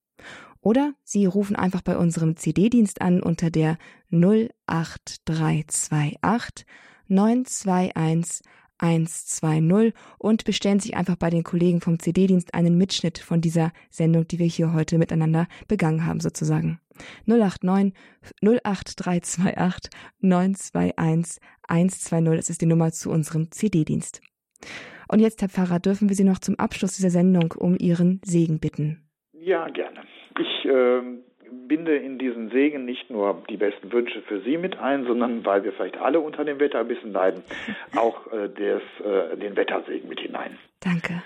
Oder 0.60 0.94
Sie 1.04 1.26
rufen 1.26 1.54
einfach 1.54 1.82
bei 1.82 1.96
unserem 1.96 2.36
CD-Dienst 2.36 3.00
an 3.00 3.22
unter 3.22 3.50
der 3.50 3.78
08328 4.10 6.66
921 7.06 8.42
120 8.78 9.92
und 10.18 10.44
bestellen 10.44 10.80
sich 10.80 10.96
einfach 10.96 11.16
bei 11.16 11.30
den 11.30 11.44
Kollegen 11.44 11.80
vom 11.80 11.98
CD-Dienst 11.98 12.54
einen 12.54 12.78
Mitschnitt 12.78 13.18
von 13.18 13.40
dieser 13.40 13.72
Sendung, 13.90 14.26
die 14.26 14.38
wir 14.38 14.46
hier 14.46 14.72
heute 14.72 14.98
miteinander 14.98 15.46
begangen 15.66 16.06
haben, 16.06 16.20
sozusagen. 16.20 16.80
089 17.26 17.94
08328 18.42 19.90
921 20.20 21.40
120, 21.68 22.36
das 22.36 22.50
ist 22.50 22.60
die 22.60 22.66
Nummer 22.66 22.90
zu 22.92 23.10
unserem 23.10 23.50
CD-Dienst. 23.50 24.20
Und 25.08 25.20
jetzt, 25.20 25.40
Herr 25.40 25.48
Pfarrer, 25.48 25.80
dürfen 25.80 26.08
wir 26.08 26.16
Sie 26.16 26.24
noch 26.24 26.38
zum 26.38 26.58
Abschluss 26.58 26.96
dieser 26.96 27.10
Sendung 27.10 27.52
um 27.52 27.76
Ihren 27.78 28.20
Segen 28.24 28.60
bitten. 28.60 29.08
Ja, 29.32 29.68
gerne. 29.68 30.02
Ich 30.38 30.64
äh, 30.66 31.27
binde 31.50 31.96
in 31.96 32.18
diesen 32.18 32.50
Segen 32.50 32.84
nicht 32.84 33.10
nur 33.10 33.42
die 33.48 33.56
besten 33.56 33.92
Wünsche 33.92 34.22
für 34.22 34.40
Sie 34.40 34.56
mit 34.56 34.78
ein, 34.78 35.04
sondern 35.06 35.44
weil 35.44 35.64
wir 35.64 35.72
vielleicht 35.72 35.98
alle 35.98 36.20
unter 36.20 36.44
dem 36.44 36.60
Wetter 36.60 36.80
ein 36.80 36.88
bisschen 36.88 37.12
leiden, 37.12 37.42
auch 37.96 38.32
äh, 38.32 38.48
des, 38.48 38.82
äh, 39.04 39.36
den 39.36 39.56
Wettersegen 39.56 40.08
mit 40.08 40.20
hinein. 40.20 40.58
Danke. 40.80 41.22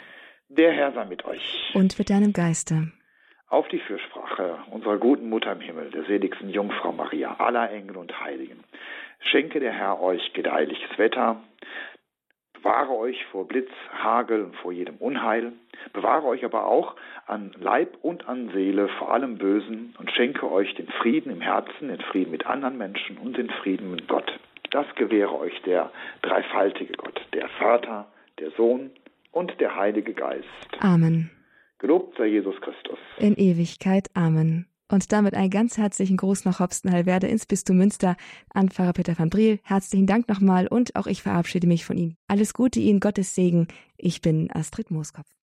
Der 0.48 0.72
Herr 0.72 0.92
sei 0.92 1.04
mit 1.06 1.24
euch. 1.24 1.72
Und 1.74 1.98
mit 1.98 2.10
deinem 2.10 2.32
Geiste. 2.32 2.92
Auf 3.48 3.68
die 3.68 3.80
Fürsprache 3.80 4.58
unserer 4.70 4.98
guten 4.98 5.28
Mutter 5.28 5.52
im 5.52 5.60
Himmel, 5.60 5.90
der 5.90 6.04
seligsten 6.04 6.48
Jungfrau 6.48 6.92
Maria, 6.92 7.34
aller 7.38 7.70
Engel 7.70 7.96
und 7.98 8.18
Heiligen, 8.20 8.64
schenke 9.20 9.60
der 9.60 9.72
Herr 9.72 10.00
euch 10.00 10.32
gedeihliches 10.32 10.98
Wetter, 10.98 11.42
bewahre 12.62 12.96
euch 12.96 13.24
vor 13.32 13.46
Blitz, 13.46 13.70
Hagel 13.92 14.42
und 14.44 14.56
vor 14.56 14.72
jedem 14.72 14.96
Unheil, 14.96 15.52
bewahre 15.92 16.26
euch 16.26 16.44
aber 16.44 16.66
auch 16.66 16.94
an 17.26 17.52
Leib 17.58 17.98
und 18.02 18.28
an 18.28 18.50
Seele 18.52 18.88
vor 18.98 19.12
allem 19.12 19.36
Bösen 19.36 19.94
und 19.98 20.10
schenke 20.12 20.50
euch 20.50 20.72
den 20.74 20.88
Frieden 20.88 21.32
im 21.32 21.40
Herzen, 21.40 21.88
den 21.88 22.00
Frieden 22.00 22.30
mit 22.30 22.46
anderen 22.46 22.78
Menschen 22.78 23.18
und 23.18 23.36
den 23.36 23.50
Frieden 23.50 23.90
mit 23.90 24.06
Gott. 24.06 24.38
Das 24.70 24.86
gewähre 24.94 25.36
euch 25.36 25.60
der 25.62 25.90
dreifaltige 26.22 26.92
Gott, 26.94 27.20
der 27.34 27.48
Vater, 27.48 28.06
der 28.38 28.52
Sohn 28.52 28.90
und 29.32 29.60
der 29.60 29.76
Heilige 29.76 30.14
Geist. 30.14 30.46
Amen. 30.80 31.30
Gelobt 31.78 32.16
sei 32.16 32.26
Jesus 32.26 32.60
Christus. 32.60 32.98
In 33.18 33.34
Ewigkeit. 33.34 34.08
Amen. 34.14 34.66
Und 34.92 35.10
damit 35.10 35.32
einen 35.32 35.48
ganz 35.48 35.78
herzlichen 35.78 36.18
Gruß 36.18 36.44
nach 36.44 36.60
Hopstenheilwerde 36.60 37.26
ins 37.26 37.46
Bistum 37.46 37.78
Münster 37.78 38.14
an 38.52 38.68
Pfarrer 38.68 38.92
Peter 38.92 39.18
van 39.18 39.30
Briel. 39.30 39.58
Herzlichen 39.62 40.06
Dank 40.06 40.28
nochmal 40.28 40.66
und 40.66 40.96
auch 40.96 41.06
ich 41.06 41.22
verabschiede 41.22 41.66
mich 41.66 41.86
von 41.86 41.96
Ihnen. 41.96 42.18
Alles 42.28 42.52
Gute 42.52 42.78
Ihnen, 42.78 43.00
Gottes 43.00 43.34
Segen. 43.34 43.68
Ich 43.96 44.20
bin 44.20 44.50
Astrid 44.52 44.90
Mooskopf. 44.90 45.41